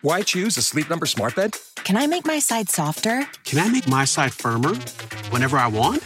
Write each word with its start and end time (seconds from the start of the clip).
Why 0.00 0.22
choose 0.22 0.56
a 0.56 0.62
Sleep 0.62 0.88
Number 0.90 1.06
smart 1.06 1.36
bed? 1.36 1.56
Can 1.76 1.96
I 1.96 2.06
make 2.06 2.24
my 2.24 2.38
side 2.38 2.68
softer? 2.68 3.26
Can 3.44 3.58
I 3.58 3.68
make 3.68 3.86
my 3.86 4.04
side 4.04 4.32
firmer? 4.32 4.74
Whenever 5.30 5.56
I 5.58 5.68
want? 5.68 6.02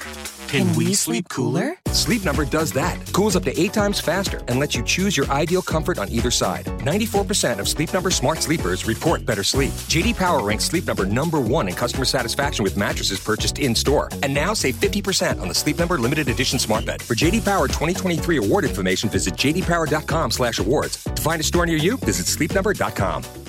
Can, 0.49 0.69
Can 0.69 0.77
we, 0.77 0.87
we, 0.87 0.95
sleep 0.95 1.29
cooler? 1.29 1.75
Sleep 1.89 2.25
Number 2.25 2.45
does 2.45 2.71
that. 2.73 2.97
Cools 3.13 3.35
up 3.37 3.43
to 3.45 3.61
eight 3.61 3.73
times 3.73 3.99
faster 3.99 4.41
and 4.49 4.61
lets 4.61 4.77
you 4.77 4.83
choose 4.85 5.17
your 5.17 5.27
ideal 5.31 5.61
comfort 5.61 5.99
on 5.99 6.09
either 6.11 6.31
side. 6.31 6.67
94% 6.67 7.59
of 7.59 7.69
Sleep 7.69 7.93
Number 7.93 8.11
smart 8.11 8.39
sleepers 8.43 8.87
report 8.87 9.27
better 9.27 9.43
sleep. 9.43 9.73
JD 9.89 10.17
Power 10.17 10.43
ranks 10.43 10.65
Sleep 10.65 10.87
Number 10.87 11.05
number 11.05 11.41
one 11.41 11.69
in 11.69 11.75
customer 11.75 12.05
satisfaction 12.05 12.63
with 12.63 12.77
mattresses 12.77 13.19
purchased 13.19 13.59
in 13.59 13.75
store. 13.75 14.09
And 14.23 14.33
now 14.33 14.55
save 14.55 14.77
50% 14.77 15.41
on 15.41 15.49
the 15.49 15.55
Sleep 15.55 15.79
Number 15.79 15.99
limited 15.99 16.29
edition 16.29 16.59
smart 16.59 16.85
bed. 16.85 17.03
For 17.03 17.15
JD 17.15 17.45
Power 17.45 17.67
2023 17.67 18.37
award 18.37 18.65
information, 18.65 19.09
visit 19.09 19.35
jdpower.com/awards. 19.35 21.05
To 21.05 21.23
find 21.23 21.41
a 21.41 21.45
store 21.45 21.67
near 21.67 21.79
you, 21.79 21.97
visit 21.99 22.27
sleepnumber.com. 22.27 23.46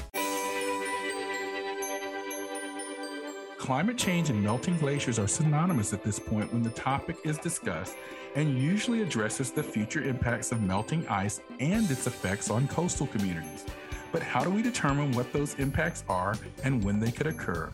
Climate 3.68 3.98
change 3.98 4.30
and 4.30 4.42
melting 4.42 4.78
glaciers 4.78 5.20
are 5.20 5.28
synonymous 5.28 5.92
at 5.92 6.02
this 6.02 6.20
point 6.20 6.54
when 6.54 6.64
the 6.64 6.70
topic 6.70 7.18
is 7.26 7.38
discussed 7.38 7.98
and 8.36 8.58
usually 8.58 9.02
addresses 9.02 9.52
the 9.52 9.62
future 9.62 10.02
impacts 10.02 10.54
of 10.54 10.62
melting 10.62 11.06
ice 11.10 11.42
and 11.60 11.92
its 11.92 12.08
effects 12.08 12.50
on 12.50 12.66
coastal 12.70 13.08
communities. 13.08 13.66
But 14.14 14.24
how 14.24 14.42
do 14.42 14.50
we 14.50 14.62
determine 14.62 15.12
what 15.12 15.34
those 15.34 15.56
impacts 15.56 16.06
are 16.08 16.38
and 16.64 16.82
when 16.82 17.02
they 17.02 17.12
could 17.12 17.28
occur? 17.28 17.70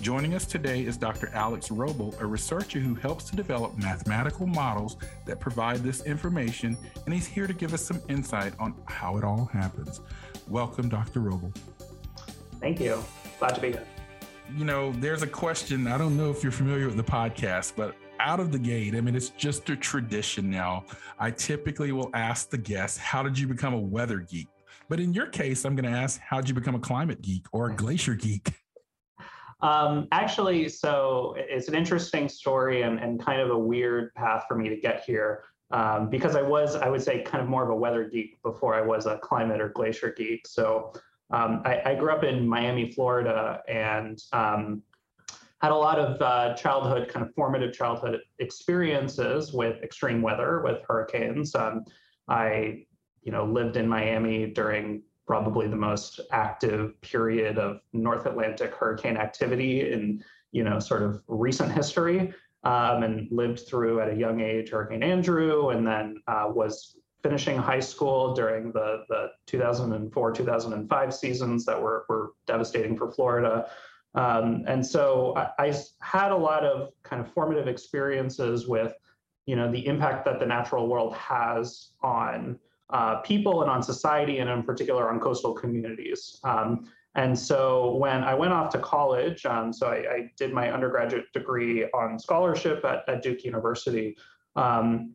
Joining 0.00 0.34
us 0.34 0.46
today 0.46 0.84
is 0.84 0.96
Dr. 0.96 1.32
Alex 1.34 1.68
Robel, 1.68 2.16
a 2.20 2.26
researcher 2.26 2.78
who 2.78 2.94
helps 2.94 3.24
to 3.30 3.34
develop 3.34 3.76
mathematical 3.76 4.46
models 4.46 4.98
that 5.26 5.40
provide 5.40 5.78
this 5.78 6.04
information, 6.04 6.78
and 7.06 7.12
he's 7.12 7.26
here 7.26 7.48
to 7.48 7.54
give 7.54 7.74
us 7.74 7.84
some 7.84 8.00
insight 8.08 8.52
on 8.60 8.72
how 8.84 9.16
it 9.16 9.24
all 9.24 9.46
happens. 9.46 10.00
Welcome, 10.46 10.88
Dr. 10.88 11.18
Robel. 11.18 11.52
Thank 12.60 12.78
you. 12.78 13.02
Glad 13.40 13.56
to 13.56 13.60
be 13.60 13.72
here 13.72 13.84
you 14.56 14.64
know, 14.64 14.92
there's 14.92 15.22
a 15.22 15.26
question. 15.26 15.86
I 15.86 15.98
don't 15.98 16.16
know 16.16 16.30
if 16.30 16.42
you're 16.42 16.52
familiar 16.52 16.86
with 16.86 16.96
the 16.96 17.04
podcast, 17.04 17.72
but 17.76 17.96
out 18.20 18.38
of 18.38 18.52
the 18.52 18.58
gate, 18.58 18.94
I 18.94 19.00
mean, 19.00 19.16
it's 19.16 19.30
just 19.30 19.68
a 19.70 19.76
tradition 19.76 20.50
now. 20.50 20.84
I 21.18 21.30
typically 21.30 21.92
will 21.92 22.10
ask 22.14 22.50
the 22.50 22.58
guest, 22.58 22.98
How 22.98 23.22
did 23.22 23.38
you 23.38 23.48
become 23.48 23.74
a 23.74 23.80
weather 23.80 24.18
geek? 24.18 24.48
But 24.88 25.00
in 25.00 25.12
your 25.12 25.26
case, 25.26 25.64
I'm 25.64 25.74
going 25.74 25.90
to 25.90 25.98
ask, 25.98 26.20
How 26.20 26.40
did 26.40 26.48
you 26.48 26.54
become 26.54 26.74
a 26.74 26.80
climate 26.80 27.20
geek 27.20 27.46
or 27.52 27.70
a 27.70 27.74
glacier 27.74 28.14
geek? 28.14 28.52
Um, 29.60 30.08
actually, 30.12 30.68
so 30.68 31.34
it's 31.38 31.68
an 31.68 31.74
interesting 31.74 32.28
story 32.28 32.82
and, 32.82 32.98
and 32.98 33.18
kind 33.24 33.40
of 33.40 33.50
a 33.50 33.58
weird 33.58 34.14
path 34.14 34.44
for 34.46 34.56
me 34.56 34.68
to 34.68 34.76
get 34.76 35.04
here. 35.04 35.44
Um, 35.70 36.10
because 36.10 36.36
I 36.36 36.42
was, 36.42 36.76
I 36.76 36.88
would 36.88 37.02
say, 37.02 37.22
kind 37.22 37.42
of 37.42 37.48
more 37.48 37.64
of 37.64 37.70
a 37.70 37.74
weather 37.74 38.04
geek 38.04 38.40
before 38.42 38.74
I 38.74 38.82
was 38.82 39.06
a 39.06 39.18
climate 39.18 39.60
or 39.60 39.70
glacier 39.70 40.12
geek. 40.16 40.46
So 40.46 40.92
um, 41.30 41.62
I, 41.64 41.80
I, 41.86 41.94
grew 41.94 42.10
up 42.10 42.22
in 42.22 42.46
Miami, 42.46 42.90
Florida, 42.92 43.62
and 43.66 44.22
um, 44.32 44.82
had 45.60 45.72
a 45.72 45.74
lot 45.74 45.98
of 45.98 46.20
uh, 46.20 46.54
childhood, 46.54 47.08
kind 47.08 47.24
of 47.24 47.34
formative 47.34 47.72
childhood 47.72 48.20
experiences 48.38 49.52
with 49.52 49.82
extreme 49.82 50.20
weather, 50.20 50.60
with 50.62 50.82
hurricanes. 50.86 51.54
Um, 51.54 51.84
I, 52.28 52.84
you 53.22 53.32
know, 53.32 53.44
lived 53.46 53.76
in 53.76 53.88
Miami 53.88 54.46
during 54.46 55.02
probably 55.26 55.66
the 55.66 55.76
most 55.76 56.20
active 56.30 57.00
period 57.00 57.56
of 57.58 57.80
North 57.94 58.26
Atlantic 58.26 58.74
hurricane 58.74 59.16
activity 59.16 59.90
in, 59.92 60.22
you 60.52 60.64
know, 60.64 60.78
sort 60.78 61.02
of 61.02 61.22
recent 61.26 61.72
history. 61.72 62.32
Um, 62.64 63.02
and 63.02 63.28
lived 63.30 63.68
through 63.68 64.00
at 64.00 64.08
a 64.08 64.14
young 64.14 64.40
age 64.40 64.70
Hurricane 64.70 65.02
Andrew, 65.02 65.68
and 65.68 65.86
then 65.86 66.16
uh, 66.26 66.46
was 66.48 66.96
finishing 67.24 67.56
high 67.56 67.80
school 67.80 68.34
during 68.34 68.70
the, 68.72 69.04
the 69.08 69.30
2004 69.46 70.32
2005 70.32 71.14
seasons 71.14 71.64
that 71.64 71.80
were, 71.80 72.04
were 72.10 72.32
devastating 72.46 72.94
for 72.96 73.10
Florida. 73.10 73.66
Um, 74.14 74.62
and 74.68 74.84
so 74.84 75.34
I, 75.34 75.70
I, 75.70 75.74
had 76.00 76.30
a 76.32 76.36
lot 76.36 76.64
of 76.64 76.90
kind 77.02 77.20
of 77.20 77.32
formative 77.32 77.66
experiences 77.66 78.68
with, 78.68 78.94
you 79.46 79.56
know, 79.56 79.72
the 79.72 79.84
impact 79.86 80.26
that 80.26 80.38
the 80.38 80.46
natural 80.46 80.86
world 80.86 81.14
has 81.14 81.92
on 82.02 82.58
uh, 82.90 83.16
people 83.22 83.62
and 83.62 83.70
on 83.70 83.82
society, 83.82 84.38
and 84.38 84.50
in 84.50 84.62
particular 84.62 85.10
on 85.10 85.18
coastal 85.18 85.54
communities. 85.54 86.38
Um, 86.44 86.86
and 87.16 87.36
so 87.36 87.96
when 87.96 88.22
I 88.22 88.34
went 88.34 88.52
off 88.52 88.70
to 88.72 88.78
college, 88.78 89.46
um, 89.46 89.72
so 89.72 89.88
I, 89.88 89.96
I, 89.96 90.30
did 90.36 90.52
my 90.52 90.70
undergraduate 90.70 91.32
degree 91.32 91.84
on 91.86 92.18
scholarship 92.18 92.84
at, 92.84 93.08
at 93.08 93.22
Duke 93.22 93.44
University. 93.44 94.16
Um, 94.56 95.14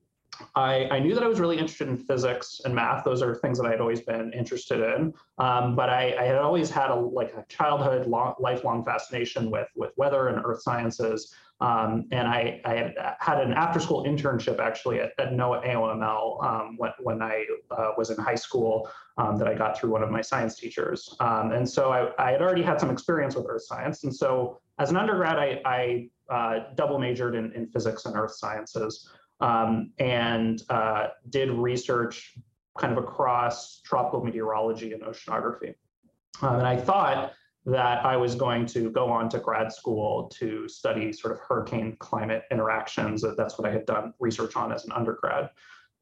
I, 0.56 0.88
I, 0.90 1.00
knew 1.00 1.13
that 1.16 1.23
I 1.23 1.28
was 1.28 1.40
really 1.40 1.57
interested 1.57 1.88
in 1.88 1.97
physics 1.97 2.62
and 2.63 2.73
math. 2.73 3.03
Those 3.03 3.22
are 3.22 3.35
things 3.35 3.59
that 3.59 3.67
I 3.67 3.72
had 3.72 3.81
always 3.81 4.01
been 4.01 4.31
interested 4.34 4.79
in. 4.79 5.13
Um, 5.38 5.75
but 5.75 5.90
I, 5.90 6.16
I, 6.17 6.23
had 6.23 6.38
always 6.38 6.69
had 6.69 6.91
a 6.91 6.95
like 6.95 7.34
a 7.34 7.45
childhood, 7.50 8.07
long, 8.07 8.35
lifelong 8.39 8.84
fascination 8.84 9.51
with 9.51 9.68
with 9.75 9.91
weather 9.97 10.29
and 10.29 10.41
earth 10.45 10.62
sciences. 10.62 11.34
Um, 11.62 12.06
and 12.12 12.25
I, 12.25 12.62
I, 12.63 12.75
had 12.75 12.94
had 13.19 13.41
an 13.41 13.51
after-school 13.51 14.06
internship 14.06 14.59
actually 14.59 15.01
at, 15.01 15.12
at 15.19 15.34
NOAA 15.34 15.73
AOML 15.73 16.44
um, 16.44 16.75
when, 16.78 16.91
when 17.00 17.22
I 17.22 17.45
uh, 17.72 17.91
was 17.97 18.12
in 18.12 18.18
high 18.18 18.35
school 18.35 18.89
um, 19.18 19.38
that 19.38 19.47
I 19.47 19.56
got 19.56 19.78
through 19.78 19.91
one 19.91 20.01
of 20.01 20.09
my 20.09 20.22
science 20.22 20.56
teachers. 20.56 21.18
Um, 21.19 21.51
and 21.51 21.69
so 21.69 21.91
I, 21.91 22.12
I, 22.18 22.31
had 22.31 22.41
already 22.41 22.63
had 22.63 22.79
some 22.79 22.89
experience 22.89 23.35
with 23.35 23.45
earth 23.50 23.63
science. 23.63 24.06
And 24.06 24.16
so 24.16 24.62
as 24.79 24.89
an 24.89 24.95
undergrad, 24.95 25.38
I, 25.66 26.09
uh, 26.29 26.59
double 26.75 26.97
majored 26.97 27.35
in, 27.35 27.51
in 27.53 27.68
physics 27.68 28.06
and 28.06 28.16
earth 28.16 28.35
sciences 28.35 29.09
um, 29.39 29.91
and 30.00 30.61
uh, 30.69 31.07
did 31.29 31.50
research 31.50 32.35
kind 32.77 32.97
of 32.97 33.03
across 33.03 33.81
tropical 33.81 34.23
meteorology 34.23 34.94
and 34.94 35.03
oceanography. 35.03 35.75
Um, 36.41 36.55
and 36.55 36.67
I 36.67 36.77
thought 36.77 37.33
that 37.66 38.05
I 38.05 38.16
was 38.16 38.35
going 38.35 38.66
to 38.67 38.89
go 38.89 39.09
on 39.09 39.29
to 39.29 39.39
grad 39.39 39.72
school 39.73 40.31
to 40.39 40.67
study 40.67 41.11
sort 41.11 41.33
of 41.33 41.39
hurricane 41.39 41.97
climate 42.00 42.44
interactions. 42.51 43.23
That's 43.38 43.57
what 43.57 43.67
I 43.67 43.72
had 43.72 43.85
done 43.85 44.13
research 44.19 44.55
on 44.55 44.72
as 44.72 44.85
an 44.85 44.91
undergrad. 44.94 45.50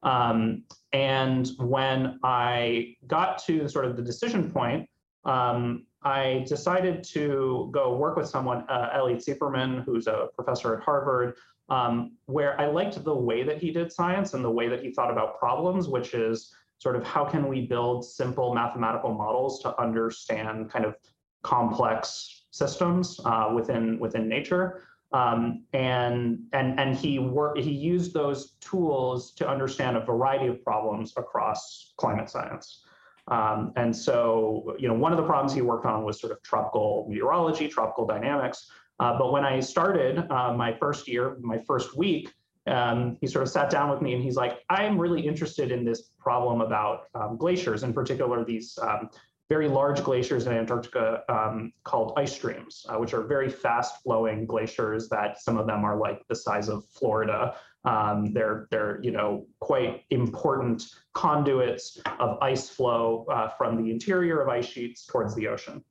Um, 0.04 0.64
and 0.94 1.50
when 1.58 2.20
I 2.24 2.96
got 3.08 3.44
to 3.46 3.68
sort 3.68 3.86
of 3.86 3.96
the 3.96 4.04
decision 4.04 4.52
point, 4.52 4.88
um, 5.26 5.86
I 6.04 6.46
decided 6.48 7.04
to 7.06 7.70
go 7.74 7.98
work 7.98 8.16
with 8.16 8.30
someone, 8.30 8.64
uh, 8.70 8.92
Eli 8.96 9.16
Tziperman, 9.16 9.84
who's 9.84 10.08
a 10.08 10.28
professor 10.36 10.78
at 10.78 10.84
Harvard, 10.84 11.36
um, 11.70 12.14
where 12.26 12.60
I 12.60 12.68
liked 12.68 13.04
the 13.04 13.16
way 13.16 13.44
that 13.44 13.58
he 13.58 13.72
did 13.72 13.92
science 13.92 14.34
and 14.34 14.44
the 14.44 14.52
way 14.52 14.68
that 14.70 14.82
he 14.82 14.92
thought 14.92 15.12
about 15.12 15.40
problems, 15.40 15.88
which 15.88 16.14
is 16.14 16.54
sort 16.80 16.96
of 16.96 17.04
how 17.04 17.26
can 17.26 17.48
we 17.48 17.66
build 17.66 18.06
simple 18.06 18.54
mathematical 18.54 19.14
models 19.14 19.62
to 19.64 19.80
understand 19.82 20.72
kind 20.72 20.86
of 20.86 20.96
complex 21.44 22.46
systems 22.52 23.20
uh, 23.26 23.52
within 23.54 24.00
within 24.00 24.28
nature. 24.28 24.84
Um, 25.14 25.64
and 25.74 26.40
and 26.54 26.80
and 26.80 26.96
he 26.96 27.20
worked 27.20 27.60
he 27.60 27.72
used 27.72 28.14
those 28.14 28.52
tools 28.60 29.32
to 29.36 29.48
understand 29.48 29.96
a 29.96 30.02
variety 30.02 30.48
of 30.48 30.62
problems 30.64 31.14
across 31.18 31.94
climate 31.98 32.30
science. 32.30 32.84
Um, 33.30 33.74
and 33.76 33.94
so, 33.94 34.76
you 34.80 34.88
know, 34.88 34.94
one 34.94 35.12
of 35.12 35.18
the 35.18 35.26
problems 35.26 35.54
he 35.54 35.62
worked 35.62 35.86
on 35.86 36.06
was 36.06 36.20
sort 36.20 36.32
of 36.32 36.42
tropical 36.44 37.06
meteorology, 37.10 37.68
tropical 37.68 38.06
dynamics, 38.06 38.70
uh, 39.00 39.18
but 39.18 39.32
when 39.32 39.46
I 39.46 39.60
started 39.60 40.30
uh, 40.32 40.54
my 40.54 40.74
first 40.74 41.08
year, 41.08 41.38
my 41.42 41.60
first 41.60 41.96
week, 41.96 42.34
um, 42.68 43.18
he 43.22 43.28
sort 43.28 43.44
of 43.44 43.50
sat 43.50 43.70
down 43.70 43.90
with 43.90 44.02
me 44.02 44.14
and 44.14 44.24
he's 44.24 44.36
like, 44.36 44.60
I'm 44.70 45.00
really 45.00 45.26
interested 45.26 45.72
in 45.72 45.86
this 45.86 46.10
problem 46.20 46.62
about 46.62 47.04
um, 47.16 47.38
glaciers, 47.38 47.84
in 47.84 47.94
particular, 47.94 48.44
these 48.44 48.78
um, 48.82 49.10
very 49.50 49.70
large 49.70 50.04
glaciers 50.04 50.46
in 50.46 50.54
Antarctica 50.54 51.24
um, 51.30 51.72
called 51.86 52.14
ice 52.18 52.34
streams, 52.34 52.86
uh, 52.90 52.98
which 52.98 53.14
are 53.14 53.24
very 53.24 53.50
fast 53.50 54.04
flowing 54.04 54.46
glaciers 54.46 55.08
that 55.10 55.42
some 55.42 55.58
of 55.58 55.68
them 55.68 55.86
are 55.86 55.98
like 55.98 56.22
the 56.28 56.36
size 56.36 56.68
of 56.68 56.84
Florida. 56.90 57.56
Um, 57.86 58.34
they're, 58.34 58.68
they're, 58.72 59.00
you 59.02 59.12
know, 59.12 59.46
quite 59.62 60.04
important 60.10 60.84
conduits 61.14 62.02
of 62.20 62.38
ice 62.42 62.70
flow 62.70 63.26
uh, 63.32 63.48
from 63.58 63.82
the 63.82 63.90
interior 63.90 64.42
of 64.42 64.50
ice 64.50 64.66
sheets 64.66 65.06
towards 65.06 65.34
the 65.36 65.48
ocean. 65.48 65.82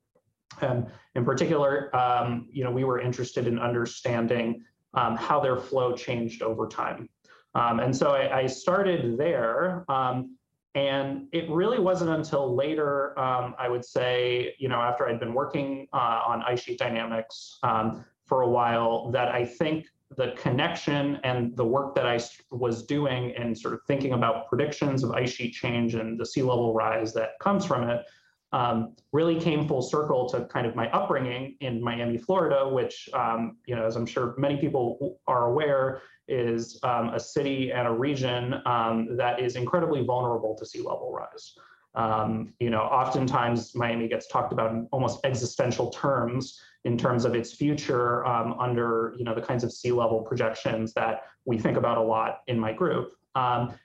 And 0.61 0.87
in 1.15 1.25
particular, 1.25 1.95
um, 1.95 2.47
you 2.51 2.63
know, 2.63 2.71
we 2.71 2.83
were 2.83 2.99
interested 2.99 3.47
in 3.47 3.59
understanding 3.59 4.63
um, 4.93 5.15
how 5.15 5.39
their 5.39 5.57
flow 5.57 5.93
changed 5.93 6.41
over 6.41 6.67
time. 6.67 7.09
Um, 7.55 7.79
and 7.79 7.95
so 7.95 8.11
I, 8.11 8.41
I 8.41 8.47
started 8.47 9.17
there. 9.17 9.85
Um, 9.89 10.37
and 10.75 11.27
it 11.31 11.49
really 11.49 11.79
wasn't 11.79 12.11
until 12.11 12.55
later, 12.55 13.17
um, 13.17 13.55
I 13.57 13.67
would 13.67 13.83
say, 13.83 14.53
you 14.59 14.69
know, 14.69 14.79
after 14.79 15.07
I'd 15.07 15.19
been 15.19 15.33
working 15.33 15.87
uh, 15.91 16.21
on 16.27 16.43
ice 16.43 16.61
sheet 16.61 16.77
dynamics 16.77 17.57
um, 17.63 18.05
for 18.25 18.41
a 18.41 18.47
while, 18.47 19.09
that 19.11 19.29
I 19.29 19.43
think 19.43 19.87
the 20.15 20.33
connection 20.37 21.19
and 21.23 21.55
the 21.57 21.65
work 21.65 21.95
that 21.95 22.05
I 22.05 22.19
was 22.51 22.83
doing 22.83 23.35
and 23.35 23.57
sort 23.57 23.73
of 23.73 23.81
thinking 23.87 24.13
about 24.13 24.47
predictions 24.47 25.03
of 25.03 25.11
ice 25.11 25.31
sheet 25.31 25.53
change 25.53 25.95
and 25.95 26.19
the 26.19 26.25
sea 26.25 26.43
level 26.43 26.73
rise 26.73 27.13
that 27.13 27.39
comes 27.39 27.65
from 27.65 27.89
it 27.89 28.05
um, 28.53 28.95
really 29.11 29.39
came 29.39 29.67
full 29.67 29.81
circle 29.81 30.29
to 30.29 30.45
kind 30.45 30.65
of 30.65 30.75
my 30.75 30.89
upbringing 30.91 31.57
in 31.59 31.81
Miami, 31.81 32.17
Florida, 32.17 32.67
which, 32.67 33.09
um, 33.13 33.57
you 33.65 33.75
know, 33.75 33.85
as 33.85 33.95
I'm 33.95 34.05
sure 34.05 34.35
many 34.37 34.57
people 34.57 35.19
are 35.27 35.47
aware, 35.51 36.01
is 36.29 36.79
um, 36.83 37.09
a 37.09 37.19
city 37.19 37.71
and 37.71 37.87
a 37.87 37.91
region 37.91 38.55
um, 38.65 39.15
that 39.17 39.39
is 39.39 39.55
incredibly 39.55 40.03
vulnerable 40.03 40.55
to 40.57 40.65
sea 40.65 40.79
level 40.79 41.11
rise. 41.11 41.53
Um, 41.95 42.53
you 42.59 42.69
know, 42.69 42.81
oftentimes 42.81 43.73
Miami 43.75 44.07
gets 44.07 44.27
talked 44.27 44.53
about 44.53 44.71
in 44.71 44.87
almost 44.91 45.25
existential 45.25 45.89
terms 45.89 46.59
in 46.85 46.97
terms 46.97 47.25
of 47.25 47.33
its 47.33 47.53
future 47.53 48.25
um, 48.25 48.53
under 48.59 49.15
you 49.17 49.25
know 49.25 49.33
the 49.33 49.41
kinds 49.41 49.63
of 49.63 49.73
sea 49.73 49.91
level 49.91 50.21
projections 50.21 50.93
that 50.93 51.23
we 51.45 51.57
think 51.57 51.75
about 51.75 51.97
a 51.97 52.01
lot 52.01 52.41
in 52.47 52.59
my 52.59 52.71
group. 52.71 53.13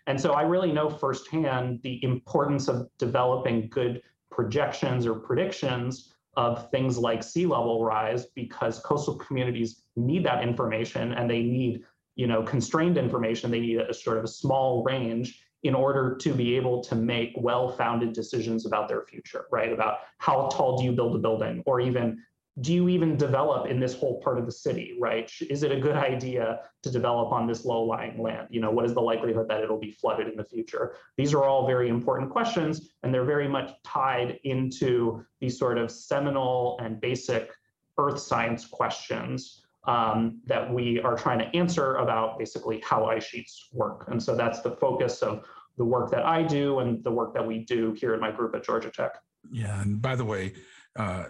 And 0.06 0.18
so 0.18 0.32
I 0.32 0.42
really 0.42 0.72
know 0.72 0.88
firsthand 0.88 1.80
the 1.82 2.02
importance 2.02 2.68
of 2.68 2.88
developing 2.98 3.68
good 3.68 4.00
projections 4.32 5.06
or 5.06 5.14
predictions 5.14 6.14
of 6.36 6.70
things 6.70 6.98
like 6.98 7.22
sea 7.22 7.46
level 7.46 7.84
rise 7.84 8.26
because 8.34 8.80
coastal 8.80 9.14
communities 9.16 9.82
need 9.96 10.24
that 10.24 10.42
information 10.42 11.12
and 11.12 11.30
they 11.30 11.42
need 11.42 11.82
you 12.16 12.26
know 12.26 12.42
constrained 12.42 12.96
information 12.96 13.50
they 13.50 13.60
need 13.60 13.78
a 13.78 13.92
sort 13.92 14.16
of 14.16 14.24
a 14.24 14.28
small 14.28 14.82
range 14.82 15.42
in 15.62 15.74
order 15.74 16.16
to 16.16 16.32
be 16.32 16.56
able 16.56 16.82
to 16.82 16.94
make 16.94 17.32
well-founded 17.36 18.12
decisions 18.12 18.66
about 18.66 18.88
their 18.88 19.02
future, 19.02 19.46
right? 19.52 19.72
About 19.72 19.98
how 20.18 20.48
tall 20.48 20.76
do 20.76 20.84
you 20.84 20.92
build 20.92 21.14
a 21.14 21.18
building, 21.18 21.62
or 21.66 21.80
even 21.80 22.20
do 22.60 22.74
you 22.74 22.88
even 22.88 23.16
develop 23.16 23.66
in 23.66 23.80
this 23.80 23.94
whole 23.94 24.20
part 24.20 24.38
of 24.38 24.44
the 24.44 24.52
city, 24.52 24.96
right? 25.00 25.30
Is 25.48 25.62
it 25.62 25.72
a 25.72 25.80
good 25.80 25.96
idea 25.96 26.60
to 26.82 26.90
develop 26.90 27.32
on 27.32 27.46
this 27.46 27.64
low-lying 27.64 28.22
land? 28.22 28.48
You 28.50 28.60
know, 28.60 28.70
what 28.70 28.84
is 28.84 28.92
the 28.92 29.00
likelihood 29.00 29.48
that 29.48 29.62
it'll 29.62 29.78
be 29.78 29.92
flooded 29.92 30.28
in 30.28 30.36
the 30.36 30.44
future? 30.44 30.96
These 31.16 31.32
are 31.32 31.44
all 31.44 31.66
very 31.66 31.88
important 31.88 32.30
questions, 32.30 32.90
and 33.02 33.12
they're 33.12 33.24
very 33.24 33.48
much 33.48 33.70
tied 33.84 34.38
into 34.44 35.24
these 35.40 35.58
sort 35.58 35.78
of 35.78 35.90
seminal 35.90 36.78
and 36.82 37.00
basic 37.00 37.50
earth 37.98 38.18
science 38.18 38.66
questions 38.66 39.64
um, 39.84 40.40
that 40.46 40.72
we 40.72 41.00
are 41.00 41.16
trying 41.16 41.38
to 41.38 41.56
answer 41.56 41.96
about 41.96 42.38
basically 42.38 42.80
how 42.80 43.06
ice 43.06 43.24
sheets 43.24 43.68
work. 43.72 44.04
And 44.08 44.22
so 44.22 44.36
that's 44.36 44.60
the 44.60 44.72
focus 44.72 45.22
of 45.22 45.44
the 45.78 45.84
work 45.84 46.10
that 46.10 46.24
I 46.24 46.42
do 46.42 46.80
and 46.80 47.02
the 47.02 47.10
work 47.10 47.32
that 47.32 47.46
we 47.46 47.64
do 47.64 47.92
here 47.92 48.12
in 48.12 48.20
my 48.20 48.30
group 48.30 48.54
at 48.54 48.62
Georgia 48.62 48.90
Tech. 48.90 49.12
Yeah, 49.50 49.80
and 49.80 50.00
by 50.00 50.14
the 50.14 50.24
way, 50.24 50.52
uh, 50.96 51.24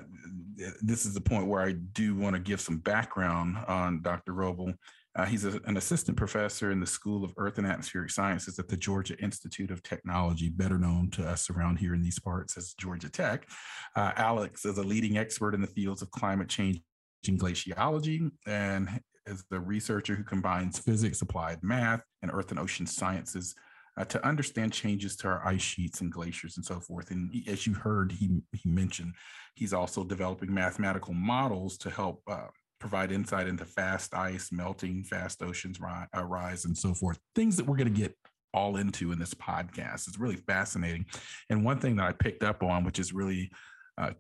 this 0.83 1.07
is 1.07 1.15
the 1.15 1.21
point 1.21 1.47
where 1.47 1.63
I 1.63 1.73
do 1.73 2.15
want 2.15 2.35
to 2.35 2.41
give 2.41 2.61
some 2.61 2.79
background 2.79 3.57
on 3.69 4.03
Dr. 4.03 4.33
Robel. 4.33 4.75
Uh, 5.15 5.27
he's 5.27 5.45
a, 5.45 5.61
an 5.67 5.77
assistant 5.77 6.17
professor 6.17 6.71
in 6.71 6.81
the 6.81 6.87
School 6.87 7.23
of 7.23 7.35
Earth 7.37 7.59
and 7.59 7.67
Atmospheric 7.67 8.11
Sciences 8.11 8.59
at 8.59 8.69
the 8.69 8.77
Georgia 8.77 9.19
Institute 9.19 9.71
of 9.71 9.83
Technology, 9.83 10.49
better 10.49 10.79
known 10.79 11.11
to 11.11 11.29
us 11.29 11.51
around 11.51 11.77
here 11.77 11.95
in 11.95 12.03
these 12.03 12.19
parts 12.19 12.57
as 12.57 12.75
Georgia 12.75 13.11
Tech. 13.11 13.47
Uh, 13.95 14.13
Alex 14.17 14.65
is 14.65 14.79
a 14.79 14.83
leading 14.83 15.19
expert 15.19 15.55
in 15.55 15.61
the 15.61 15.67
fields 15.67 16.01
of 16.01 16.11
climate 16.11 16.49
change 16.49 16.81
and 17.29 17.39
glaciology 17.39 18.31
and 18.47 18.89
is 19.27 19.45
the 19.51 19.61
researcher 19.61 20.17
who 20.17 20.25
combines 20.25 20.79
physics, 20.79 21.23
applied 21.23 21.63
math, 21.63 22.03
and 22.23 22.31
earth 22.33 22.51
and 22.51 22.59
ocean 22.59 22.87
sciences 22.87 23.55
uh, 23.97 24.05
to 24.07 24.27
understand 24.27 24.73
changes 24.73 25.17
to 25.17 25.29
our 25.29 25.47
ice 25.47 25.63
sheets 25.63 26.01
and 26.01 26.11
glaciers 26.11 26.57
and 26.57 26.65
so 26.65 26.81
forth. 26.81 27.11
And 27.11 27.35
as 27.47 27.67
you 27.67 27.75
heard, 27.75 28.13
he, 28.13 28.31
he 28.53 28.71
mentioned 28.71 29.15
he's 29.55 29.73
also 29.73 30.05
developing 30.05 30.53
mathematical 30.53 31.15
models 31.15 31.77
to 31.79 31.91
help 31.91 32.23
uh, 32.27 32.47
provide 32.79 33.13
insight 33.13 33.47
into 33.47 33.65
fast 33.65 34.15
ice 34.15 34.51
melting, 34.51 35.05
fast 35.05 35.43
oceans 35.43 35.81
ri- 35.81 36.07
uh, 36.17 36.25
rise, 36.25 36.65
and 36.65 36.77
so 36.77 36.95
forth. 36.95 37.19
Things 37.35 37.57
that 37.57 37.67
we're 37.67 37.77
going 37.77 37.93
to 37.93 38.01
get 38.01 38.17
all 38.55 38.77
into 38.77 39.13
in 39.13 39.19
this 39.19 39.35
podcast. 39.35 40.09
It's 40.09 40.19
really 40.19 40.37
fascinating. 40.37 41.07
And 41.51 41.65
one 41.65 41.79
thing 41.79 41.97
that 41.97 42.07
I 42.07 42.13
picked 42.13 42.43
up 42.43 42.63
on, 42.63 42.85
which 42.85 42.99
is 42.99 43.13
really 43.13 43.51
uh, 43.99 44.13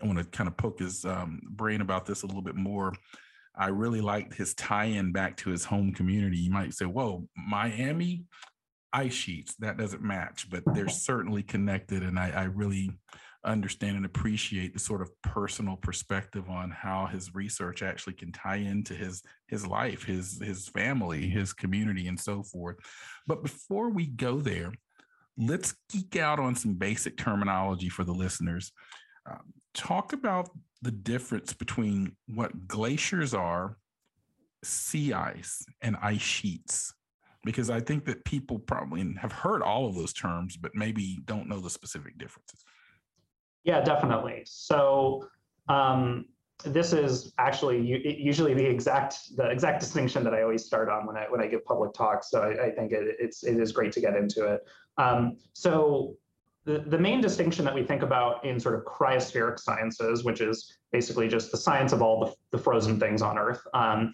I 0.00 0.06
want 0.06 0.18
to 0.18 0.24
kind 0.24 0.48
of 0.48 0.56
poke 0.56 0.78
his 0.78 1.04
um, 1.04 1.40
brain 1.50 1.80
about 1.80 2.06
this 2.06 2.22
a 2.22 2.26
little 2.26 2.42
bit 2.42 2.54
more. 2.54 2.92
I 3.54 3.68
really 3.68 4.00
liked 4.00 4.34
his 4.34 4.54
tie-in 4.54 5.12
back 5.12 5.36
to 5.38 5.50
his 5.50 5.64
home 5.64 5.92
community. 5.92 6.38
You 6.38 6.50
might 6.50 6.72
say, 6.72 6.86
"Whoa, 6.86 7.28
Miami 7.36 8.24
ice 8.92 9.14
sheets 9.14 9.54
that 9.56 9.78
doesn't 9.78 10.02
match," 10.02 10.48
but 10.50 10.62
they're 10.74 10.88
certainly 10.88 11.42
connected, 11.42 12.02
and 12.02 12.18
I, 12.18 12.30
I 12.30 12.44
really 12.44 12.90
understand 13.44 13.96
and 13.96 14.06
appreciate 14.06 14.72
the 14.72 14.78
sort 14.78 15.02
of 15.02 15.10
personal 15.22 15.76
perspective 15.76 16.48
on 16.48 16.70
how 16.70 17.06
his 17.06 17.34
research 17.34 17.82
actually 17.82 18.12
can 18.14 18.30
tie 18.32 18.56
into 18.56 18.94
his 18.94 19.22
his 19.48 19.66
life, 19.66 20.04
his 20.04 20.40
his 20.40 20.68
family, 20.68 21.28
his 21.28 21.52
community, 21.52 22.06
and 22.06 22.18
so 22.18 22.42
forth. 22.42 22.76
But 23.26 23.42
before 23.42 23.90
we 23.90 24.06
go 24.06 24.40
there, 24.40 24.72
let's 25.36 25.74
geek 25.90 26.16
out 26.16 26.38
on 26.38 26.54
some 26.54 26.74
basic 26.74 27.16
terminology 27.16 27.88
for 27.88 28.04
the 28.04 28.12
listeners. 28.12 28.72
Um, 29.28 29.52
talk 29.74 30.12
about 30.12 30.50
the 30.82 30.90
difference 30.90 31.52
between 31.52 32.16
what 32.26 32.66
glaciers 32.66 33.34
are, 33.34 33.76
sea 34.64 35.12
ice, 35.12 35.64
and 35.80 35.96
ice 36.02 36.20
sheets. 36.20 36.94
Because 37.44 37.70
I 37.70 37.80
think 37.80 38.04
that 38.04 38.24
people 38.24 38.58
probably 38.58 39.14
have 39.20 39.32
heard 39.32 39.62
all 39.62 39.88
of 39.88 39.94
those 39.94 40.12
terms, 40.12 40.56
but 40.56 40.72
maybe 40.74 41.18
don't 41.24 41.48
know 41.48 41.58
the 41.60 41.70
specific 41.70 42.16
differences. 42.16 42.64
Yeah, 43.64 43.80
definitely. 43.80 44.42
So 44.46 45.26
um, 45.68 46.26
this 46.64 46.92
is 46.92 47.32
actually 47.38 47.80
usually 47.80 48.54
the 48.54 48.64
exact 48.64 49.36
the 49.36 49.50
exact 49.50 49.80
distinction 49.80 50.22
that 50.24 50.34
I 50.34 50.42
always 50.42 50.64
start 50.64 50.88
on 50.88 51.06
when 51.06 51.16
I 51.16 51.26
when 51.28 51.40
I 51.40 51.46
give 51.46 51.64
public 51.64 51.92
talks. 51.92 52.30
So 52.30 52.42
I, 52.42 52.66
I 52.66 52.70
think 52.70 52.92
it, 52.92 53.16
it's 53.18 53.42
it 53.42 53.58
is 53.58 53.72
great 53.72 53.92
to 53.92 54.00
get 54.00 54.14
into 54.14 54.46
it. 54.46 54.60
Um, 54.98 55.38
so 55.52 56.16
the, 56.64 56.84
the 56.86 56.98
main 56.98 57.20
distinction 57.20 57.64
that 57.64 57.74
we 57.74 57.82
think 57.82 58.02
about 58.02 58.44
in 58.44 58.60
sort 58.60 58.76
of 58.76 58.84
cryospheric 58.84 59.58
sciences, 59.58 60.22
which 60.24 60.40
is 60.40 60.78
basically 60.92 61.28
just 61.28 61.50
the 61.50 61.56
science 61.56 61.92
of 61.92 62.02
all 62.02 62.24
the, 62.24 62.56
the 62.56 62.62
frozen 62.62 63.00
things 63.00 63.20
on 63.20 63.36
Earth, 63.38 63.60
um, 63.74 64.12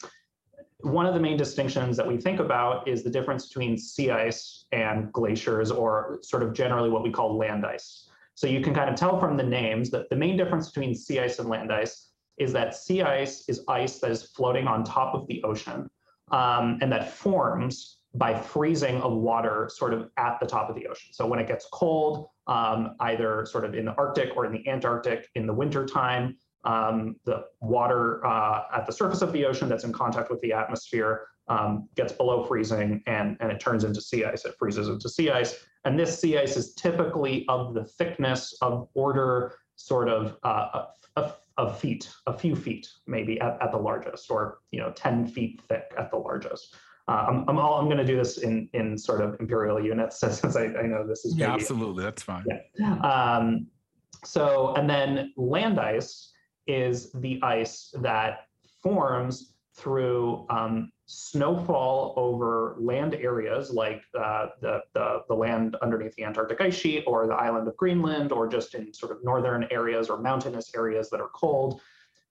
one 0.81 1.07
of 1.07 1.15
the 1.15 1.21
main 1.21 1.37
distinctions 1.37 1.97
that 1.97 2.07
we 2.07 2.17
think 2.17 2.41
about 2.41 2.87
is 2.87 3.03
the 3.03 3.11
difference 3.11 3.49
between 3.49 3.77
sea 3.77 4.11
ice 4.11 4.67
and 4.73 5.13
glaciers, 5.13 5.71
or 5.71 6.19
sort 6.23 6.43
of 6.43 6.53
generally 6.53 6.89
what 6.89 7.03
we 7.03 7.11
call 7.11 7.37
land 7.37 7.67
ice. 7.67 8.09
So 8.35 8.47
you 8.47 8.61
can 8.61 8.73
kind 8.73 8.89
of 8.89 8.95
tell 8.95 9.19
from 9.19 9.37
the 9.37 9.43
names 9.43 9.91
that 9.91 10.09
the 10.11 10.17
main 10.17 10.37
difference 10.37 10.71
between 10.71 10.95
sea 10.95 11.19
ice 11.19 11.41
and 11.41 11.49
land 11.49 11.73
ice 11.73 12.11
is 12.39 12.53
that 12.53 12.77
sea 12.77 13.03
ice 13.03 13.49
is 13.49 13.65
ice 13.67 13.99
that 13.99 14.13
is 14.13 14.23
floating 14.23 14.69
on 14.69 14.85
top 14.85 15.15
of 15.15 15.27
the 15.27 15.43
ocean 15.43 15.91
um, 16.31 16.79
and 16.81 16.93
that 16.93 17.13
forms 17.13 17.99
by 18.15 18.39
freezing 18.39 19.01
of 19.03 19.13
water 19.13 19.69
sort 19.73 19.93
of 19.93 20.09
at 20.17 20.39
the 20.41 20.47
top 20.47 20.71
of 20.71 20.77
the 20.77 20.87
ocean. 20.87 21.13
So 21.13 21.27
when 21.27 21.39
it 21.39 21.49
gets 21.49 21.67
cold, 21.73 22.29
um, 22.47 22.95
either 23.01 23.45
sort 23.45 23.65
of 23.65 23.75
in 23.75 23.85
the 23.85 23.95
Arctic 23.95 24.37
or 24.37 24.47
in 24.47 24.53
the 24.53 24.67
Antarctic 24.69 25.29
in 25.35 25.47
the 25.47 25.53
wintertime, 25.53 26.37
um, 26.65 27.17
the 27.25 27.45
water 27.61 28.25
uh, 28.27 28.65
at 28.75 28.87
the 28.87 28.93
surface 28.93 29.23
of 29.23 29.33
the 29.33 29.45
ocean 29.45 29.69
that's 29.69 29.85
in 29.85 29.93
contact 29.93 30.31
with 30.31 30.41
the 30.41 30.53
atmosphere 30.53 31.27
um, 31.49 31.89
gets 31.97 32.13
below 32.13 32.45
freezing 32.45 33.03
and, 33.07 33.37
and 33.41 33.51
it 33.51 33.61
turns 33.61 33.85
into 33.85 34.01
sea 34.01 34.25
ice. 34.25 34.45
It 34.45 34.55
freezes 34.59 34.89
into 34.89 35.09
sea 35.09 35.31
ice. 35.31 35.65
And 35.85 35.99
this 35.99 36.19
sea 36.19 36.39
ice 36.39 36.57
is 36.57 36.75
typically 36.75 37.47
of 37.49 37.75
the 37.75 37.85
thickness 37.85 38.55
of 38.61 38.89
order 38.95 39.55
sort 39.77 40.09
of 40.09 40.37
uh, 40.43 40.87
a, 41.17 41.33
a, 41.57 41.73
feet, 41.73 42.11
a 42.27 42.37
few 42.37 42.55
feet 42.55 42.89
maybe 43.07 43.41
at, 43.41 43.57
at 43.63 43.73
the 43.73 43.79
largest, 43.79 44.31
or 44.31 44.59
you 44.71 44.81
know 44.81 44.91
10 44.93 45.27
feet 45.29 45.63
thick 45.69 45.93
at 45.97 46.11
the 46.11 46.17
largest. 46.17 46.75
Uh, 47.07 47.25
I'm, 47.29 47.49
I'm, 47.49 47.59
all, 47.59 47.81
I'm 47.81 47.87
going 47.87 47.99
to 47.99 48.05
do 48.05 48.17
this 48.17 48.39
in, 48.39 48.69
in 48.75 48.99
sort 48.99 49.23
of 49.23 49.41
imperial 49.41 49.83
units 49.83 50.21
since 50.21 50.45
I, 50.57 50.65
I 50.65 50.83
know 50.83 51.07
this 51.07 51.25
is. 51.25 51.37
Yeah, 51.37 51.55
absolutely. 51.55 52.05
That's 52.05 52.23
fine. 52.23 52.45
Yeah. 52.79 52.97
Um, 52.97 53.69
so, 54.25 54.75
and 54.75 54.91
then 54.91 55.33
land 55.37 55.79
ice 55.79 56.33
is 56.69 57.11
the 57.13 57.41
ice 57.43 57.93
that 57.99 58.47
forms 58.83 59.55
through 59.75 60.47
um, 60.51 60.93
snowfall 61.07 62.13
over 62.17 62.77
land 62.79 63.15
areas 63.15 63.71
like 63.71 64.03
uh, 64.19 64.49
the, 64.61 64.81
the, 64.93 65.23
the 65.29 65.35
land 65.35 65.77
underneath 65.81 66.15
the 66.17 66.25
Antarctic 66.25 66.61
ice 66.61 66.77
sheet 66.77 67.05
or 67.07 67.27
the 67.27 67.35
island 67.35 67.67
of 67.67 67.77
Greenland 67.77 68.31
or 68.31 68.47
just 68.47 68.75
in 68.75 68.93
sort 68.93 69.13
of 69.13 69.25
northern 69.25 69.67
areas 69.71 70.11
or 70.11 70.21
mountainous 70.21 70.75
areas 70.75 71.09
that 71.11 71.21
are 71.21 71.31
cold. 71.35 71.81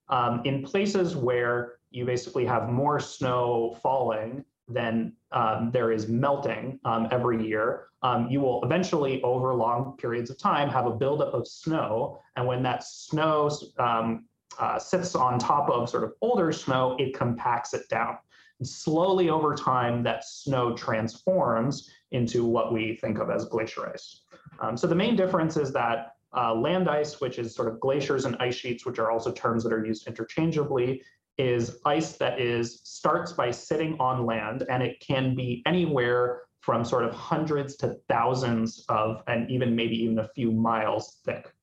Um, 0.10 0.42
in 0.46 0.64
places 0.64 1.16
where 1.16 1.80
you 1.90 2.06
basically 2.06 2.46
have 2.46 2.70
more 2.70 3.00
snow 3.00 3.78
falling 3.82 4.46
than 4.68 5.14
um, 5.32 5.72
there 5.72 5.92
is 5.92 6.08
melting 6.08 6.80
um, 6.84 7.08
every 7.12 7.46
year, 7.46 7.88
um, 8.04 8.28
you 8.30 8.42
will 8.42 8.64
eventually, 8.64 9.22
over 9.24 9.54
long 9.54 9.96
periods 9.98 10.30
of 10.30 10.38
time, 10.38 10.70
have 10.70 10.86
a 10.86 10.92
buildup 10.92 11.34
of 11.34 11.48
snow. 11.48 12.20
And 12.36 12.46
when 12.46 12.62
that 12.64 12.84
snow 12.84 13.50
um, 13.80 14.26
uh, 14.60 14.78
sits 14.78 15.16
on 15.16 15.40
top 15.40 15.70
of 15.70 15.90
sort 15.90 16.04
of 16.04 16.14
older 16.22 16.52
snow, 16.52 16.96
it 17.00 17.18
compacts 17.18 17.74
it 17.74 17.88
down. 17.90 18.18
And 18.60 18.68
slowly 18.68 19.30
over 19.30 19.56
time, 19.56 20.04
that 20.04 20.26
snow 20.26 20.76
transforms 20.76 21.90
into 22.12 22.46
what 22.46 22.74
we 22.74 22.96
think 22.96 23.20
of 23.20 23.30
as 23.30 23.46
glacier 23.46 23.90
ice. 23.90 24.22
Um, 24.60 24.78
so 24.78 24.88
the 24.88 24.96
main 24.96 25.16
difference 25.16 25.58
is 25.58 25.72
that 25.74 26.14
uh, 26.36 26.54
land 26.54 26.90
ice, 26.90 27.22
which 27.22 27.40
is 27.40 27.56
sort 27.56 27.68
of 27.68 27.80
glaciers 27.80 28.26
and 28.26 28.36
ice 28.40 28.56
sheets, 28.56 28.86
which 28.86 29.00
are 29.00 29.12
also 29.12 29.32
terms 29.32 29.64
that 29.64 29.74
are 29.74 29.86
used 29.86 30.08
interchangeably, 30.08 31.02
is 31.38 31.80
ice 31.86 32.18
that 32.18 32.40
is 32.40 32.82
starts 32.84 33.32
by 33.34 33.52
sitting 33.52 33.96
on 34.00 34.26
land 34.26 34.66
and 34.70 34.82
it 34.82 35.00
can 35.00 35.36
be 35.36 35.62
anywhere 35.66 36.42
from 36.62 36.84
sort 36.84 37.04
of 37.04 37.14
hundreds 37.14 37.76
to 37.78 37.96
thousands 38.10 38.84
of 38.90 39.22
and 39.28 39.50
even 39.50 39.76
maybe 39.76 39.96
even 39.96 40.20
a 40.20 40.28
few 40.36 40.52
miles 40.52 41.20
thick 41.24 41.54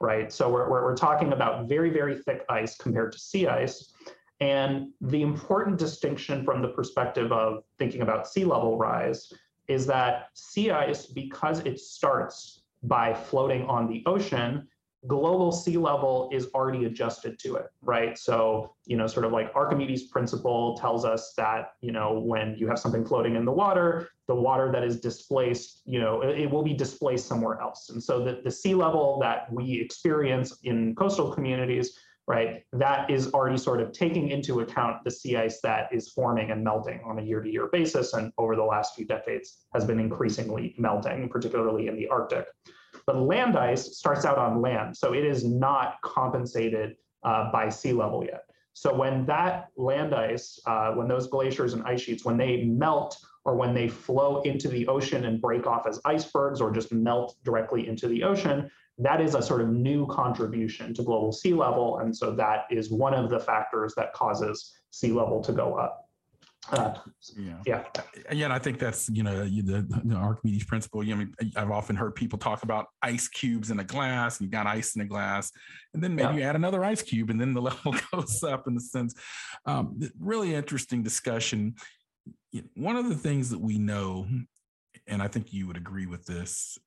right? 0.00 0.32
So 0.32 0.50
we're, 0.50 0.68
we're, 0.68 0.84
we're 0.84 0.96
talking 0.96 1.32
about 1.32 1.68
very 1.68 1.90
very 1.90 2.18
thick 2.22 2.44
ice 2.48 2.76
compared 2.76 3.12
to 3.12 3.18
sea 3.18 3.46
ice. 3.46 3.92
And 4.40 4.88
the 5.00 5.22
important 5.22 5.78
distinction 5.78 6.44
from 6.44 6.60
the 6.60 6.68
perspective 6.68 7.32
of 7.32 7.64
thinking 7.78 8.02
about 8.02 8.28
sea 8.28 8.44
level 8.44 8.76
rise 8.76 9.32
is 9.68 9.86
that 9.86 10.28
sea 10.34 10.70
ice 10.70 11.06
because 11.06 11.60
it 11.60 11.80
starts 11.80 12.62
by 12.82 13.14
floating 13.14 13.62
on 13.64 13.88
the 13.88 14.02
ocean 14.06 14.68
global 15.06 15.52
sea 15.52 15.76
level 15.76 16.28
is 16.32 16.48
already 16.54 16.84
adjusted 16.84 17.38
to 17.40 17.56
it, 17.56 17.66
right? 17.82 18.18
So, 18.18 18.74
you 18.86 18.96
know, 18.96 19.06
sort 19.06 19.26
of 19.26 19.32
like 19.32 19.50
Archimedes' 19.54 20.04
principle 20.04 20.76
tells 20.78 21.04
us 21.04 21.32
that, 21.36 21.72
you 21.80 21.92
know, 21.92 22.18
when 22.18 22.56
you 22.56 22.66
have 22.68 22.78
something 22.78 23.04
floating 23.04 23.36
in 23.36 23.44
the 23.44 23.52
water, 23.52 24.10
the 24.26 24.34
water 24.34 24.70
that 24.72 24.82
is 24.82 25.00
displaced, 25.00 25.82
you 25.84 26.00
know, 26.00 26.22
it, 26.22 26.38
it 26.38 26.50
will 26.50 26.62
be 26.62 26.74
displaced 26.74 27.26
somewhere 27.26 27.60
else. 27.60 27.90
And 27.90 28.02
so 28.02 28.24
the, 28.24 28.40
the 28.42 28.50
sea 28.50 28.74
level 28.74 29.18
that 29.20 29.52
we 29.52 29.80
experience 29.80 30.58
in 30.64 30.94
coastal 30.94 31.32
communities, 31.32 31.98
right, 32.26 32.64
that 32.72 33.08
is 33.08 33.32
already 33.32 33.56
sort 33.56 33.80
of 33.80 33.92
taking 33.92 34.30
into 34.30 34.60
account 34.60 35.04
the 35.04 35.10
sea 35.10 35.36
ice 35.36 35.60
that 35.60 35.88
is 35.92 36.08
forming 36.08 36.50
and 36.50 36.64
melting 36.64 37.00
on 37.04 37.18
a 37.18 37.22
year 37.22 37.40
to 37.40 37.50
year 37.50 37.68
basis. 37.70 38.14
And 38.14 38.32
over 38.38 38.56
the 38.56 38.64
last 38.64 38.96
few 38.96 39.06
decades 39.06 39.58
has 39.72 39.84
been 39.84 40.00
increasingly 40.00 40.74
melting, 40.78 41.28
particularly 41.28 41.86
in 41.86 41.96
the 41.96 42.08
Arctic. 42.08 42.46
But 43.06 43.20
land 43.20 43.56
ice 43.56 43.96
starts 43.96 44.24
out 44.24 44.38
on 44.38 44.60
land, 44.60 44.96
so 44.96 45.14
it 45.14 45.24
is 45.24 45.44
not 45.44 46.00
compensated 46.02 46.96
uh, 47.22 47.50
by 47.52 47.68
sea 47.68 47.92
level 47.92 48.24
yet. 48.24 48.44
So 48.72 48.94
when 48.94 49.24
that 49.26 49.68
land 49.76 50.14
ice, 50.14 50.60
uh, 50.66 50.92
when 50.92 51.08
those 51.08 51.28
glaciers 51.28 51.72
and 51.72 51.82
ice 51.84 52.02
sheets, 52.02 52.24
when 52.24 52.36
they 52.36 52.64
melt 52.64 53.16
or 53.44 53.56
when 53.56 53.72
they 53.72 53.88
flow 53.88 54.42
into 54.42 54.68
the 54.68 54.86
ocean 54.88 55.24
and 55.24 55.40
break 55.40 55.66
off 55.66 55.86
as 55.86 56.00
icebergs 56.04 56.60
or 56.60 56.70
just 56.70 56.92
melt 56.92 57.36
directly 57.44 57.88
into 57.88 58.06
the 58.08 58.22
ocean, 58.22 58.70
that 58.98 59.20
is 59.20 59.34
a 59.34 59.42
sort 59.42 59.60
of 59.60 59.68
new 59.68 60.06
contribution 60.08 60.92
to 60.94 61.02
global 61.02 61.32
sea 61.32 61.54
level. 61.54 61.98
And 61.98 62.14
so 62.14 62.32
that 62.32 62.66
is 62.70 62.90
one 62.90 63.14
of 63.14 63.30
the 63.30 63.38
factors 63.38 63.94
that 63.94 64.12
causes 64.12 64.74
sea 64.90 65.12
level 65.12 65.40
to 65.42 65.52
go 65.52 65.74
up. 65.74 66.05
Uh, 66.72 66.94
yeah. 67.36 67.58
Yeah. 67.64 67.84
Yeah. 68.32 68.44
And 68.44 68.52
I 68.52 68.58
think 68.58 68.78
that's, 68.78 69.08
you 69.08 69.22
know, 69.22 69.44
the, 69.44 69.86
the 70.04 70.14
Archimedes 70.14 70.64
principle. 70.64 71.02
You 71.04 71.14
know, 71.14 71.22
I 71.22 71.24
mean, 71.24 71.52
I've 71.56 71.70
often 71.70 71.96
heard 71.96 72.14
people 72.14 72.38
talk 72.38 72.62
about 72.62 72.86
ice 73.02 73.28
cubes 73.28 73.70
in 73.70 73.78
a 73.78 73.84
glass 73.84 74.38
and 74.38 74.46
you 74.46 74.50
got 74.50 74.66
ice 74.66 74.96
in 74.96 75.02
a 75.02 75.04
glass, 75.04 75.52
and 75.94 76.02
then 76.02 76.14
maybe 76.14 76.34
yeah. 76.34 76.36
you 76.36 76.42
add 76.42 76.56
another 76.56 76.84
ice 76.84 77.02
cube 77.02 77.30
and 77.30 77.40
then 77.40 77.54
the 77.54 77.62
level 77.62 77.94
goes 78.12 78.42
up 78.42 78.66
in 78.66 78.74
the 78.74 78.80
sense. 78.80 79.14
Um, 79.64 79.98
really 80.18 80.54
interesting 80.54 81.02
discussion. 81.02 81.74
One 82.74 82.96
of 82.96 83.08
the 83.08 83.14
things 83.14 83.50
that 83.50 83.60
we 83.60 83.78
know, 83.78 84.26
and 85.06 85.22
I 85.22 85.28
think 85.28 85.52
you 85.52 85.66
would 85.66 85.76
agree 85.76 86.06
with 86.06 86.26
this, 86.26 86.78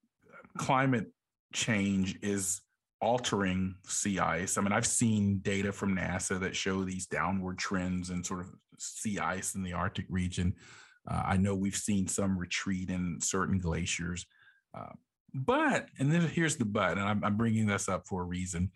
climate 0.57 1.07
change 1.53 2.17
is 2.21 2.61
altering 3.01 3.75
sea 3.85 4.19
ice. 4.19 4.57
I 4.57 4.61
mean, 4.61 4.71
I've 4.71 4.85
seen 4.85 5.39
data 5.39 5.71
from 5.71 5.95
NASA 5.95 6.39
that 6.39 6.55
show 6.55 6.83
these 6.83 7.05
downward 7.05 7.57
trends 7.57 8.09
and 8.09 8.25
sort 8.25 8.41
of 8.41 8.51
sea 8.77 9.19
ice 9.19 9.55
in 9.55 9.63
the 9.63 9.73
Arctic 9.73 10.05
region. 10.09 10.53
Uh, 11.09 11.23
I 11.25 11.37
know 11.37 11.55
we've 11.55 11.75
seen 11.75 12.07
some 12.07 12.37
retreat 12.37 12.89
in 12.89 13.19
certain 13.21 13.59
glaciers. 13.59 14.25
Uh, 14.77 14.93
but, 15.33 15.87
and 15.99 16.11
then 16.11 16.21
here's 16.21 16.57
the 16.57 16.65
but, 16.65 16.97
and 16.97 17.07
I'm, 17.07 17.23
I'm 17.23 17.37
bringing 17.37 17.67
this 17.67 17.87
up 17.87 18.07
for 18.07 18.21
a 18.21 18.25
reason. 18.25 18.71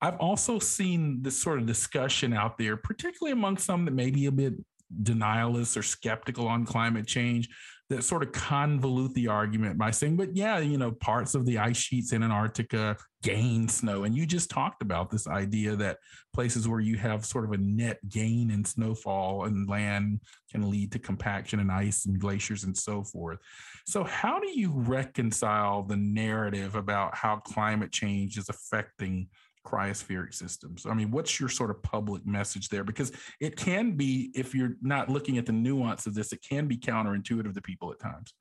I've 0.00 0.16
also 0.18 0.58
seen 0.58 1.22
this 1.22 1.40
sort 1.40 1.58
of 1.58 1.66
discussion 1.66 2.32
out 2.32 2.58
there, 2.58 2.76
particularly 2.76 3.32
among 3.32 3.56
some 3.56 3.84
that 3.86 3.94
may 3.94 4.10
be 4.10 4.26
a 4.26 4.32
bit 4.32 4.54
denialists 5.02 5.76
or 5.76 5.82
skeptical 5.82 6.46
on 6.48 6.64
climate 6.64 7.06
change, 7.06 7.48
that 7.90 8.02
sort 8.02 8.22
of 8.22 8.32
convolute 8.32 9.12
the 9.12 9.28
argument 9.28 9.76
by 9.76 9.90
saying, 9.90 10.16
but 10.16 10.34
yeah, 10.34 10.58
you 10.58 10.78
know, 10.78 10.90
parts 10.90 11.34
of 11.34 11.44
the 11.44 11.58
ice 11.58 11.76
sheets 11.76 12.12
in 12.12 12.22
Antarctica 12.22 12.96
gain 13.22 13.68
snow. 13.68 14.04
And 14.04 14.16
you 14.16 14.24
just 14.24 14.48
talked 14.48 14.80
about 14.80 15.10
this 15.10 15.26
idea 15.28 15.76
that 15.76 15.98
places 16.32 16.66
where 16.66 16.80
you 16.80 16.96
have 16.96 17.26
sort 17.26 17.44
of 17.44 17.52
a 17.52 17.58
net 17.58 17.98
gain 18.08 18.50
in 18.50 18.64
snowfall 18.64 19.44
and 19.44 19.68
land 19.68 20.20
can 20.50 20.70
lead 20.70 20.92
to 20.92 20.98
compaction 20.98 21.60
and 21.60 21.70
ice 21.70 22.06
and 22.06 22.18
glaciers 22.18 22.64
and 22.64 22.76
so 22.76 23.02
forth. 23.04 23.38
So, 23.86 24.02
how 24.02 24.40
do 24.40 24.48
you 24.48 24.72
reconcile 24.72 25.82
the 25.82 25.96
narrative 25.96 26.76
about 26.76 27.14
how 27.14 27.36
climate 27.36 27.92
change 27.92 28.38
is 28.38 28.48
affecting 28.48 29.28
cryospheric 29.64 30.34
systems? 30.34 30.86
I 30.86 30.94
mean, 30.94 31.10
what's 31.10 31.40
your 31.40 31.48
sort 31.48 31.70
of 31.70 31.82
public 31.82 32.26
message 32.26 32.68
there? 32.68 32.84
Because 32.84 33.12
it 33.40 33.56
can 33.56 33.92
be, 33.92 34.30
if 34.34 34.54
you're 34.54 34.76
not 34.82 35.08
looking 35.08 35.38
at 35.38 35.46
the 35.46 35.52
nuance 35.52 36.06
of 36.06 36.14
this, 36.14 36.32
it 36.32 36.42
can 36.42 36.66
be 36.66 36.76
counterintuitive 36.76 37.54
to 37.54 37.60
people 37.60 37.90
at 37.92 37.98
times. 37.98 38.34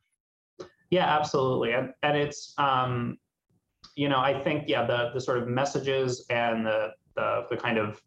Yeah, 0.90 1.06
absolutely. 1.06 1.72
And, 1.72 1.94
and 2.04 2.18
it's, 2.18 2.54
um, 2.58 3.18
you 3.96 4.10
know, 4.10 4.20
I 4.20 4.40
think, 4.40 4.66
yeah, 4.68 4.86
the, 4.86 5.12
the 5.14 5.22
sort 5.22 5.38
of 5.38 5.48
messages 5.48 6.26
and 6.30 6.66
the, 6.66 6.90
the, 7.16 7.46
the 7.50 7.58
kind 7.58 7.78
of 7.78 8.02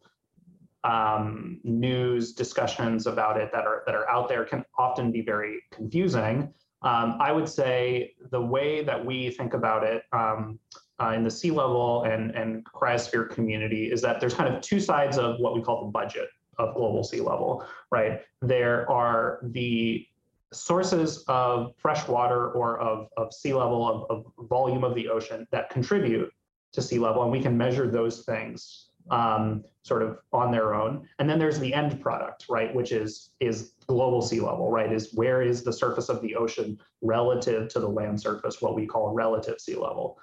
um, 0.85 1.61
news 1.65 2.33
discussions 2.33 3.07
about 3.07 3.37
it 3.41 3.51
that 3.53 3.65
are 3.67 3.83
that 3.87 3.95
are 3.95 4.09
out 4.09 4.29
there 4.29 4.45
can 4.45 4.65
often 4.79 5.11
be 5.11 5.21
very 5.21 5.63
confusing. 5.73 6.53
Um, 6.83 7.17
I 7.21 7.33
would 7.33 7.49
say 7.49 8.15
the 8.31 8.41
way 8.41 8.85
that 8.85 9.05
we 9.05 9.31
think 9.31 9.55
about 9.55 9.83
it, 9.83 10.03
um, 10.13 10.61
uh, 11.01 11.13
in 11.15 11.23
the 11.23 11.31
sea 11.31 11.51
level 11.51 12.05
and, 12.05 12.31
and 12.35 12.65
cryosphere 12.65 13.29
community 13.29 13.91
is 13.91 14.01
that 14.03 14.21
there's 14.21 14.35
kind 14.35 14.55
of 14.55 14.61
two 14.63 14.81
sides 14.81 15.19
of 15.19 15.39
what 15.39 15.55
we 15.55 15.63
call 15.63 15.85
the 15.85 15.91
budget 15.91 16.29
of 16.59 16.75
global 16.75 17.05
sea 17.05 17.21
level, 17.21 17.65
right? 17.91 18.23
There 18.41 18.91
are 18.91 19.41
the 19.43 20.07
sources 20.53 21.25
of 21.29 21.75
fresh 21.77 22.07
water 22.09 22.51
or 22.53 22.79
of, 22.79 23.09
of 23.17 23.33
sea 23.33 23.53
level, 23.53 23.87
of, 24.11 24.27
of 24.39 24.49
volume 24.49 24.85
of 24.85 24.95
the 24.95 25.09
ocean 25.09 25.47
that 25.51 25.71
contribute 25.71 26.33
to 26.73 26.83
sea 26.83 26.99
level, 26.99 27.23
and 27.23 27.33
we 27.33 27.41
can 27.41 27.57
measure 27.57 27.91
those 27.91 28.25
things 28.25 28.91
um, 29.11 29.65
sort 29.83 30.03
of 30.03 30.19
on 30.33 30.51
their 30.51 30.75
own. 30.75 31.07
And 31.19 31.29
then 31.29 31.39
there's 31.39 31.59
the 31.59 31.73
end 31.73 32.01
product, 32.01 32.47
right, 32.49 32.75
which 32.75 32.93
is 32.93 33.31
is 33.41 33.73
global 33.87 34.21
sea 34.21 34.41
level, 34.41 34.71
right? 34.71 34.93
Is 34.93 35.15
where 35.15 35.43
is 35.43 35.63
the 35.63 35.73
surface 35.73 36.09
of 36.09 36.21
the 36.23 36.35
ocean 36.35 36.79
relative 37.03 37.69
to 37.71 37.81
the 37.81 37.89
land 37.89 38.21
surface, 38.21 38.61
what 38.61 38.75
we 38.75 38.87
call 38.87 39.15
relative 39.15 39.61
sea 39.61 39.77
level. 39.77 40.19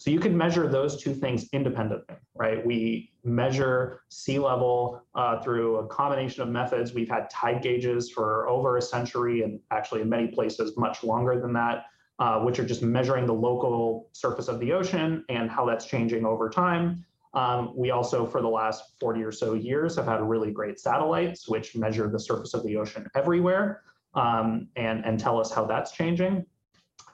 So 0.00 0.10
you 0.10 0.18
can 0.18 0.34
measure 0.34 0.66
those 0.66 0.96
two 0.96 1.12
things 1.12 1.46
independently, 1.52 2.14
right? 2.34 2.64
We 2.64 3.12
measure 3.22 4.00
sea 4.08 4.38
level 4.38 5.02
uh, 5.14 5.42
through 5.42 5.76
a 5.76 5.86
combination 5.88 6.42
of 6.42 6.48
methods. 6.48 6.94
We've 6.94 7.10
had 7.10 7.28
tide 7.28 7.62
gauges 7.62 8.10
for 8.10 8.48
over 8.48 8.78
a 8.78 8.82
century, 8.82 9.42
and 9.42 9.60
actually 9.70 10.00
in 10.00 10.08
many 10.08 10.28
places 10.28 10.74
much 10.78 11.04
longer 11.04 11.38
than 11.38 11.52
that, 11.52 11.84
uh, 12.18 12.40
which 12.40 12.58
are 12.58 12.64
just 12.64 12.80
measuring 12.82 13.26
the 13.26 13.34
local 13.34 14.08
surface 14.12 14.48
of 14.48 14.58
the 14.58 14.72
ocean 14.72 15.22
and 15.28 15.50
how 15.50 15.66
that's 15.66 15.84
changing 15.84 16.24
over 16.24 16.48
time. 16.48 17.04
Um, 17.34 17.74
we 17.76 17.90
also, 17.90 18.24
for 18.24 18.40
the 18.40 18.48
last 18.48 18.98
40 19.00 19.22
or 19.22 19.32
so 19.32 19.52
years, 19.52 19.96
have 19.96 20.06
had 20.06 20.22
really 20.22 20.50
great 20.50 20.80
satellites 20.80 21.46
which 21.46 21.76
measure 21.76 22.08
the 22.08 22.18
surface 22.18 22.54
of 22.54 22.64
the 22.64 22.74
ocean 22.78 23.06
everywhere 23.14 23.82
um, 24.14 24.66
and, 24.76 25.04
and 25.04 25.20
tell 25.20 25.38
us 25.38 25.52
how 25.52 25.66
that's 25.66 25.92
changing. 25.92 26.46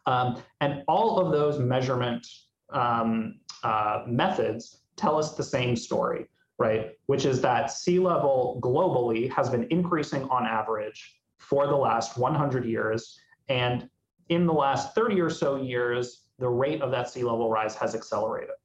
Um, 0.06 0.40
and 0.60 0.84
all 0.86 1.18
of 1.18 1.32
those 1.32 1.58
measurement 1.58 2.24
um, 2.70 3.40
uh, 3.62 4.02
methods 4.06 4.82
tell 4.96 5.18
us 5.18 5.34
the 5.34 5.42
same 5.42 5.76
story, 5.76 6.26
right? 6.58 6.92
Which 7.06 7.24
is 7.24 7.40
that 7.42 7.70
sea 7.70 7.98
level 7.98 8.58
globally 8.62 9.30
has 9.32 9.50
been 9.50 9.66
increasing 9.70 10.24
on 10.24 10.46
average 10.46 11.20
for 11.38 11.66
the 11.66 11.76
last 11.76 12.16
100 12.18 12.64
years. 12.64 13.18
And 13.48 13.88
in 14.28 14.46
the 14.46 14.52
last 14.52 14.94
30 14.94 15.20
or 15.20 15.30
so 15.30 15.56
years, 15.56 16.28
the 16.38 16.48
rate 16.48 16.82
of 16.82 16.90
that 16.90 17.08
sea 17.08 17.22
level 17.22 17.50
rise 17.50 17.74
has 17.76 17.94
accelerated, 17.94 18.56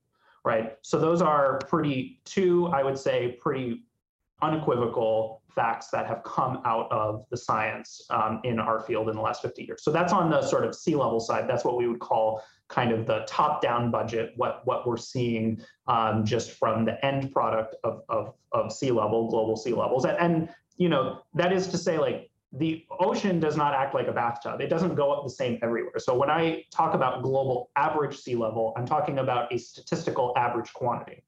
right? 0.43 0.77
So 0.81 1.00
those 1.00 1.22
are 1.22 1.60
pretty, 1.70 2.22
two, 2.25 2.67
I 2.67 2.84
would 2.84 2.98
say, 2.98 3.38
pretty 3.39 3.84
unequivocal 4.41 5.41
facts 5.53 5.88
that 5.89 6.08
have 6.08 6.24
come 6.24 6.62
out 6.65 6.91
of 6.91 7.25
the 7.29 7.38
science 7.38 8.01
um, 8.10 8.39
in 8.43 8.60
our 8.60 8.79
field 8.79 9.10
in 9.10 9.15
the 9.15 9.22
last 9.22 9.41
50 9.41 9.63
years. 9.63 9.84
So 9.84 9.91
that's 9.91 10.13
on 10.13 10.29
the 10.29 10.41
sort 10.41 10.65
of 10.65 10.75
sea 10.75 10.96
level 10.96 11.20
side. 11.20 11.48
That's 11.48 11.63
what 11.63 11.77
we 11.77 11.88
would 11.88 12.00
call 12.00 12.41
kind 12.71 12.91
of 12.91 13.05
the 13.05 13.19
top-down 13.27 13.91
budget, 13.91 14.31
what 14.37 14.61
what 14.65 14.87
we're 14.87 15.03
seeing 15.13 15.61
um, 15.87 16.25
just 16.25 16.51
from 16.51 16.85
the 16.85 16.95
end 17.05 17.31
product 17.31 17.75
of, 17.83 18.01
of, 18.07 18.33
of 18.53 18.71
sea 18.71 18.91
level, 18.91 19.29
global 19.29 19.57
sea 19.57 19.73
levels. 19.73 20.05
And, 20.05 20.17
and, 20.17 20.49
you 20.77 20.89
know, 20.89 21.21
that 21.35 21.51
is 21.51 21.67
to 21.67 21.77
say, 21.77 21.97
like, 21.97 22.31
the 22.53 22.85
ocean 22.99 23.39
does 23.39 23.55
not 23.55 23.73
act 23.73 23.93
like 23.93 24.07
a 24.07 24.11
bathtub. 24.11 24.61
It 24.61 24.69
doesn't 24.69 24.95
go 24.95 25.11
up 25.11 25.23
the 25.23 25.29
same 25.29 25.59
everywhere. 25.61 25.99
So 25.99 26.17
when 26.17 26.29
I 26.29 26.63
talk 26.71 26.93
about 26.95 27.23
global 27.23 27.69
average 27.75 28.17
sea 28.17 28.35
level, 28.35 28.73
I'm 28.77 28.85
talking 28.85 29.19
about 29.19 29.53
a 29.53 29.57
statistical 29.57 30.33
average 30.37 30.71
quantity. 30.73 31.23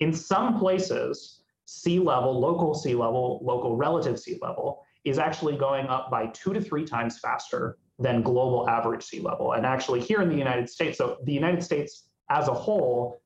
In 0.00 0.12
some 0.12 0.58
places, 0.58 1.42
sea 1.64 1.98
level, 1.98 2.38
local 2.38 2.74
sea 2.74 2.94
level, 2.94 3.40
local 3.42 3.76
relative 3.76 4.18
sea 4.18 4.38
level 4.42 4.82
is 5.04 5.18
actually 5.18 5.56
going 5.56 5.86
up 5.86 6.10
by 6.10 6.26
two 6.28 6.52
to 6.52 6.60
three 6.60 6.84
times 6.84 7.18
faster 7.18 7.78
than 7.98 8.22
global 8.22 8.68
average 8.68 9.02
sea 9.02 9.20
level. 9.20 9.52
And 9.52 9.66
actually, 9.66 10.00
here 10.00 10.22
in 10.22 10.28
the 10.28 10.36
United 10.36 10.70
States, 10.70 10.98
so 10.98 11.18
the 11.24 11.32
United 11.32 11.62
States 11.62 12.08
as 12.30 12.48
a 12.48 12.54
whole, 12.54 13.22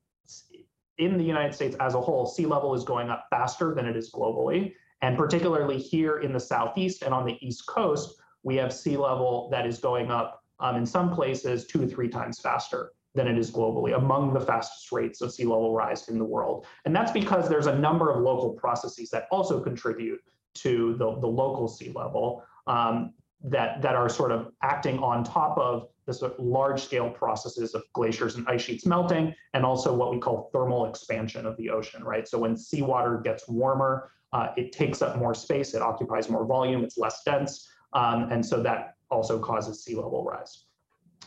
in 0.99 1.19
the 1.19 1.25
United 1.25 1.55
States 1.55 1.77
as 1.81 1.95
a 1.95 2.01
whole, 2.01 2.27
sea 2.27 2.47
level 2.47 2.75
is 2.75 2.85
going 2.85 3.11
up 3.11 3.27
faster 3.31 3.75
than 3.75 3.87
it 3.87 3.97
is 3.97 4.11
globally. 4.13 4.73
And 5.03 5.17
particularly 5.17 5.79
here 5.79 6.21
in 6.21 6.33
the 6.33 6.41
Southeast 6.41 7.03
and 7.03 7.13
on 7.13 7.27
the 7.27 7.37
East 7.47 7.67
Coast, 7.67 8.15
we 8.45 8.57
have 8.57 8.73
sea 8.73 8.97
level 8.97 9.49
that 9.51 9.67
is 9.67 9.79
going 9.79 10.11
up 10.11 10.43
um, 10.61 10.77
in 10.77 10.87
some 10.87 11.13
places 11.13 11.67
two 11.67 11.81
to 11.81 11.87
three 11.87 12.09
times 12.09 12.39
faster 12.39 12.93
than 13.15 13.27
it 13.29 13.37
is 13.37 13.51
globally, 13.51 13.95
among 13.97 14.33
the 14.33 14.41
fastest 14.41 14.91
rates 14.91 15.21
of 15.21 15.33
sea 15.33 15.45
level 15.45 15.75
rise 15.75 16.09
in 16.09 16.19
the 16.19 16.25
world. 16.25 16.67
And 16.85 16.97
that's 16.97 17.13
because 17.13 17.49
there's 17.49 17.67
a 17.67 17.79
number 17.79 18.11
of 18.11 18.23
local 18.23 18.51
processes 18.51 19.11
that 19.11 19.27
also 19.31 19.61
contribute 19.61 20.21
to 20.55 20.95
the, 20.95 21.19
the 21.21 21.27
local 21.27 21.69
sea 21.69 21.93
level 21.95 22.45
um, 22.67 23.13
that, 23.45 23.83
that 23.83 23.95
are 23.95 24.09
sort 24.09 24.33
of 24.33 24.53
acting 24.63 24.99
on 24.99 25.25
top 25.25 25.59
of 25.59 25.89
the 26.07 26.15
sort 26.15 26.33
of 26.33 26.45
large 26.45 26.83
scale 26.83 27.11
processes 27.11 27.75
of 27.75 27.83
glaciers 27.93 28.37
and 28.37 28.47
ice 28.49 28.63
sheets 28.63 28.87
melting, 28.87 29.35
and 29.55 29.65
also 29.65 29.95
what 29.95 30.11
we 30.11 30.19
call 30.19 30.51
thermal 30.53 30.87
expansion 30.87 31.47
of 31.47 31.57
the 31.57 31.71
ocean, 31.71 32.03
right? 32.03 32.27
So 32.27 32.39
when 32.39 32.57
seawater 32.57 33.19
gets 33.19 33.49
warmer, 33.49 34.11
uh, 34.33 34.49
it 34.57 34.73
takes 34.73 35.03
up 35.03 35.17
more 35.17 35.35
space, 35.35 35.75
it 35.75 35.83
occupies 35.83 36.29
more 36.29 36.45
volume, 36.45 36.83
it's 36.83 36.99
less 36.99 37.23
dense, 37.25 37.69
um, 37.93 38.29
and 38.33 38.45
so 38.45 38.63
that 38.63 38.97
also 39.11 39.39
causes 39.39 39.85
sea 39.85 39.95
level 39.95 40.25
rise. 40.25 40.65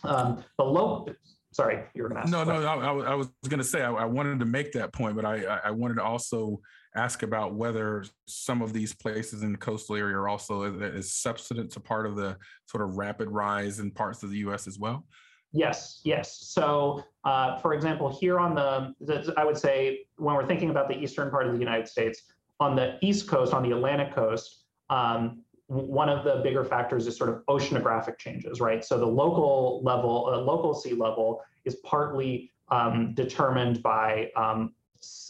Um, 0.04 0.44
the 0.58 0.66
low, 0.66 1.08
sorry, 1.52 1.84
you 1.94 2.04
were 2.04 2.10
going 2.10 2.22
to 2.22 2.24
ask. 2.24 2.32
No, 2.32 2.44
no, 2.44 2.66
I, 2.66 3.12
I 3.12 3.16
was 3.16 3.30
going 3.48 3.60
to 3.60 3.64
say 3.64 3.82
I, 3.82 3.92
I, 3.92 4.06
wanted 4.06 4.40
to 4.40 4.46
make 4.46 4.74
that 4.74 4.92
point, 4.92 5.16
but 5.16 5.26
I, 5.26 5.44
I 5.64 5.72
wanted 5.72 5.96
to 5.96 6.04
also 6.04 6.60
ask 6.96 7.24
about 7.24 7.54
whether 7.54 8.06
some 8.25 8.62
of 8.62 8.74
these 8.74 8.94
places 8.94 9.44
in 9.44 9.52
the 9.52 9.58
coastal 9.58 9.96
area 9.96 10.16
are 10.16 10.28
also 10.28 10.80
as 10.82 11.12
subsidence 11.12 11.75
a 11.75 11.80
part 11.80 12.06
of 12.06 12.16
the 12.16 12.38
sort 12.66 12.84
of 12.84 12.98
rapid 12.98 13.30
rise 13.30 13.80
in 13.80 13.92
parts 13.92 14.24
of 14.24 14.30
the 14.32 14.38
U.S. 14.38 14.68
as 14.68 14.80
well. 14.80 15.06
Yes, 15.52 16.02
yes. 16.04 16.38
So, 16.42 17.04
uh, 17.24 17.58
for 17.60 17.74
example, 17.74 18.10
here 18.10 18.40
on 18.40 18.56
the, 18.56 18.94
the, 19.00 19.34
I 19.38 19.46
would 19.46 19.58
say 19.58 20.06
when 20.18 20.36
we're 20.36 20.48
thinking 20.48 20.70
about 20.70 20.90
the 20.90 20.98
eastern 20.98 21.30
part 21.30 21.48
of 21.48 21.54
the 21.54 21.60
United 21.60 21.88
States, 21.88 22.24
on 22.60 22.75
the 22.75 22.98
east 23.02 23.28
coast, 23.28 23.54
on 23.54 23.64
the 23.64 23.72
Atlantic 23.72 24.14
coast, 24.14 24.66
um, 24.90 25.44
one 25.68 26.10
of 26.10 26.24
the 26.24 26.42
bigger 26.44 26.64
factors 26.64 27.08
is 27.08 27.18
sort 27.18 27.30
of 27.30 27.42
oceanographic 27.50 28.18
changes, 28.18 28.60
right? 28.60 28.84
So 28.84 29.00
the 29.00 29.06
local 29.06 29.82
level, 29.84 30.30
uh, 30.32 30.38
local 30.38 30.74
sea 30.74 30.94
level 30.94 31.42
is 31.64 31.75
partly 31.78 32.52
um, 32.70 33.14
determined 33.14 33.82
by 33.82 34.32
um, 34.36 34.74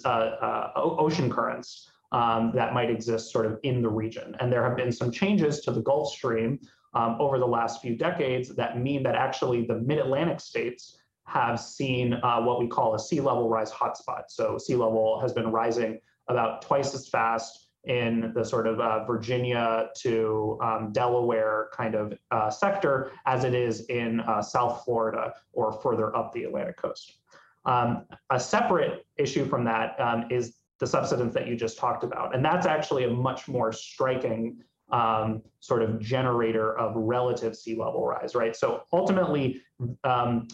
uh, 0.04 0.08
uh, 0.08 0.72
ocean 0.76 1.30
currents 1.30 1.92
um, 2.12 2.52
that 2.54 2.74
might 2.74 2.90
exist 2.90 3.32
sort 3.32 3.46
of 3.46 3.60
in 3.64 3.82
the 3.82 3.90
region. 3.90 4.36
And 4.40 4.52
there 4.52 4.64
have 4.64 4.78
been 4.78 4.92
some 4.92 5.12
changes 5.12 5.62
to 5.62 5.72
the 5.72 5.82
Gulf 5.82 6.14
Stream 6.14 6.60
um, 6.94 7.18
over 7.20 7.38
the 7.40 7.48
last 7.48 7.82
few 7.82 7.96
decades 7.96 8.56
that 8.56 8.80
mean 8.80 9.04
that 9.04 9.16
actually 9.16 9.66
the 9.66 9.76
mid-Atlantic 9.76 10.40
states 10.40 10.98
have 11.26 11.60
seen 11.60 12.14
uh, 12.14 12.42
what 12.42 12.60
we 12.60 12.68
call 12.68 12.96
a 12.96 13.00
sea 13.00 13.20
level 13.20 13.50
rise 13.50 13.72
hotspot. 13.72 14.24
So 14.30 14.58
sea 14.58 14.76
level 14.76 15.20
has 15.20 15.34
been 15.34 15.52
rising 15.52 16.00
about 16.28 16.62
twice 16.62 16.94
as 16.94 17.08
fast 17.08 17.66
in 17.86 18.32
the 18.34 18.44
sort 18.44 18.66
of 18.66 18.80
uh, 18.80 19.06
Virginia 19.06 19.90
to 19.98 20.58
um, 20.62 20.92
Delaware 20.92 21.70
kind 21.74 21.96
of 21.96 22.14
uh, 22.32 22.50
sector 22.50 23.12
as 23.26 23.44
it 23.44 23.54
is 23.54 23.86
in 23.88 24.22
uh, 24.22 24.42
South 24.42 24.84
Florida 24.84 25.34
or 25.54 25.72
further 25.72 26.16
up 26.16 26.34
the 26.34 26.46
Atlantic 26.46 26.78
coast. 26.78 27.18
Um, 27.66 28.06
a 28.30 28.40
separate 28.40 29.06
issue 29.18 29.46
from 29.46 29.64
that 29.66 30.00
um, 30.00 30.26
is 30.30 30.58
the 30.80 30.88
subsidence 30.88 31.34
that 31.34 31.48
you 31.48 31.56
just 31.56 31.78
talked 31.78 32.04
about. 32.04 32.36
And 32.36 32.44
that's 32.44 32.66
actually 32.66 33.06
a 33.06 33.10
much 33.10 33.48
more 33.48 33.72
striking 33.72 34.58
um, 34.92 35.42
sort 35.62 35.82
of 35.82 36.00
generator 36.00 36.78
of 36.78 36.96
relative 36.96 37.56
sea 37.56 37.76
level 37.76 38.06
rise, 38.06 38.36
right? 38.36 38.56
So 38.56 38.84
ultimately, 38.94 39.62
um, 40.04 40.48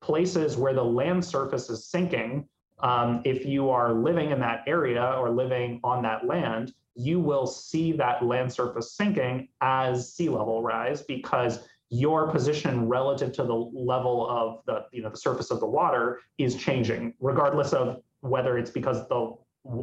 places 0.00 0.56
where 0.56 0.74
the 0.74 0.84
land 0.84 1.24
surface 1.24 1.68
is 1.70 1.86
sinking 1.86 2.48
um, 2.82 3.22
if 3.24 3.46
you 3.46 3.70
are 3.70 3.92
living 3.92 4.30
in 4.30 4.40
that 4.40 4.64
area 4.66 5.14
or 5.18 5.30
living 5.30 5.80
on 5.84 6.02
that 6.02 6.26
land, 6.26 6.74
you 6.94 7.20
will 7.20 7.46
see 7.46 7.92
that 7.92 8.24
land 8.24 8.52
surface 8.52 8.92
sinking 8.92 9.48
as 9.60 10.12
sea 10.12 10.28
level 10.28 10.62
rise 10.62 11.02
because 11.02 11.60
your 11.92 12.30
position 12.30 12.88
relative 12.88 13.32
to 13.32 13.44
the 13.44 13.54
level 13.54 14.26
of 14.26 14.60
the 14.64 14.86
you 14.92 15.02
know 15.02 15.10
the 15.10 15.16
surface 15.16 15.50
of 15.50 15.60
the 15.60 15.66
water 15.66 16.20
is 16.38 16.56
changing 16.56 17.12
regardless 17.20 17.74
of 17.74 18.00
whether 18.20 18.56
it's 18.56 18.70
because 18.70 19.06
the 19.08 19.34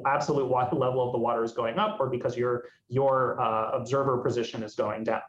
absolute 0.08 0.48
water 0.48 0.76
level 0.76 1.06
of 1.06 1.12
the 1.12 1.20
water 1.20 1.44
is 1.44 1.52
going 1.52 1.78
up 1.78 2.00
or 2.00 2.10
because 2.10 2.36
your 2.36 2.66
your 2.88 3.40
uh, 3.40 3.70
observer 3.74 4.18
position 4.18 4.64
is 4.64 4.74
going 4.74 5.04
down 5.04 5.22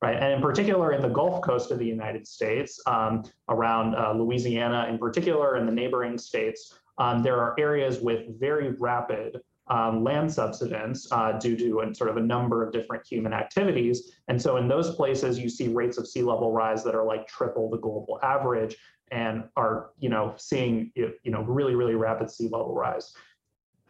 right? 0.00 0.16
And 0.16 0.32
in 0.32 0.40
particular 0.40 0.92
in 0.92 1.02
the 1.02 1.08
gulf 1.08 1.42
coast 1.42 1.70
of 1.70 1.78
the 1.78 1.86
united 1.86 2.26
states 2.26 2.80
um, 2.86 3.24
around 3.50 3.94
uh, 3.94 4.12
louisiana 4.12 4.86
in 4.88 4.96
particular 4.96 5.56
and 5.56 5.68
the 5.68 5.72
neighboring 5.72 6.16
states 6.16 6.72
um, 6.96 7.22
there 7.22 7.38
are 7.40 7.54
areas 7.58 8.00
with 8.00 8.40
very 8.40 8.70
rapid 8.78 9.38
um, 9.72 10.04
land 10.04 10.30
subsidence 10.30 11.10
uh, 11.12 11.32
due 11.32 11.56
to 11.56 11.80
a, 11.80 11.94
sort 11.94 12.10
of 12.10 12.18
a 12.18 12.20
number 12.20 12.62
of 12.62 12.74
different 12.74 13.06
human 13.06 13.32
activities. 13.32 14.12
And 14.28 14.40
so 14.40 14.58
in 14.58 14.68
those 14.68 14.94
places, 14.96 15.38
you 15.38 15.48
see 15.48 15.68
rates 15.68 15.96
of 15.96 16.06
sea 16.06 16.22
level 16.22 16.52
rise 16.52 16.84
that 16.84 16.94
are 16.94 17.06
like 17.06 17.26
triple 17.26 17.70
the 17.70 17.78
global 17.78 18.20
average 18.22 18.76
and 19.10 19.44
are, 19.56 19.90
you 19.98 20.10
know, 20.10 20.34
seeing, 20.36 20.92
you 20.94 21.14
know, 21.24 21.42
really, 21.42 21.74
really 21.74 21.94
rapid 21.94 22.30
sea 22.30 22.50
level 22.52 22.74
rise. 22.74 23.14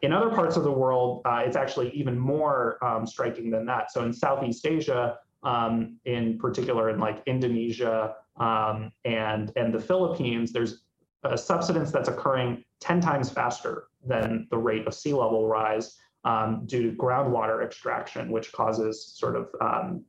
In 0.03 0.13
other 0.13 0.31
parts 0.31 0.57
of 0.57 0.63
the 0.63 0.71
world, 0.71 1.23
uh, 1.25 1.43
it's 1.45 1.57
actually 1.57 1.91
even 1.91 2.17
more 2.17 2.79
um, 2.85 3.05
striking 3.05 3.51
than 3.51 3.67
that. 3.67 3.91
So 3.91 4.05
in 4.05 4.13
Southeast 4.13 4.65
Asia, 4.65 5.19
um, 5.43 5.97
in 6.05 6.39
particular 6.39 6.91
in 6.91 7.01
like 7.01 7.25
Indonesia 7.27 8.15
um, 8.37 8.93
and, 9.05 9.51
and 9.57 9.75
the 9.75 9.81
Philippines, 9.81 10.53
there's 10.53 10.83
a 11.25 11.39
subsidence 11.39 11.91
that's 11.91 12.09
occurring 12.09 12.65
10 12.81 13.01
times 13.01 13.31
faster 13.31 13.85
than 14.05 14.47
the 14.51 14.59
rate 14.59 14.87
of 14.87 14.95
sea 14.95 15.13
level 15.13 15.47
rise 15.47 15.97
um, 16.25 16.63
due 16.67 16.91
to 16.91 16.97
groundwater 16.97 17.65
extraction, 17.65 18.31
which 18.31 18.53
causes 18.53 19.15
sort 19.17 19.37
of 19.37 19.49
um, 19.61 20.05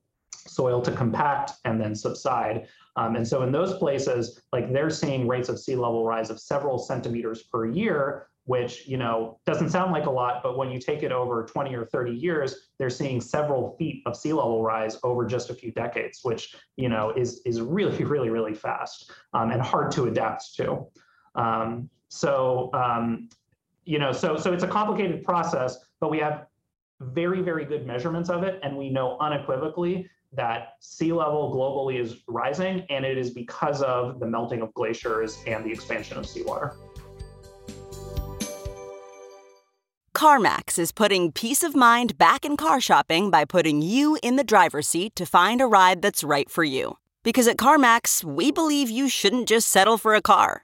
soil 0.47 0.81
to 0.81 0.91
compact 0.91 1.53
and 1.65 1.79
then 1.79 1.95
subside. 1.95 2.67
Um, 2.95 3.15
and 3.15 3.27
so 3.27 3.41
in 3.43 3.51
those 3.51 3.77
places, 3.77 4.41
like 4.51 4.71
they're 4.71 4.89
seeing 4.89 5.27
rates 5.27 5.49
of 5.49 5.59
sea 5.59 5.75
level 5.75 6.05
rise 6.05 6.29
of 6.29 6.39
several 6.39 6.77
centimeters 6.77 7.43
per 7.43 7.65
year, 7.65 8.27
which 8.45 8.87
you 8.87 8.97
know 8.97 9.39
doesn't 9.45 9.69
sound 9.69 9.91
like 9.91 10.05
a 10.05 10.11
lot, 10.11 10.43
but 10.43 10.57
when 10.57 10.69
you 10.69 10.79
take 10.79 11.01
it 11.01 11.11
over 11.11 11.45
20 11.45 11.73
or 11.75 11.85
30 11.85 12.11
years, 12.11 12.67
they're 12.77 12.89
seeing 12.89 13.21
several 13.21 13.75
feet 13.77 14.03
of 14.05 14.17
sea 14.17 14.33
level 14.33 14.61
rise 14.61 14.97
over 15.03 15.25
just 15.25 15.49
a 15.49 15.53
few 15.53 15.71
decades, 15.71 16.19
which 16.23 16.55
you 16.75 16.89
know 16.89 17.13
is 17.15 17.41
is 17.45 17.61
really, 17.61 18.03
really, 18.03 18.29
really 18.29 18.53
fast 18.53 19.11
um, 19.33 19.51
and 19.51 19.61
hard 19.61 19.91
to 19.91 20.05
adapt 20.05 20.55
to. 20.55 20.85
Um, 21.35 21.89
so, 22.09 22.69
um, 22.73 23.29
you 23.85 23.99
know, 23.99 24.11
so 24.11 24.37
so 24.37 24.53
it's 24.53 24.63
a 24.63 24.67
complicated 24.67 25.23
process, 25.23 25.79
but 25.99 26.11
we 26.11 26.19
have 26.19 26.47
very, 27.01 27.41
very 27.41 27.65
good 27.65 27.85
measurements 27.85 28.29
of 28.29 28.43
it, 28.43 28.59
and 28.63 28.77
we 28.77 28.89
know 28.89 29.17
unequivocally 29.19 30.09
that 30.31 30.75
sea 30.79 31.13
level 31.13 31.53
globally 31.53 31.99
is 31.99 32.23
rising, 32.27 32.85
and 32.89 33.05
it 33.05 33.17
is 33.17 33.31
because 33.31 33.81
of 33.81 34.19
the 34.19 34.25
melting 34.25 34.61
of 34.61 34.73
glaciers 34.73 35.37
and 35.45 35.65
the 35.65 35.71
expansion 35.71 36.17
of 36.17 36.25
seawater. 36.25 36.75
CarMax 40.15 40.79
is 40.79 40.91
putting 40.91 41.31
peace 41.31 41.63
of 41.63 41.75
mind 41.75 42.17
back 42.17 42.45
in 42.45 42.55
car 42.55 42.79
shopping 42.79 43.29
by 43.29 43.43
putting 43.43 43.81
you 43.81 44.17
in 44.23 44.37
the 44.37 44.43
driver's 44.43 44.87
seat 44.87 45.15
to 45.17 45.25
find 45.25 45.59
a 45.59 45.65
ride 45.65 46.01
that's 46.01 46.23
right 46.23 46.49
for 46.49 46.63
you. 46.63 46.97
Because 47.23 47.47
at 47.47 47.57
CarMax, 47.57 48.23
we 48.23 48.51
believe 48.51 48.89
you 48.89 49.09
shouldn't 49.09 49.47
just 49.47 49.67
settle 49.67 49.97
for 49.97 50.13
a 50.15 50.21
car 50.21 50.63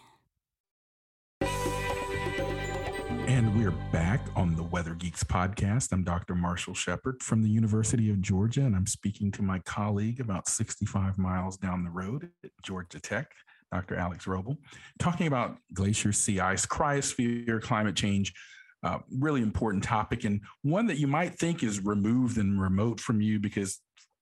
Podcast. 5.23 5.91
I'm 5.91 6.03
Dr. 6.03 6.35
Marshall 6.35 6.73
Shepard 6.73 7.21
from 7.21 7.41
the 7.41 7.49
University 7.49 8.09
of 8.09 8.21
Georgia, 8.21 8.61
and 8.61 8.75
I'm 8.75 8.87
speaking 8.87 9.31
to 9.33 9.41
my 9.41 9.59
colleague 9.59 10.19
about 10.19 10.47
65 10.47 11.17
miles 11.17 11.57
down 11.57 11.83
the 11.83 11.89
road 11.89 12.29
at 12.43 12.51
Georgia 12.63 12.99
Tech, 12.99 13.31
Dr. 13.71 13.95
Alex 13.95 14.25
Robel, 14.25 14.57
talking 14.99 15.27
about 15.27 15.57
glacier 15.73 16.11
sea 16.11 16.39
ice, 16.39 16.65
cryosphere, 16.65 17.61
climate 17.61 17.95
change. 17.95 18.33
Uh, 18.83 18.97
really 19.19 19.41
important 19.41 19.83
topic, 19.83 20.23
and 20.23 20.41
one 20.63 20.87
that 20.87 20.97
you 20.97 21.07
might 21.07 21.35
think 21.37 21.63
is 21.63 21.83
removed 21.83 22.37
and 22.37 22.59
remote 22.59 22.99
from 22.99 23.21
you 23.21 23.39
because 23.39 23.79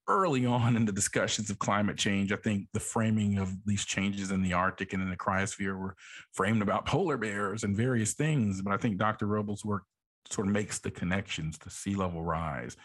early 0.10 0.46
on 0.46 0.76
in 0.76 0.86
the 0.86 0.92
discussions 0.92 1.50
of 1.50 1.60
climate 1.60 1.98
change, 1.98 2.34
I 2.34 2.36
think 2.36 2.68
the 2.74 2.80
framing 2.80 3.38
of 3.38 3.56
these 3.66 3.86
changes 3.86 4.32
in 4.32 4.42
the 4.42 4.54
Arctic 4.54 4.92
and 4.94 5.02
in 5.02 5.10
the 5.10 5.16
cryosphere 5.16 5.78
were 5.78 5.96
framed 6.34 6.62
about 6.62 6.86
polar 6.86 7.16
bears 7.16 7.64
and 7.64 7.78
various 7.78 8.16
things. 8.16 8.62
But 8.62 8.74
I 8.74 8.78
think 8.78 8.98
Dr. 8.98 9.28
Robel's 9.28 9.64
work 9.64 9.84
sort 10.30 10.48
of 10.48 10.54
makes 10.54 10.80
the 10.80 10.92
connections 10.92 11.58
to 11.60 11.70
sea 11.70 11.96
level 11.96 12.24
rise. 12.24 12.76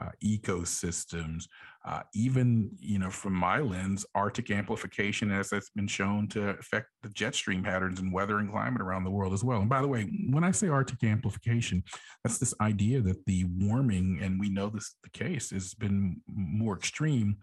uh, 0.00 0.10
ecosystems, 0.22 1.46
uh, 1.84 2.00
even 2.14 2.70
you 2.80 2.98
know 2.98 3.10
from 3.10 3.32
my 3.32 3.58
lens, 3.58 4.04
Arctic 4.14 4.50
amplification 4.50 5.30
as 5.30 5.50
that's 5.50 5.70
been 5.70 5.86
shown 5.86 6.26
to 6.28 6.50
affect 6.50 6.88
the 7.02 7.08
jet 7.10 7.34
stream 7.34 7.62
patterns 7.62 8.00
and 8.00 8.12
weather 8.12 8.38
and 8.38 8.50
climate 8.50 8.82
around 8.82 9.04
the 9.04 9.10
world 9.10 9.32
as 9.32 9.44
well. 9.44 9.60
And 9.60 9.68
by 9.68 9.80
the 9.80 9.88
way, 9.88 10.10
when 10.30 10.44
I 10.44 10.50
say 10.50 10.68
Arctic 10.68 11.04
amplification, 11.04 11.84
that's 12.22 12.38
this 12.38 12.54
idea 12.60 13.00
that 13.02 13.24
the 13.26 13.44
warming, 13.58 14.18
and 14.20 14.40
we 14.40 14.48
know 14.48 14.68
this 14.68 14.96
the 15.02 15.10
case, 15.10 15.50
has 15.50 15.74
been 15.74 16.20
more 16.26 16.76
extreme 16.76 17.36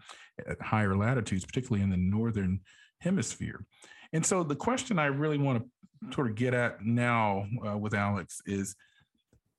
at 0.46 0.60
higher 0.60 0.96
latitudes, 0.96 1.46
particularly 1.46 1.82
in 1.82 1.90
the 1.90 1.96
northern 1.96 2.60
hemisphere. 3.00 3.64
And 4.12 4.24
so 4.26 4.42
the 4.42 4.56
question 4.56 4.98
I 4.98 5.06
really 5.06 5.38
want 5.38 5.62
to 5.62 6.14
sort 6.14 6.28
of 6.28 6.34
get 6.34 6.52
at 6.52 6.84
now 6.84 7.46
uh, 7.66 7.78
with 7.78 7.94
Alex 7.94 8.42
is 8.44 8.74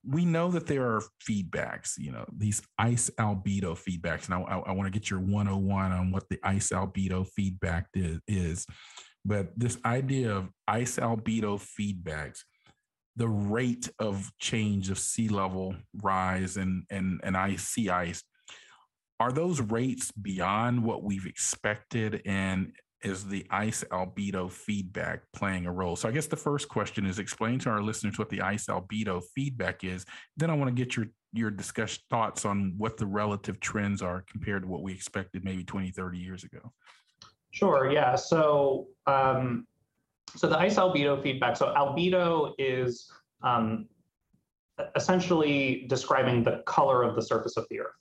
we 0.06 0.24
know 0.24 0.50
that 0.50 0.66
there 0.66 0.82
are 0.82 1.02
feedbacks, 1.26 1.92
you 1.96 2.12
know, 2.12 2.24
these 2.36 2.62
ice 2.78 3.10
albedo 3.18 3.76
feedbacks. 3.76 4.26
And 4.26 4.34
I, 4.34 4.40
I, 4.40 4.58
I 4.58 4.72
want 4.72 4.92
to 4.92 4.98
get 4.98 5.10
your 5.10 5.20
101 5.20 5.92
on 5.92 6.10
what 6.10 6.28
the 6.28 6.38
ice 6.42 6.70
albedo 6.70 7.26
feedback 7.26 7.86
is, 7.94 8.20
is. 8.28 8.66
But 9.24 9.58
this 9.58 9.78
idea 9.84 10.34
of 10.34 10.50
ice 10.68 10.96
albedo 10.96 11.60
feedbacks, 11.60 12.40
the 13.16 13.28
rate 13.28 13.88
of 13.98 14.30
change 14.38 14.90
of 14.90 14.98
sea 14.98 15.28
level 15.28 15.76
rise 16.02 16.56
and, 16.56 16.84
and, 16.90 17.20
and 17.22 17.36
ice, 17.36 17.62
sea 17.62 17.88
ice, 17.88 18.22
are 19.20 19.32
those 19.32 19.60
rates 19.60 20.10
beyond 20.12 20.82
what 20.82 21.02
we've 21.02 21.26
expected? 21.26 22.20
And 22.26 22.72
is 23.04 23.26
the 23.26 23.46
ice 23.50 23.84
albedo 23.90 24.50
feedback 24.50 25.22
playing 25.34 25.66
a 25.66 25.72
role? 25.72 25.94
So 25.96 26.08
I 26.08 26.12
guess 26.12 26.26
the 26.26 26.36
first 26.36 26.68
question 26.68 27.06
is 27.06 27.18
explain 27.18 27.58
to 27.60 27.70
our 27.70 27.82
listeners 27.82 28.18
what 28.18 28.30
the 28.30 28.42
ice 28.42 28.66
albedo 28.66 29.22
feedback 29.34 29.84
is. 29.84 30.04
Then 30.36 30.50
I 30.50 30.54
want 30.54 30.74
to 30.74 30.74
get 30.74 30.96
your 30.96 31.06
your 31.32 31.50
discussion 31.50 32.00
thoughts 32.10 32.44
on 32.44 32.74
what 32.78 32.96
the 32.96 33.06
relative 33.06 33.58
trends 33.58 34.02
are 34.02 34.24
compared 34.30 34.62
to 34.62 34.68
what 34.68 34.82
we 34.82 34.92
expected 34.92 35.44
maybe 35.44 35.64
20, 35.64 35.90
30 35.90 36.18
years 36.18 36.44
ago. 36.44 36.72
Sure, 37.50 37.90
yeah. 37.90 38.14
So 38.14 38.86
um, 39.06 39.66
so 40.36 40.48
the 40.48 40.58
ice 40.58 40.76
albedo 40.76 41.22
feedback. 41.22 41.56
So 41.56 41.72
albedo 41.76 42.52
is 42.58 43.10
um, 43.42 43.86
essentially 44.96 45.86
describing 45.88 46.42
the 46.42 46.62
color 46.66 47.02
of 47.02 47.14
the 47.14 47.22
surface 47.22 47.56
of 47.56 47.66
the 47.70 47.80
Earth, 47.80 47.92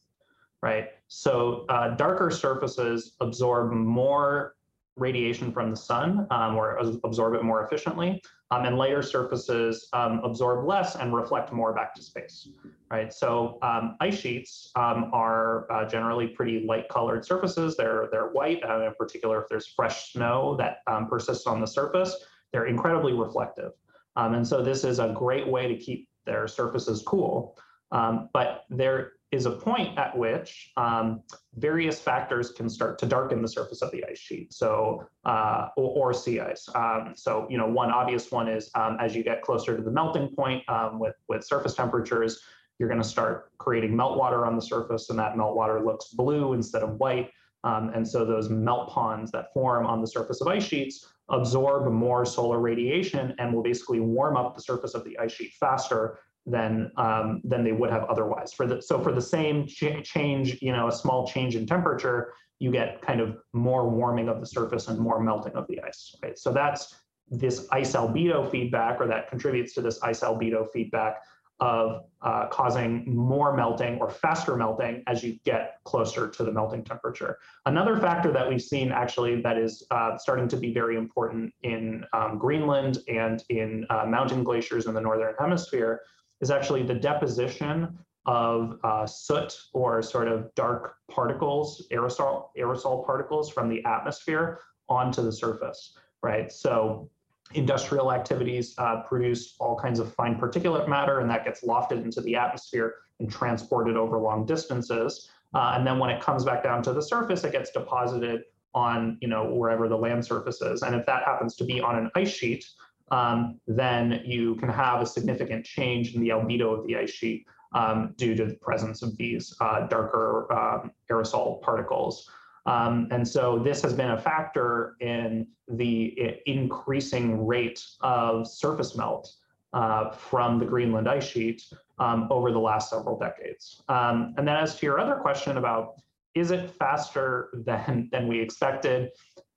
right? 0.62 0.90
So 1.08 1.66
uh, 1.70 1.96
darker 1.96 2.32
surfaces 2.32 3.16
absorb 3.20 3.72
more 3.74 4.56
radiation 4.98 5.52
from 5.52 5.70
the 5.72 5.76
sun 5.76 6.28
um, 6.30 6.56
or 6.56 6.78
absorb 7.04 7.34
it 7.34 7.44
more 7.44 7.66
efficiently. 7.66 8.22
Um, 8.52 8.66
and 8.66 8.78
lighter 8.78 9.02
surfaces 9.02 9.90
um, 9.94 10.22
absorb 10.24 10.68
less 10.68 10.96
and 10.96 11.16
reflect 11.16 11.52
more 11.52 11.74
back 11.74 11.96
to 11.96 12.04
space, 12.04 12.50
right? 12.92 13.12
So 13.12 13.58
um, 13.64 13.96
ice 14.00 14.20
sheets 14.20 14.72
um, 14.76 15.10
are 15.12 15.72
uh, 15.72 15.86
generally 15.90 16.28
pretty 16.28 16.64
light 16.64 16.88
colored 16.90 17.26
surfaces. 17.26 17.76
They're, 17.76 18.10
they're 18.12 18.28
white, 18.28 18.62
uh, 18.64 18.86
in 18.86 18.94
particular 18.94 19.42
if 19.42 19.50
there's 19.50 19.66
fresh 19.66 20.12
snow 20.12 20.56
that 20.60 20.78
um, 20.86 21.08
persists 21.08 21.48
on 21.48 21.62
the 21.62 21.66
surface, 21.66 22.16
they're 22.52 22.68
incredibly 22.68 23.14
reflective. 23.14 23.72
and 24.16 24.48
so 24.48 24.62
this 24.62 24.84
is 24.84 25.00
a 25.00 25.10
great 25.18 25.48
way 25.48 25.68
to 25.68 25.76
keep 25.76 26.08
their 26.26 26.48
surfaces 26.48 27.02
cool. 27.04 27.58
but 27.92 28.66
there 28.70 29.14
is 29.34 29.48
a 29.48 29.52
point 29.52 29.98
at 29.98 30.16
which 30.16 30.72
um, 30.78 31.24
various 31.56 32.00
factors 32.00 32.52
can 32.52 32.70
start 32.70 33.00
to 33.00 33.08
darken 33.08 33.42
the 33.42 33.48
surface 33.48 33.82
of 33.82 33.92
the 33.92 34.06
ice 34.06 34.20
sheet, 34.20 34.54
so 34.54 35.04
uh, 35.26 35.70
or, 35.76 36.10
or, 36.10 36.14
sea 36.14 36.40
ice. 36.40 36.70
Um, 36.76 37.14
so, 37.16 37.48
you 37.50 37.58
know, 37.58 37.66
one 37.68 37.90
obvious 37.90 38.32
one 38.32 38.48
is 38.48 38.70
um, 38.76 38.98
as 39.00 39.16
you 39.16 39.24
get 39.24 39.42
closer 39.42 39.76
to 39.76 39.82
the 39.82 39.90
melting 39.90 40.30
point 40.36 40.64
um, 40.70 41.00
with 41.00 41.16
with 41.28 41.44
surface 41.44 41.74
temperatures, 41.74 42.42
you're 42.78 42.88
going 42.88 43.02
to 43.02 43.08
start 43.08 43.52
creating 43.58 43.94
meltwater 43.96 44.46
on 44.46 44.56
the 44.56 44.62
surface, 44.62 45.10
and 45.10 45.18
that 45.18 45.34
meltwater 45.34 45.84
looks 45.84 46.10
blue 46.10 46.54
instead 46.54 46.84
of 46.84 47.00
white. 47.00 47.32
Um, 47.64 47.92
and 47.96 48.08
so 48.08 48.26
those 48.26 48.50
melt 48.50 48.90
ponds 48.90 49.32
that 49.32 49.52
form 49.54 49.88
on 49.88 50.00
the 50.00 50.08
surface 50.08 50.42
of 50.42 50.48
ice 50.48 50.64
sheets 50.64 51.08
absorb 51.30 51.92
more 51.92 52.26
solar 52.26 52.60
radiation 52.60 53.34
and 53.40 53.54
will 53.54 53.64
basically 53.64 54.02
warm 54.02 54.38
up 54.38 54.54
the 54.54 54.62
surface 54.62 54.94
of 54.94 55.04
the 55.06 55.18
ice 55.18 55.32
sheet 55.32 55.54
faster 55.60 56.20
than 56.46 56.92
um, 56.98 57.42
than 57.44 57.64
they 57.64 57.72
would 57.72 57.90
have 57.90 58.04
otherwise. 58.06 58.54
For 58.54 58.68
the 58.68 58.82
so 58.82 59.02
for 59.02 59.12
the 59.12 59.22
same 59.22 59.66
ch- 59.66 60.04
change, 60.04 60.62
you 60.62 60.72
know, 60.72 60.88
a 60.88 60.92
small 60.92 61.28
change 61.28 61.56
in 61.56 61.66
temperature, 61.66 62.34
you 62.60 62.72
get 62.72 63.02
kind 63.02 63.22
of 63.22 63.38
more 63.54 63.90
warming 63.90 64.30
of 64.30 64.40
the 64.40 64.46
surface 64.46 64.88
and 64.88 65.00
more 65.00 65.20
melting 65.22 65.54
of 65.54 65.68
the 65.68 65.82
ice. 65.82 66.16
Right. 66.22 66.38
So 66.38 66.52
that's 66.52 66.96
this 67.30 67.68
ice 67.72 67.94
albedo 67.94 68.50
feedback, 68.50 69.00
or 69.00 69.08
that 69.08 69.30
contributes 69.30 69.74
to 69.76 69.82
this 69.82 70.02
ice 70.04 70.20
albedo 70.20 70.70
feedback 70.72 71.22
of 71.60 72.04
uh, 72.22 72.48
causing 72.48 73.16
more 73.16 73.56
melting 73.56 73.98
or 74.00 74.10
faster 74.10 74.58
melting 74.58 75.04
as 75.08 75.24
you 75.24 75.40
get 75.46 75.78
closer 75.86 76.28
to 76.28 76.44
the 76.44 76.52
melting 76.52 76.84
temperature. 76.84 77.38
Another 77.66 77.96
factor 77.98 78.34
that 78.34 78.50
we've 78.50 78.62
seen 78.62 78.92
actually 78.92 79.42
that 79.42 79.58
is 79.58 79.86
uh, 79.92 80.18
starting 80.18 80.48
to 80.50 80.58
be 80.58 80.74
very 80.74 80.98
important 80.98 81.54
in 81.62 82.04
um, 82.12 82.38
Greenland 82.38 82.98
and 83.08 83.44
in 83.50 83.86
uh, 83.90 84.06
mountain 84.06 84.44
glaciers 84.44 84.88
in 84.88 84.94
the 84.94 85.00
northern 85.00 85.36
hemisphere 85.40 86.02
is 86.44 86.52
actually 86.52 86.84
the 86.84 86.94
deposition 86.94 87.98
of 88.26 88.78
uh, 88.84 89.06
soot 89.06 89.58
or 89.72 90.02
sort 90.02 90.28
of 90.28 90.54
dark 90.56 90.98
particles, 91.10 91.88
aerosol, 91.92 92.50
aerosol 92.58 93.06
particles 93.06 93.50
from 93.50 93.70
the 93.70 93.84
atmosphere 93.86 94.60
onto 94.90 95.22
the 95.24 95.32
surface, 95.32 95.98
right? 96.22 96.52
So 96.52 97.10
industrial 97.54 98.12
activities 98.12 98.76
uh, 98.78 99.04
produce 99.04 99.56
all 99.60 99.78
kinds 99.80 100.00
of 100.00 100.14
fine 100.14 100.36
particulate 100.36 100.90
matter 100.90 101.22
and 101.22 101.30
that 101.30 101.46
gets 101.46 101.64
lofted 101.64 102.04
into 102.04 102.20
the 102.20 102.36
atmosphere 102.36 102.96
and 103.20 103.32
transported 103.32 103.96
over 103.96 104.18
long 104.18 104.46
distances. 104.46 105.30
Uh, 105.54 105.74
and 105.76 105.88
then 105.88 105.98
when 105.98 106.10
it 106.10 106.22
comes 106.22 106.44
back 106.44 106.62
down 106.62 106.84
to 106.84 106.92
the 106.92 107.02
surface, 107.02 107.46
it 107.46 107.54
gets 107.54 107.72
deposited 107.72 108.42
on, 108.76 109.18
you 109.22 109.30
know, 109.30 109.54
wherever 109.54 109.88
the 109.88 109.98
land 109.98 110.26
surface 110.26 110.62
is. 110.62 110.82
And 110.82 110.94
if 110.94 111.06
that 111.06 111.24
happens 111.24 111.56
to 111.56 111.64
be 111.64 111.80
on 111.80 111.96
an 111.96 112.12
ice 112.16 112.32
sheet, 112.32 112.66
um, 113.12 113.60
then 113.68 114.22
you 114.26 114.56
can 114.56 114.70
have 114.70 115.02
a 115.02 115.06
significant 115.06 115.66
change 115.66 116.16
in 116.16 116.22
the 116.22 116.30
albedo 116.30 116.78
of 116.78 116.88
the 116.88 116.96
ice 116.96 117.12
sheet 117.12 117.46
um, 117.74 118.14
due 118.18 118.36
to 118.36 118.46
the 118.46 118.56
presence 118.56 119.02
of 119.02 119.16
these 119.18 119.56
uh, 119.62 119.88
darker 119.88 120.52
um, 120.52 120.92
aerosol 121.12 121.62
particles. 121.62 122.30
Um, 122.66 123.08
and 123.12 123.28
so 123.28 123.60
this 123.60 123.82
has 123.82 123.94
been 123.94 124.12
a 124.12 124.22
factor 124.22 124.96
in 125.02 125.48
the 125.68 126.40
increasing 126.46 127.46
rate 127.46 127.84
of 128.02 128.48
surface 128.48 128.96
melt 128.96 129.34
uh, 129.74 130.12
from 130.12 130.60
the 130.60 130.66
Greenland 130.66 131.10
ice 131.10 131.28
sheet 131.28 131.64
um, 132.00 132.28
over 132.30 132.52
the 132.52 132.60
last 132.60 132.90
several 132.90 133.18
decades. 133.18 133.84
Um, 133.90 134.34
and 134.38 134.48
then 134.48 134.56
as 134.56 134.76
to 134.78 134.86
your 134.86 135.00
other 135.00 135.16
question 135.16 135.58
about 135.58 135.96
is 136.36 136.52
it 136.52 136.70
faster 136.72 137.50
than, 137.66 138.10
than 138.12 138.28
we 138.28 138.40
expected? 138.40 139.12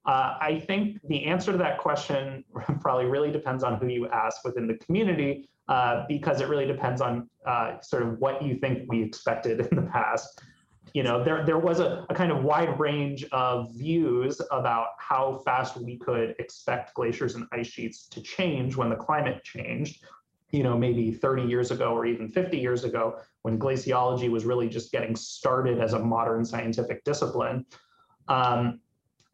Uh, 0.06 0.38
I 0.40 0.62
think 0.66 1.00
the 1.08 1.24
answer 1.24 1.50
to 1.50 1.58
that 1.58 1.78
question 1.78 2.44
probably 2.80 3.06
really 3.06 3.32
depends 3.32 3.64
on 3.64 3.78
who 3.78 3.88
you 3.88 4.08
ask 4.08 4.44
within 4.44 4.66
the 4.66 4.74
community, 4.74 5.48
uh, 5.68 6.04
because 6.08 6.40
it 6.40 6.48
really 6.48 6.66
depends 6.66 7.00
on 7.00 7.28
uh, 7.44 7.80
sort 7.80 8.04
of 8.04 8.18
what 8.18 8.40
you 8.42 8.56
think 8.56 8.84
we 8.88 9.02
expected 9.02 9.60
in 9.72 9.76
the 9.76 9.90
past. 9.90 10.42
You 10.94 11.02
know, 11.02 11.22
there 11.22 11.44
there 11.44 11.58
was 11.58 11.80
a, 11.80 12.06
a 12.08 12.14
kind 12.14 12.30
of 12.30 12.44
wide 12.44 12.78
range 12.78 13.26
of 13.32 13.74
views 13.74 14.40
about 14.52 14.90
how 14.98 15.42
fast 15.44 15.76
we 15.76 15.98
could 15.98 16.36
expect 16.38 16.94
glaciers 16.94 17.34
and 17.34 17.46
ice 17.52 17.66
sheets 17.66 18.06
to 18.08 18.22
change 18.22 18.76
when 18.76 18.88
the 18.88 18.96
climate 18.96 19.42
changed. 19.42 20.04
You 20.52 20.62
know, 20.62 20.78
maybe 20.78 21.10
30 21.10 21.42
years 21.42 21.72
ago 21.72 21.92
or 21.92 22.06
even 22.06 22.28
50 22.28 22.56
years 22.56 22.84
ago, 22.84 23.18
when 23.42 23.58
glaciology 23.58 24.30
was 24.30 24.44
really 24.44 24.68
just 24.68 24.92
getting 24.92 25.16
started 25.16 25.80
as 25.80 25.92
a 25.92 25.98
modern 25.98 26.44
scientific 26.44 27.02
discipline. 27.02 27.66
Um, 28.28 28.80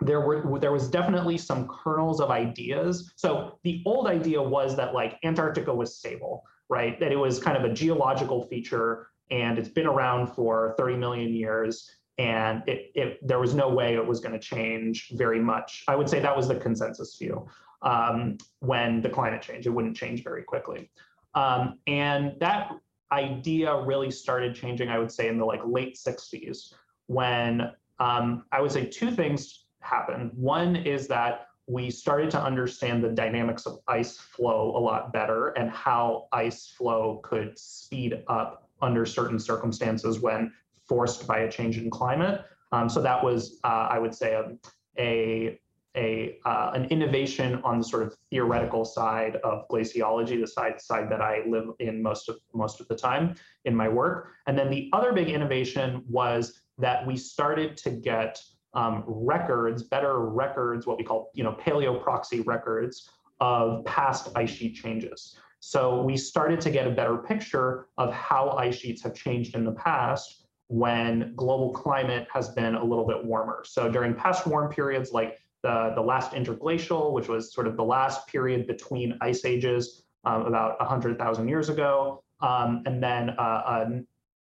there 0.06 0.20
were 0.20 0.58
there 0.58 0.72
was 0.72 0.88
definitely 0.88 1.38
some 1.38 1.68
kernels 1.68 2.20
of 2.20 2.30
ideas. 2.30 3.12
So 3.16 3.58
the 3.62 3.82
old 3.86 4.06
idea 4.06 4.42
was 4.42 4.76
that 4.76 4.94
like 4.94 5.18
Antarctica 5.24 5.72
was 5.74 5.96
stable, 5.96 6.44
right? 6.68 6.98
That 7.00 7.12
it 7.12 7.16
was 7.16 7.38
kind 7.38 7.56
of 7.56 7.64
a 7.64 7.72
geological 7.72 8.42
feature 8.48 9.08
and 9.30 9.58
it's 9.58 9.68
been 9.68 9.86
around 9.86 10.28
for 10.28 10.74
30 10.76 10.96
million 10.96 11.32
years 11.32 11.90
and 12.18 12.62
it, 12.66 12.90
it 12.94 13.26
there 13.26 13.38
was 13.38 13.54
no 13.54 13.68
way 13.68 13.94
it 13.94 14.06
was 14.06 14.20
going 14.20 14.32
to 14.32 14.38
change 14.38 15.10
very 15.14 15.40
much. 15.40 15.84
I 15.88 15.96
would 15.96 16.08
say 16.08 16.20
that 16.20 16.36
was 16.36 16.48
the 16.48 16.56
consensus 16.56 17.16
view. 17.16 17.46
Um, 17.82 18.38
when 18.60 19.00
the 19.00 19.08
climate 19.08 19.42
changed, 19.42 19.66
it 19.66 19.70
wouldn't 19.70 19.96
change 19.96 20.22
very 20.22 20.44
quickly. 20.44 20.90
Um, 21.34 21.78
and 21.86 22.34
that 22.38 22.70
idea 23.10 23.76
really 23.82 24.10
started 24.10 24.54
changing, 24.54 24.88
I 24.88 24.98
would 24.98 25.10
say, 25.10 25.28
in 25.28 25.38
the 25.38 25.44
like 25.44 25.60
late 25.64 25.96
60s 25.96 26.72
when 27.06 27.72
um, 27.98 28.44
I 28.52 28.60
would 28.60 28.72
say 28.72 28.86
two 28.86 29.10
things 29.10 29.61
happen. 29.82 30.30
One 30.34 30.76
is 30.76 31.06
that 31.08 31.48
we 31.66 31.90
started 31.90 32.30
to 32.30 32.42
understand 32.42 33.04
the 33.04 33.08
dynamics 33.08 33.66
of 33.66 33.78
ice 33.86 34.16
flow 34.16 34.76
a 34.76 34.80
lot 34.80 35.12
better 35.12 35.48
and 35.50 35.70
how 35.70 36.26
ice 36.32 36.66
flow 36.66 37.20
could 37.22 37.58
speed 37.58 38.22
up 38.28 38.68
under 38.80 39.06
certain 39.06 39.38
circumstances 39.38 40.20
when 40.20 40.52
forced 40.88 41.26
by 41.26 41.40
a 41.40 41.50
change 41.50 41.78
in 41.78 41.88
climate. 41.88 42.44
Um, 42.72 42.88
so 42.88 43.00
that 43.02 43.22
was, 43.22 43.60
uh, 43.64 43.88
I 43.90 43.98
would 43.98 44.14
say, 44.14 44.34
a, 44.34 44.52
a, 44.98 45.58
a 45.94 46.38
uh, 46.44 46.72
an 46.74 46.86
innovation 46.86 47.60
on 47.64 47.78
the 47.78 47.84
sort 47.84 48.02
of 48.02 48.16
theoretical 48.30 48.84
side 48.84 49.36
of 49.36 49.68
glaciology, 49.68 50.40
the 50.40 50.46
side 50.46 50.80
side 50.80 51.10
that 51.10 51.20
I 51.20 51.42
live 51.46 51.68
in 51.80 52.02
most 52.02 52.28
of 52.30 52.36
most 52.54 52.80
of 52.80 52.88
the 52.88 52.96
time 52.96 53.34
in 53.66 53.76
my 53.76 53.88
work. 53.88 54.30
And 54.46 54.58
then 54.58 54.70
the 54.70 54.88
other 54.94 55.12
big 55.12 55.28
innovation 55.28 56.02
was 56.08 56.62
that 56.78 57.06
we 57.06 57.16
started 57.16 57.76
to 57.78 57.90
get 57.90 58.42
um, 58.74 59.04
records, 59.06 59.82
better 59.82 60.20
records, 60.20 60.86
what 60.86 60.98
we 60.98 61.04
call 61.04 61.30
you 61.34 61.44
know 61.44 61.52
paleo 61.52 62.02
proxy 62.02 62.40
records 62.40 63.10
of 63.40 63.84
past 63.84 64.28
ice 64.36 64.50
sheet 64.50 64.74
changes. 64.74 65.36
So 65.60 66.02
we 66.02 66.16
started 66.16 66.60
to 66.62 66.70
get 66.70 66.86
a 66.86 66.90
better 66.90 67.18
picture 67.18 67.86
of 67.96 68.12
how 68.12 68.50
ice 68.50 68.76
sheets 68.76 69.02
have 69.02 69.14
changed 69.14 69.54
in 69.54 69.64
the 69.64 69.72
past 69.72 70.46
when 70.66 71.34
global 71.36 71.72
climate 71.72 72.26
has 72.32 72.48
been 72.48 72.74
a 72.74 72.82
little 72.82 73.06
bit 73.06 73.24
warmer. 73.24 73.62
So 73.64 73.90
during 73.90 74.14
past 74.14 74.46
warm 74.46 74.72
periods 74.72 75.12
like 75.12 75.38
the, 75.62 75.92
the 75.94 76.00
last 76.00 76.32
interglacial, 76.32 77.12
which 77.12 77.28
was 77.28 77.52
sort 77.52 77.66
of 77.66 77.76
the 77.76 77.84
last 77.84 78.26
period 78.26 78.66
between 78.66 79.16
ice 79.20 79.44
ages 79.44 80.02
um, 80.24 80.42
about 80.46 80.78
100,000 80.80 81.48
years 81.48 81.68
ago, 81.68 82.24
um, 82.40 82.82
and 82.86 83.02
then 83.02 83.30
uh, 83.30 83.86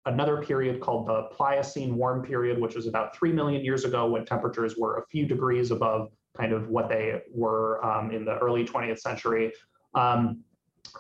another 0.06 0.42
period 0.42 0.80
called 0.82 1.08
the 1.08 1.24
Pliocene 1.32 1.96
warm 1.96 2.22
period, 2.22 2.60
which 2.60 2.76
was 2.76 2.88
about 2.88 3.16
3 3.16 3.32
million 3.32 3.64
years 3.64 3.86
ago 3.86 4.08
when 4.08 4.26
temperatures 4.26 4.76
were 4.78 4.98
a 4.98 5.06
few 5.08 5.26
degrees 5.26 5.72
above 5.72 6.12
kind 6.38 6.54
of 6.54 6.70
what 6.70 6.90
they 6.90 7.22
were 7.34 7.84
um, 7.84 8.12
in 8.12 8.26
the 8.26 8.38
early 8.38 8.66
20th 8.66 9.00
century. 9.00 9.52
Um, 9.94 10.44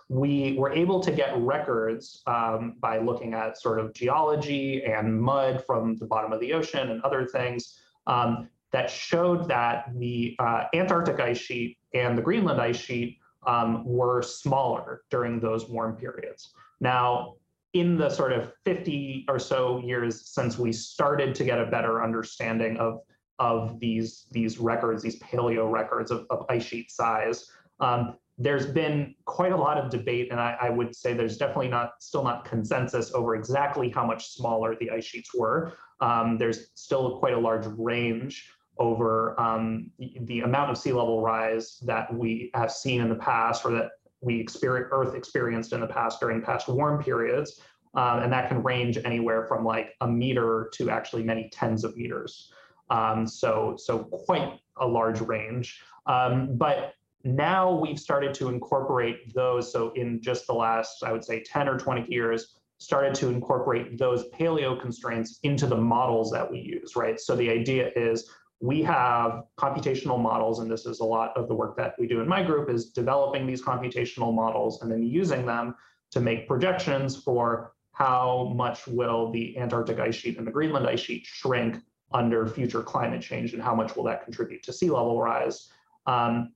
we 0.09 0.55
were 0.57 0.71
able 0.71 0.99
to 0.99 1.11
get 1.11 1.37
records 1.37 2.21
um, 2.27 2.75
by 2.79 2.97
looking 2.97 3.33
at 3.33 3.61
sort 3.61 3.79
of 3.79 3.93
geology 3.93 4.83
and 4.83 5.21
mud 5.21 5.63
from 5.65 5.95
the 5.97 6.05
bottom 6.05 6.33
of 6.33 6.39
the 6.39 6.53
ocean 6.53 6.89
and 6.89 7.01
other 7.03 7.25
things 7.25 7.79
um, 8.07 8.49
that 8.71 8.89
showed 8.89 9.47
that 9.47 9.85
the 9.97 10.35
uh, 10.39 10.65
Antarctic 10.73 11.19
ice 11.19 11.37
sheet 11.37 11.77
and 11.93 12.17
the 12.17 12.21
Greenland 12.21 12.59
ice 12.59 12.77
sheet 12.77 13.19
um, 13.45 13.85
were 13.85 14.21
smaller 14.21 15.03
during 15.09 15.39
those 15.39 15.69
warm 15.69 15.95
periods. 15.95 16.49
Now, 16.79 17.35
in 17.75 17.97
the 17.97 18.09
sort 18.09 18.31
of 18.31 18.53
50 18.63 19.25
or 19.27 19.37
so 19.37 19.79
years 19.79 20.29
since 20.29 20.57
we 20.57 20.71
started 20.71 21.35
to 21.35 21.43
get 21.43 21.59
a 21.59 21.65
better 21.65 22.01
understanding 22.01 22.77
of, 22.77 23.01
of 23.37 23.77
these, 23.81 24.27
these 24.31 24.59
records, 24.59 25.03
these 25.03 25.19
paleo 25.19 25.69
records 25.69 26.09
of, 26.09 26.25
of 26.29 26.45
ice 26.49 26.63
sheet 26.63 26.89
size, 26.89 27.51
um, 27.81 28.15
there's 28.37 28.65
been 28.65 29.13
quite 29.25 29.51
a 29.51 29.57
lot 29.57 29.77
of 29.77 29.91
debate, 29.91 30.29
and 30.31 30.39
I, 30.39 30.57
I, 30.61 30.69
would 30.69 30.95
say 30.95 31.13
there's 31.13 31.37
definitely 31.37 31.67
not 31.67 31.93
still 31.99 32.23
not 32.23 32.45
consensus 32.45 33.13
over 33.13 33.35
exactly 33.35 33.89
how 33.89 34.05
much 34.05 34.29
smaller 34.29 34.75
the 34.79 34.89
ice 34.91 35.05
sheets 35.05 35.33
were. 35.33 35.73
Um, 35.99 36.37
there's 36.37 36.67
still 36.75 37.19
quite 37.19 37.33
a 37.33 37.39
large 37.39 37.65
range 37.77 38.49
over 38.77 39.39
um, 39.39 39.91
the 39.99 40.41
amount 40.41 40.71
of 40.71 40.77
sea 40.77 40.91
level 40.91 41.21
rise 41.21 41.77
that 41.85 42.13
we 42.13 42.51
have 42.53 42.71
seen 42.71 43.01
in 43.01 43.09
the 43.09 43.15
past, 43.15 43.65
or 43.65 43.71
that 43.71 43.91
we 44.25 44.39
experience 44.39 44.89
Earth 44.91 45.15
experienced 45.15 45.71
in 45.71 45.79
the 45.79 45.87
past 45.87 46.19
during 46.19 46.41
past 46.41 46.67
warm 46.67 47.01
periods, 47.01 47.61
um, 47.93 48.23
and 48.23 48.33
that 48.33 48.49
can 48.49 48.61
range 48.63 48.97
anywhere 49.05 49.45
from 49.47 49.63
like 49.63 49.93
a 50.01 50.07
meter 50.07 50.69
to 50.73 50.89
actually 50.89 51.23
many 51.23 51.49
tens 51.53 51.83
of 51.83 51.95
meters. 51.95 52.51
Um, 52.89 53.25
so 53.27 53.75
so 53.77 53.99
quite 53.99 54.59
a 54.77 54.85
large 54.85 55.21
range, 55.21 55.81
um, 56.07 56.57
but 56.57 56.93
now 57.23 57.73
we've 57.73 57.99
started 57.99 58.33
to 58.35 58.49
incorporate 58.49 59.33
those. 59.33 59.71
So 59.71 59.91
in 59.93 60.21
just 60.21 60.45
the 60.45 60.53
last, 60.53 61.03
I 61.03 61.11
would 61.11 61.23
say 61.23 61.41
10 61.43 61.67
or 61.67 61.77
20 61.77 62.05
years, 62.07 62.55
started 62.77 63.15
to 63.15 63.29
incorporate 63.29 63.97
those 63.97 64.29
paleo 64.29 64.79
constraints 64.79 65.39
into 65.43 65.65
the 65.65 65.77
models 65.77 66.29
that 66.31 66.49
we 66.49 66.59
use, 66.59 66.95
right? 66.95 67.19
So 67.19 67.35
the 67.35 67.49
idea 67.49 67.89
is 67.95 68.29
we 68.61 68.81
have 68.83 69.43
computational 69.57 70.19
models, 70.19 70.59
and 70.59 70.71
this 70.71 70.85
is 70.85 70.99
a 70.99 71.03
lot 71.03 71.35
of 71.35 71.47
the 71.47 71.53
work 71.53 71.75
that 71.77 71.95
we 71.99 72.07
do 72.07 72.21
in 72.21 72.27
my 72.27 72.41
group 72.41 72.69
is 72.69 72.91
developing 72.91 73.45
these 73.45 73.61
computational 73.61 74.33
models 74.33 74.81
and 74.81 74.91
then 74.91 75.03
using 75.03 75.45
them 75.45 75.75
to 76.11 76.19
make 76.19 76.47
projections 76.47 77.15
for 77.15 77.73
how 77.91 78.53
much 78.55 78.87
will 78.87 79.31
the 79.31 79.57
Antarctic 79.57 79.99
ice 79.99 80.15
sheet 80.15 80.37
and 80.37 80.45
the 80.45 80.51
Greenland 80.51 80.87
ice 80.87 80.99
sheet 80.99 81.25
shrink 81.25 81.77
under 82.13 82.47
future 82.47 82.81
climate 82.81 83.21
change 83.21 83.53
and 83.53 83.61
how 83.61 83.75
much 83.75 83.95
will 83.95 84.03
that 84.03 84.23
contribute 84.23 84.63
to 84.63 84.73
sea 84.73 84.89
level 84.89 85.21
rise. 85.21 85.69
Um, 86.05 86.53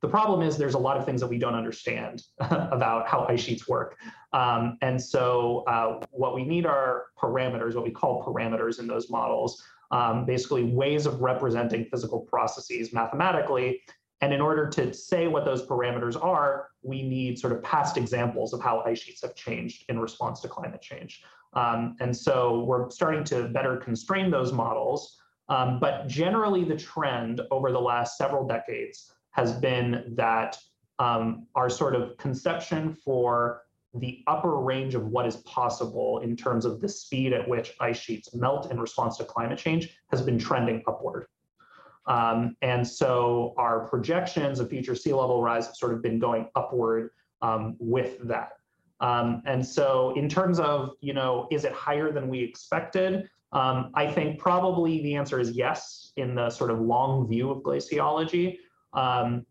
the 0.00 0.08
problem 0.08 0.42
is 0.42 0.56
there's 0.56 0.74
a 0.74 0.78
lot 0.78 0.96
of 0.96 1.04
things 1.04 1.20
that 1.20 1.28
we 1.28 1.38
don't 1.38 1.54
understand 1.54 2.24
about 2.40 3.06
how 3.06 3.24
ice 3.28 3.40
sheets 3.40 3.68
work. 3.68 3.96
Um, 4.32 4.76
and 4.82 5.00
so 5.00 5.62
uh, 5.68 6.00
what 6.10 6.34
we 6.34 6.44
need 6.44 6.66
are 6.66 7.06
parameters, 7.16 7.74
what 7.74 7.84
we 7.84 7.92
call 7.92 8.24
parameters 8.24 8.80
in 8.80 8.86
those 8.88 9.08
models, 9.10 9.62
um, 9.92 10.24
basically 10.24 10.64
ways 10.64 11.06
of 11.06 11.20
representing 11.20 11.84
physical 11.84 12.20
processes 12.20 12.92
mathematically. 12.92 13.80
And 14.22 14.32
in 14.32 14.40
order 14.40 14.68
to 14.70 14.94
say 14.94 15.26
what 15.26 15.44
those 15.44 15.66
parameters 15.66 16.22
are, 16.22 16.68
we 16.82 17.02
need 17.02 17.38
sort 17.38 17.52
of 17.52 17.62
past 17.62 17.96
examples 17.96 18.52
of 18.52 18.60
how 18.60 18.82
ice 18.86 19.00
sheets 19.00 19.22
have 19.22 19.34
changed 19.34 19.84
in 19.88 19.98
response 19.98 20.40
to 20.40 20.48
climate 20.48 20.80
change. 20.80 21.22
Um, 21.54 21.96
and 22.00 22.16
so 22.16 22.60
we're 22.64 22.88
starting 22.90 23.24
to 23.24 23.48
better 23.48 23.76
constrain 23.76 24.30
those 24.30 24.52
models. 24.52 25.16
Um, 25.48 25.80
but 25.80 26.06
generally, 26.06 26.64
the 26.64 26.76
trend 26.76 27.42
over 27.50 27.72
the 27.72 27.80
last 27.80 28.16
several 28.16 28.46
decades 28.46 29.12
has 29.32 29.52
been 29.52 30.14
that 30.16 30.56
um, 30.98 31.46
our 31.54 31.68
sort 31.68 31.94
of 31.94 32.16
conception 32.16 32.94
for 33.04 33.62
the 33.94 34.22
upper 34.26 34.56
range 34.56 34.94
of 34.94 35.06
what 35.06 35.26
is 35.26 35.36
possible 35.38 36.20
in 36.20 36.36
terms 36.36 36.64
of 36.64 36.80
the 36.80 36.88
speed 36.88 37.32
at 37.32 37.46
which 37.46 37.74
ice 37.80 37.98
sheets 37.98 38.34
melt 38.34 38.70
in 38.70 38.80
response 38.80 39.18
to 39.18 39.24
climate 39.24 39.58
change 39.58 39.98
has 40.10 40.22
been 40.22 40.38
trending 40.38 40.82
upward. 40.86 41.26
Um, 42.06 42.56
and 42.62 42.86
so 42.86 43.54
our 43.56 43.86
projections 43.88 44.60
of 44.60 44.70
future 44.70 44.94
sea 44.94 45.12
level 45.12 45.42
rise 45.42 45.66
have 45.66 45.76
sort 45.76 45.92
of 45.92 46.02
been 46.02 46.18
going 46.18 46.48
upward 46.54 47.10
um, 47.42 47.76
with 47.78 48.26
that. 48.26 48.52
Um, 49.00 49.42
and 49.46 49.66
so 49.66 50.14
in 50.16 50.28
terms 50.28 50.58
of, 50.58 50.90
you 51.00 51.12
know, 51.12 51.48
is 51.50 51.64
it 51.64 51.72
higher 51.72 52.12
than 52.12 52.28
we 52.28 52.40
expected? 52.40 53.28
Um, 53.52 53.90
I 53.94 54.10
think 54.10 54.38
probably 54.38 55.02
the 55.02 55.16
answer 55.16 55.38
is 55.38 55.50
yes 55.50 56.12
in 56.16 56.34
the 56.34 56.48
sort 56.50 56.70
of 56.70 56.80
long 56.80 57.28
view 57.28 57.50
of 57.50 57.58
glaciology. 57.62 58.58
Um, 58.94 59.44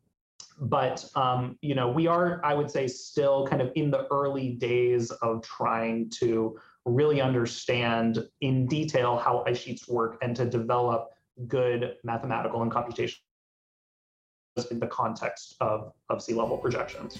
but 0.62 1.04
um, 1.15 1.58
you 1.62 1.74
know, 1.74 1.89
we 1.89 2.06
are, 2.06 2.39
I 2.45 2.54
would 2.54 2.69
say, 2.69 2.88
still 2.88 3.47
kind 3.47 3.62
of 3.62 3.71
in 3.76 3.89
the 3.89 4.08
early 4.12 4.52
days 4.52 5.10
of 5.10 5.41
trying 5.41 6.10
to 6.19 6.58
really 6.86 7.19
understand 7.19 8.19
in 8.41 8.67
detail 8.67 9.17
how 9.17 9.43
ice 9.47 9.60
sheets 9.60 9.88
work 9.88 10.17
and 10.21 10.36
to 10.36 10.45
develop 10.45 11.10
good 11.47 11.95
mathematical 12.04 12.62
and 12.62 12.71
computational 12.71 13.17
in 14.69 14.80
the 14.80 14.88
context 14.88 15.56
of, 15.62 15.93
of 16.10 16.21
sea 16.21 16.34
level 16.34 16.58
projections. 16.58 17.19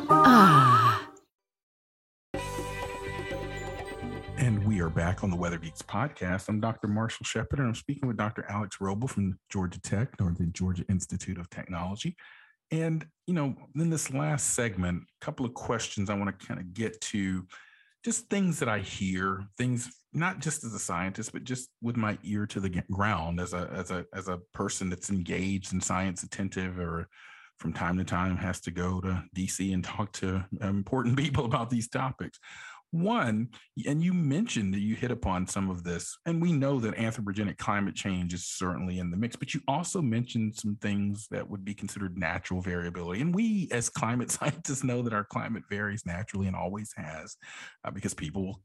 On 5.23 5.29
the 5.29 5.35
Weather 5.35 5.59
Geeks 5.59 5.83
podcast. 5.83 6.49
I'm 6.49 6.59
Dr. 6.59 6.87
Marshall 6.87 7.25
Shepard, 7.25 7.59
and 7.59 7.67
I'm 7.67 7.75
speaking 7.75 8.07
with 8.07 8.17
Dr. 8.17 8.43
Alex 8.49 8.77
Robel 8.81 9.07
from 9.07 9.37
Georgia 9.51 9.79
Tech, 9.79 10.09
or 10.19 10.33
the 10.35 10.47
Georgia 10.47 10.83
Institute 10.89 11.37
of 11.37 11.47
Technology. 11.51 12.15
And, 12.71 13.05
you 13.27 13.35
know, 13.35 13.55
in 13.75 13.91
this 13.91 14.11
last 14.11 14.55
segment, 14.55 15.03
a 15.03 15.25
couple 15.25 15.45
of 15.45 15.53
questions 15.53 16.09
I 16.09 16.15
want 16.15 16.39
to 16.39 16.47
kind 16.47 16.59
of 16.59 16.73
get 16.73 16.99
to 17.01 17.45
just 18.03 18.31
things 18.31 18.57
that 18.59 18.69
I 18.69 18.79
hear, 18.79 19.43
things 19.59 19.91
not 20.11 20.39
just 20.39 20.63
as 20.63 20.73
a 20.73 20.79
scientist, 20.79 21.33
but 21.33 21.43
just 21.43 21.69
with 21.83 21.97
my 21.97 22.17
ear 22.23 22.47
to 22.47 22.59
the 22.59 22.81
ground 22.91 23.39
as 23.39 23.53
a 23.53 23.69
as 23.71 23.91
a 23.91 24.05
as 24.15 24.27
a 24.27 24.39
person 24.55 24.89
that's 24.89 25.11
engaged 25.11 25.71
and 25.71 25.83
science 25.83 26.23
attentive 26.23 26.79
or 26.79 27.07
from 27.59 27.73
time 27.73 27.95
to 27.99 28.03
time 28.03 28.35
has 28.37 28.59
to 28.61 28.71
go 28.71 28.99
to 28.99 29.23
DC 29.35 29.71
and 29.71 29.83
talk 29.83 30.11
to 30.13 30.43
um, 30.61 30.77
important 30.77 31.15
people 31.23 31.45
about 31.45 31.69
these 31.69 31.87
topics. 31.87 32.39
One, 32.91 33.49
and 33.87 34.03
you 34.03 34.13
mentioned 34.13 34.73
that 34.73 34.81
you 34.81 34.95
hit 34.95 35.11
upon 35.11 35.47
some 35.47 35.69
of 35.69 35.83
this, 35.83 36.17
and 36.25 36.41
we 36.41 36.51
know 36.51 36.77
that 36.81 36.95
anthropogenic 36.95 37.57
climate 37.57 37.95
change 37.95 38.33
is 38.33 38.45
certainly 38.45 38.99
in 38.99 39.11
the 39.11 39.17
mix, 39.17 39.37
but 39.37 39.53
you 39.53 39.61
also 39.65 40.01
mentioned 40.01 40.55
some 40.55 40.75
things 40.75 41.27
that 41.31 41.49
would 41.49 41.63
be 41.63 41.73
considered 41.73 42.17
natural 42.17 42.61
variability. 42.61 43.21
And 43.21 43.33
we, 43.33 43.69
as 43.71 43.89
climate 43.89 44.29
scientists, 44.31 44.83
know 44.83 45.01
that 45.03 45.13
our 45.13 45.23
climate 45.23 45.63
varies 45.69 46.05
naturally 46.05 46.47
and 46.47 46.55
always 46.55 46.91
has 46.97 47.37
uh, 47.85 47.91
because 47.91 48.13
people 48.13 48.61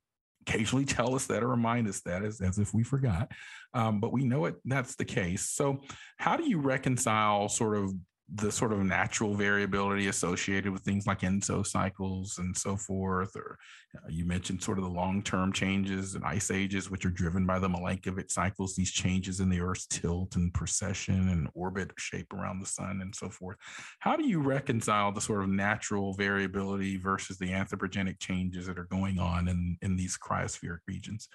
occasionally 0.46 0.84
tell 0.84 1.14
us 1.14 1.26
that 1.26 1.42
or 1.42 1.48
remind 1.48 1.86
us 1.88 2.00
that 2.02 2.24
as, 2.24 2.40
as 2.40 2.58
if 2.58 2.74
we 2.74 2.82
forgot. 2.82 3.30
Um, 3.74 4.00
but 4.00 4.12
we 4.12 4.24
know 4.24 4.46
it 4.46 4.56
that's 4.64 4.96
the 4.96 5.04
case. 5.04 5.50
So, 5.50 5.82
how 6.16 6.36
do 6.36 6.48
you 6.48 6.58
reconcile 6.58 7.48
sort 7.48 7.76
of 7.76 7.92
the 8.34 8.50
sort 8.50 8.72
of 8.72 8.80
natural 8.80 9.34
variability 9.34 10.08
associated 10.08 10.72
with 10.72 10.82
things 10.82 11.06
like 11.06 11.20
ENSO 11.20 11.64
cycles 11.64 12.38
and 12.38 12.56
so 12.56 12.76
forth, 12.76 13.36
or 13.36 13.56
uh, 13.96 14.08
you 14.08 14.24
mentioned 14.24 14.60
sort 14.60 14.78
of 14.78 14.84
the 14.84 14.90
long-term 14.90 15.52
changes 15.52 16.16
and 16.16 16.24
ice 16.24 16.50
ages, 16.50 16.90
which 16.90 17.06
are 17.06 17.10
driven 17.10 17.46
by 17.46 17.60
the 17.60 17.68
Milankovitch 17.68 18.32
cycles, 18.32 18.74
these 18.74 18.90
changes 18.90 19.38
in 19.38 19.48
the 19.48 19.60
Earth's 19.60 19.86
tilt 19.86 20.34
and 20.34 20.52
precession 20.52 21.28
and 21.28 21.48
orbit 21.54 21.92
shape 21.98 22.32
around 22.32 22.58
the 22.58 22.66
sun 22.66 23.00
and 23.00 23.14
so 23.14 23.28
forth. 23.28 23.56
How 24.00 24.16
do 24.16 24.26
you 24.26 24.40
reconcile 24.40 25.12
the 25.12 25.20
sort 25.20 25.44
of 25.44 25.48
natural 25.48 26.12
variability 26.14 26.96
versus 26.96 27.38
the 27.38 27.50
anthropogenic 27.50 28.18
changes 28.18 28.66
that 28.66 28.78
are 28.78 28.88
going 28.90 29.20
on 29.20 29.46
in, 29.46 29.78
in 29.82 29.94
these 29.94 30.18
cryospheric 30.18 30.80
regions? 30.88 31.28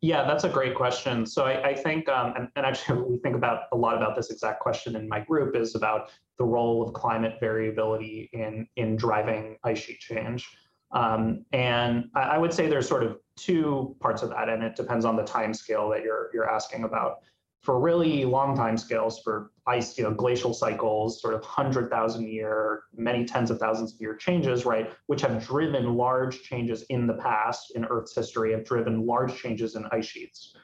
Yeah, 0.00 0.24
that's 0.24 0.44
a 0.44 0.48
great 0.48 0.74
question. 0.74 1.24
So 1.26 1.46
I, 1.46 1.68
I 1.68 1.74
think, 1.74 2.08
um, 2.08 2.34
and, 2.36 2.48
and, 2.56 2.66
actually 2.66 3.02
we 3.10 3.18
think 3.18 3.34
about 3.34 3.64
a 3.72 3.76
lot 3.76 3.96
about 3.96 4.14
this 4.14 4.30
exact 4.30 4.60
question 4.60 4.96
in 4.96 5.08
my 5.08 5.20
group 5.20 5.56
is 5.56 5.74
about 5.74 6.10
the 6.38 6.44
role 6.44 6.82
of 6.82 6.92
climate 6.92 7.38
variability 7.40 8.28
in, 8.32 8.66
in 8.76 8.96
driving 8.96 9.56
ice 9.64 9.78
sheet 9.78 10.00
change. 10.00 10.48
Um, 10.92 11.44
and 11.52 12.10
I, 12.14 12.20
I, 12.20 12.38
would 12.38 12.52
say 12.52 12.68
there's 12.68 12.86
sort 12.86 13.02
of 13.02 13.18
two 13.36 13.96
parts 14.00 14.22
of 14.22 14.30
that, 14.30 14.48
and 14.48 14.62
it 14.62 14.76
depends 14.76 15.04
on 15.04 15.16
the 15.16 15.24
time 15.24 15.52
scale 15.52 15.88
that 15.90 16.02
you're, 16.02 16.30
you're 16.32 16.48
asking 16.48 16.84
about 16.84 17.18
for 17.66 17.80
really 17.80 18.24
long 18.24 18.56
time 18.56 18.78
scales 18.78 19.18
for 19.24 19.50
ice, 19.66 19.98
you 19.98 20.04
know, 20.04 20.12
glacial 20.12 20.54
cycles, 20.54 21.20
sort 21.20 21.34
of 21.34 21.40
100,000 21.40 22.28
year, 22.28 22.84
many 22.96 23.24
tens 23.24 23.50
of 23.50 23.58
thousands 23.58 23.92
of 23.92 24.00
year 24.00 24.14
changes, 24.14 24.64
right, 24.64 24.92
which 25.08 25.20
have 25.20 25.44
driven 25.44 25.96
large 25.96 26.42
changes 26.42 26.84
in 26.90 27.08
the 27.08 27.14
past 27.14 27.72
in 27.74 27.84
Earth's 27.86 28.14
history, 28.14 28.52
have 28.52 28.64
driven 28.64 29.04
large 29.04 29.34
changes 29.36 29.74
in 29.74 29.84
ice 29.90 30.06
sheets, 30.06 30.54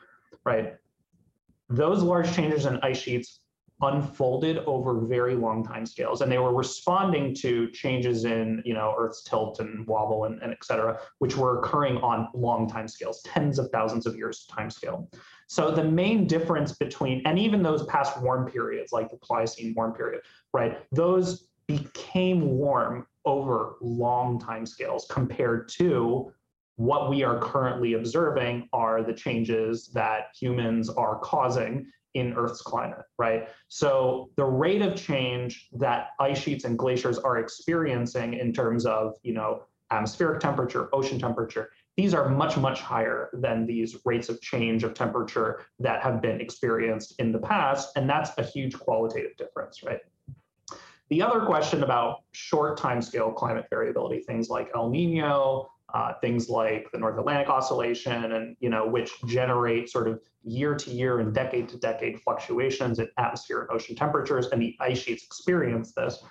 right? 0.45 0.77
Those 1.69 2.05
large 2.05 2.33
changes 2.37 2.67
in 2.67 2.79
ice 2.85 3.01
sheets 3.01 3.41
unfolded 3.83 4.59
over 4.59 5.01
very 5.01 5.35
long 5.35 5.65
time 5.65 5.85
scales 5.85 6.21
and 6.21 6.31
they 6.31 6.39
were 6.39 6.55
responding 6.55 7.35
to 7.35 7.69
changes 7.71 8.25
in 8.25 8.63
you 8.65 8.75
know 8.75 8.95
earth's 8.97 9.25
tilt 9.25 9.59
and 9.59 9.87
wobble 9.89 10.25
and, 10.25 10.41
and 10.41 10.53
et 10.53 10.65
cetera 10.65 10.99
which 11.19 11.37
were 11.37 11.59
occurring 11.59 11.97
on 11.99 12.29
long 12.33 12.69
time 12.69 12.87
scales 12.87 13.21
tens 13.23 13.59
of 13.59 13.69
thousands 13.71 14.07
of 14.07 14.17
years 14.17 14.47
time 14.47 14.71
scale 14.71 15.11
so 15.49 15.73
the 15.73 15.83
main 15.83 16.27
difference 16.27 16.73
between 16.73 17.21
and 17.27 17.39
even 17.39 17.63
those 17.63 17.85
past 17.87 18.21
warm 18.23 18.49
periods 18.49 18.93
like 18.93 19.11
the 19.11 19.17
pliocene 19.17 19.75
warm 19.77 19.93
period 19.93 20.21
right 20.53 20.79
those 20.93 21.49
became 21.67 22.57
warm 22.57 23.05
over 23.25 23.75
long 23.81 24.39
time 24.39 24.65
scales 24.65 25.07
compared 25.11 25.69
to 25.69 26.33
what 26.77 27.11
we 27.11 27.23
are 27.23 27.39
currently 27.39 27.95
observing 27.95 28.69
are 28.73 29.03
the 29.03 29.13
changes 29.13 29.89
that 29.89 30.29
humans 30.39 30.89
are 30.89 31.19
causing 31.19 31.87
in 32.15 32.35
Earth's 32.35 32.63
climate, 32.63 33.05
right? 33.19 33.49
So 33.69 34.31
the 34.37 34.45
rate 34.45 34.83
of 34.83 34.97
change 34.97 35.69
that 35.73 36.09
ice 36.21 36.39
sheets 36.39 36.65
and 36.65 36.79
glaciers 36.79 37.19
are 37.19 37.39
experiencing 37.39 38.35
in 38.35 38.53
terms 38.53 38.87
of, 38.87 39.15
you 39.23 39.33
know, 39.33 39.65
atmospheric 39.91 40.41
temperature, 40.41 40.89
ocean 40.95 41.19
temperature, 41.19 41.71
these 41.97 42.15
are 42.15 42.29
much, 42.29 42.57
much 42.57 42.81
higher 42.81 43.29
than 43.35 43.67
these 43.67 43.99
rates 44.05 44.29
of 44.31 44.41
change 44.41 44.83
of 44.83 44.95
temperature 44.95 45.67
that 45.79 46.03
have 46.03 46.23
been 46.23 46.41
experienced 46.41 47.15
in 47.19 47.33
the 47.33 47.39
past. 47.39 47.91
And 47.97 48.09
that's 48.09 48.31
a 48.39 48.43
huge 48.43 48.79
qualitative 48.79 49.37
difference, 49.37 49.83
right? 49.83 50.01
The 51.11 51.21
other 51.21 51.41
question 51.41 51.83
about 51.83 52.21
short 52.33 52.79
time 52.79 53.03
scale 53.03 53.31
climate 53.33 53.67
variability, 53.69 54.21
things 54.21 54.49
like 54.49 54.71
El 54.75 54.89
Nino, 54.89 55.69
uh, 55.95 56.15
things 56.21 56.49
like 56.49 56.91
the 56.93 56.99
North 56.99 57.19
Atlantic 57.19 57.49
Oscillation, 57.49 58.33
and 58.33 58.57
you 58.61 58.71
know, 58.71 58.87
which 58.87 59.13
generate 59.27 59.91
sort 59.91 60.09
of 60.09 60.21
year 60.45 60.75
to 60.75 60.91
year 60.91 61.21
and 61.21 61.35
decade 61.35 61.69
to 61.69 61.77
decade 61.79 62.21
fluctuations 62.21 62.99
in 62.99 63.09
atmosphere 63.19 63.61
and 63.63 63.71
ocean 63.71 63.95
temperatures, 63.95 64.47
and 64.49 64.61
the 64.61 64.77
ice 64.81 65.01
sheets 65.01 65.25
experience 65.25 65.93
this. 65.93 66.23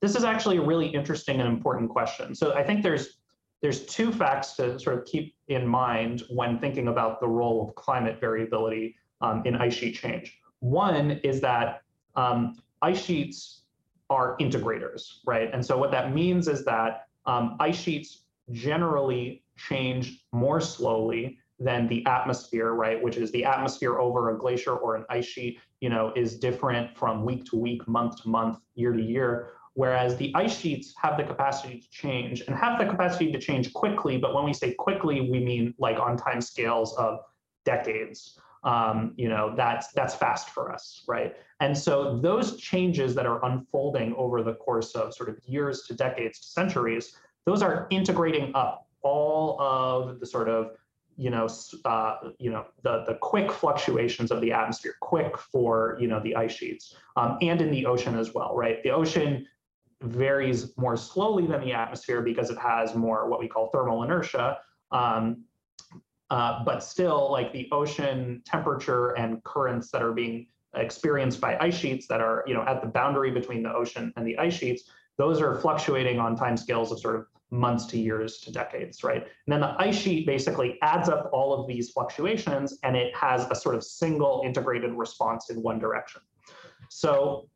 This 0.00 0.16
is 0.16 0.24
actually 0.24 0.56
a 0.56 0.62
really 0.62 0.88
interesting 0.88 1.40
and 1.40 1.48
important 1.48 1.90
question. 1.90 2.34
So 2.34 2.54
I 2.54 2.64
think 2.64 2.82
there's 2.82 3.18
there's 3.60 3.86
two 3.86 4.12
facts 4.12 4.54
to 4.54 4.78
sort 4.78 4.98
of 4.98 5.04
keep 5.04 5.36
in 5.48 5.66
mind 5.66 6.24
when 6.30 6.58
thinking 6.58 6.88
about 6.88 7.20
the 7.20 7.28
role 7.28 7.68
of 7.68 7.74
climate 7.76 8.18
variability 8.20 8.96
um, 9.20 9.42
in 9.44 9.54
ice 9.54 9.74
sheet 9.74 9.94
change. 9.94 10.38
One 10.58 11.12
is 11.22 11.40
that 11.42 11.82
um, 12.16 12.56
ice 12.82 13.02
sheets 13.02 13.62
are 14.10 14.36
integrators, 14.38 15.18
right? 15.26 15.48
And 15.52 15.64
so 15.64 15.78
what 15.78 15.90
that 15.92 16.12
means 16.12 16.48
is 16.48 16.64
that 16.64 17.06
um, 17.24 17.56
ice 17.60 17.80
sheets 17.80 18.21
generally 18.50 19.44
change 19.56 20.24
more 20.32 20.60
slowly 20.60 21.38
than 21.58 21.86
the 21.88 22.04
atmosphere, 22.06 22.72
right? 22.72 23.00
Which 23.00 23.16
is 23.16 23.30
the 23.30 23.44
atmosphere 23.44 23.98
over 23.98 24.34
a 24.34 24.38
glacier 24.38 24.74
or 24.76 24.96
an 24.96 25.04
ice 25.08 25.26
sheet, 25.26 25.60
you 25.80 25.88
know, 25.88 26.12
is 26.16 26.38
different 26.38 26.96
from 26.96 27.24
week 27.24 27.44
to 27.46 27.56
week, 27.56 27.86
month 27.86 28.22
to 28.22 28.28
month, 28.28 28.58
year 28.74 28.92
to 28.92 29.02
year. 29.02 29.50
Whereas 29.74 30.16
the 30.16 30.32
ice 30.34 30.58
sheets 30.58 30.92
have 31.00 31.16
the 31.16 31.24
capacity 31.24 31.80
to 31.80 31.90
change 31.90 32.42
and 32.42 32.56
have 32.56 32.78
the 32.78 32.86
capacity 32.86 33.32
to 33.32 33.38
change 33.38 33.72
quickly. 33.72 34.18
But 34.18 34.34
when 34.34 34.44
we 34.44 34.52
say 34.52 34.74
quickly, 34.74 35.30
we 35.30 35.40
mean 35.40 35.74
like 35.78 35.98
on 35.98 36.16
time 36.16 36.40
scales 36.40 36.94
of 36.96 37.20
decades. 37.64 38.38
Um, 38.64 39.14
you 39.16 39.28
know, 39.28 39.54
that's 39.56 39.92
that's 39.92 40.14
fast 40.14 40.50
for 40.50 40.70
us, 40.70 41.02
right? 41.08 41.34
And 41.60 41.76
so 41.76 42.18
those 42.18 42.58
changes 42.58 43.14
that 43.14 43.26
are 43.26 43.44
unfolding 43.44 44.14
over 44.16 44.42
the 44.42 44.54
course 44.54 44.94
of 44.94 45.14
sort 45.14 45.28
of 45.30 45.38
years 45.44 45.82
to 45.88 45.94
decades 45.94 46.38
to 46.40 46.46
centuries 46.48 47.16
those 47.46 47.62
are 47.62 47.86
integrating 47.90 48.52
up 48.54 48.86
all 49.02 49.60
of 49.60 50.20
the 50.20 50.26
sort 50.26 50.48
of 50.48 50.72
you 51.16 51.30
know 51.30 51.48
uh, 51.84 52.16
you 52.38 52.50
know 52.50 52.64
the 52.82 53.04
the 53.06 53.14
quick 53.20 53.52
fluctuations 53.52 54.30
of 54.30 54.40
the 54.40 54.52
atmosphere 54.52 54.94
quick 55.00 55.36
for 55.36 55.96
you 56.00 56.08
know 56.08 56.20
the 56.20 56.34
ice 56.34 56.52
sheets 56.52 56.96
um, 57.16 57.38
and 57.42 57.60
in 57.60 57.70
the 57.70 57.86
ocean 57.86 58.18
as 58.18 58.32
well 58.34 58.56
right? 58.56 58.82
The 58.82 58.90
ocean 58.90 59.46
varies 60.00 60.76
more 60.76 60.96
slowly 60.96 61.46
than 61.46 61.60
the 61.60 61.72
atmosphere 61.72 62.22
because 62.22 62.50
it 62.50 62.58
has 62.58 62.94
more 62.94 63.28
what 63.28 63.38
we 63.38 63.46
call 63.46 63.68
thermal 63.68 64.02
inertia 64.02 64.58
um, 64.90 65.44
uh, 66.30 66.64
but 66.64 66.82
still 66.82 67.30
like 67.30 67.52
the 67.52 67.68
ocean 67.72 68.42
temperature 68.44 69.10
and 69.10 69.44
currents 69.44 69.90
that 69.90 70.02
are 70.02 70.12
being 70.12 70.46
experienced 70.74 71.40
by 71.40 71.58
ice 71.60 71.76
sheets 71.76 72.06
that 72.06 72.20
are 72.20 72.42
you 72.46 72.54
know 72.54 72.62
at 72.62 72.80
the 72.80 72.88
boundary 72.88 73.30
between 73.30 73.62
the 73.62 73.72
ocean 73.72 74.12
and 74.16 74.26
the 74.26 74.38
ice 74.38 74.54
sheets 74.54 74.84
those 75.18 75.40
are 75.40 75.58
fluctuating 75.60 76.18
on 76.18 76.36
time 76.36 76.56
scales 76.56 76.90
of 76.92 77.00
sort 77.00 77.16
of 77.16 77.26
months 77.50 77.84
to 77.86 77.98
years 77.98 78.38
to 78.40 78.50
decades, 78.50 79.04
right? 79.04 79.22
And 79.22 79.52
then 79.52 79.60
the 79.60 79.74
ice 79.78 79.96
sheet 79.96 80.26
basically 80.26 80.78
adds 80.82 81.08
up 81.08 81.28
all 81.32 81.52
of 81.52 81.68
these 81.68 81.90
fluctuations 81.90 82.78
and 82.82 82.96
it 82.96 83.14
has 83.14 83.46
a 83.50 83.54
sort 83.54 83.74
of 83.74 83.84
single 83.84 84.42
integrated 84.44 84.92
response 84.92 85.50
in 85.50 85.62
one 85.62 85.78
direction. 85.78 86.22
So 86.88 87.48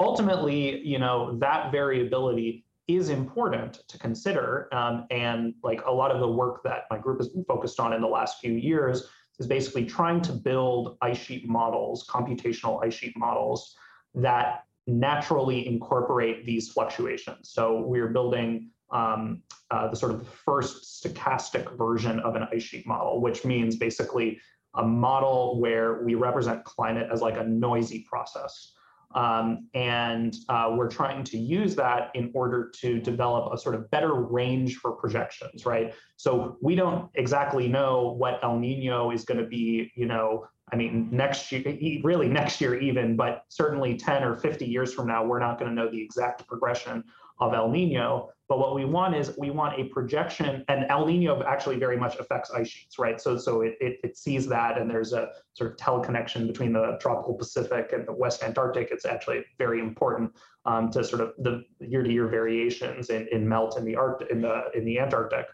ultimately, 0.00 0.80
you 0.80 0.98
know, 0.98 1.38
that 1.38 1.70
variability 1.70 2.64
is 2.88 3.08
important 3.08 3.86
to 3.86 3.98
consider. 3.98 4.68
Um, 4.72 5.06
and 5.10 5.54
like 5.62 5.80
a 5.86 5.92
lot 5.92 6.10
of 6.10 6.20
the 6.20 6.28
work 6.28 6.62
that 6.64 6.84
my 6.90 6.98
group 6.98 7.20
has 7.20 7.28
been 7.28 7.44
focused 7.44 7.78
on 7.78 7.92
in 7.92 8.00
the 8.00 8.08
last 8.08 8.40
few 8.40 8.52
years 8.52 9.08
is 9.38 9.46
basically 9.46 9.86
trying 9.86 10.20
to 10.22 10.32
build 10.32 10.98
ice 11.00 11.18
sheet 11.18 11.48
models, 11.48 12.06
computational 12.08 12.84
ice 12.84 12.94
sheet 12.94 13.16
models 13.16 13.76
that 14.14 14.64
naturally 14.86 15.66
incorporate 15.66 16.44
these 16.44 16.70
fluctuations. 16.70 17.50
So 17.50 17.80
we're 17.80 18.08
building 18.08 18.70
um, 18.90 19.42
uh, 19.70 19.88
the 19.88 19.96
sort 19.96 20.12
of 20.12 20.26
first 20.28 21.02
stochastic 21.02 21.76
version 21.76 22.18
of 22.20 22.34
an 22.34 22.46
ice 22.52 22.62
sheet 22.62 22.86
model, 22.86 23.20
which 23.20 23.44
means 23.44 23.76
basically 23.76 24.40
a 24.74 24.84
model 24.84 25.60
where 25.60 26.02
we 26.02 26.14
represent 26.14 26.64
climate 26.64 27.08
as 27.12 27.20
like 27.20 27.36
a 27.36 27.44
noisy 27.44 28.06
process. 28.08 28.72
Um, 29.12 29.68
and 29.74 30.36
uh, 30.48 30.72
we're 30.76 30.88
trying 30.88 31.24
to 31.24 31.38
use 31.38 31.74
that 31.74 32.10
in 32.14 32.30
order 32.32 32.70
to 32.80 33.00
develop 33.00 33.52
a 33.52 33.58
sort 33.58 33.74
of 33.74 33.90
better 33.90 34.14
range 34.14 34.76
for 34.76 34.92
projections, 34.92 35.66
right? 35.66 35.92
So 36.16 36.58
we 36.62 36.76
don't 36.76 37.10
exactly 37.14 37.66
know 37.66 38.14
what 38.16 38.38
El 38.44 38.58
Nino 38.58 39.10
is 39.10 39.24
going 39.24 39.40
to 39.40 39.46
be, 39.46 39.90
you 39.96 40.06
know, 40.06 40.46
I 40.72 40.76
mean, 40.76 41.08
next 41.10 41.50
year, 41.52 41.62
really 42.02 42.28
next 42.28 42.60
year 42.60 42.78
even, 42.78 43.16
but 43.16 43.44
certainly 43.48 43.96
10 43.96 44.22
or 44.22 44.36
50 44.36 44.64
years 44.64 44.92
from 44.94 45.08
now, 45.08 45.24
we're 45.24 45.40
not 45.40 45.58
going 45.58 45.68
to 45.70 45.74
know 45.74 45.90
the 45.90 46.00
exact 46.00 46.46
progression 46.46 47.04
of 47.40 47.54
El 47.54 47.70
Nino. 47.70 48.30
But 48.48 48.58
what 48.58 48.74
we 48.74 48.84
want 48.84 49.14
is 49.14 49.36
we 49.38 49.50
want 49.50 49.80
a 49.80 49.84
projection, 49.84 50.64
and 50.68 50.84
El 50.88 51.06
Nino 51.06 51.42
actually 51.44 51.76
very 51.76 51.96
much 51.96 52.18
affects 52.18 52.50
ice 52.50 52.68
sheets, 52.68 52.98
right? 52.98 53.20
So 53.20 53.38
so 53.38 53.62
it, 53.62 53.76
it, 53.80 54.00
it 54.02 54.16
sees 54.18 54.46
that, 54.48 54.76
and 54.76 54.90
there's 54.90 55.12
a 55.12 55.28
sort 55.54 55.70
of 55.70 55.76
teleconnection 55.76 56.48
between 56.48 56.72
the 56.72 56.98
tropical 57.00 57.34
Pacific 57.34 57.92
and 57.92 58.06
the 58.06 58.12
West 58.12 58.42
Antarctic. 58.42 58.88
It's 58.90 59.06
actually 59.06 59.44
very 59.56 59.78
important 59.78 60.32
um, 60.66 60.90
to 60.90 61.04
sort 61.04 61.22
of 61.22 61.32
the 61.38 61.62
year-to-year 61.78 62.26
variations 62.26 63.10
in, 63.10 63.28
in 63.30 63.48
melt 63.48 63.78
in 63.78 63.84
the 63.84 63.94
Arctic 63.94 64.30
in 64.30 64.40
the 64.40 64.64
in 64.74 64.84
the 64.84 64.98
Antarctic. 64.98 65.46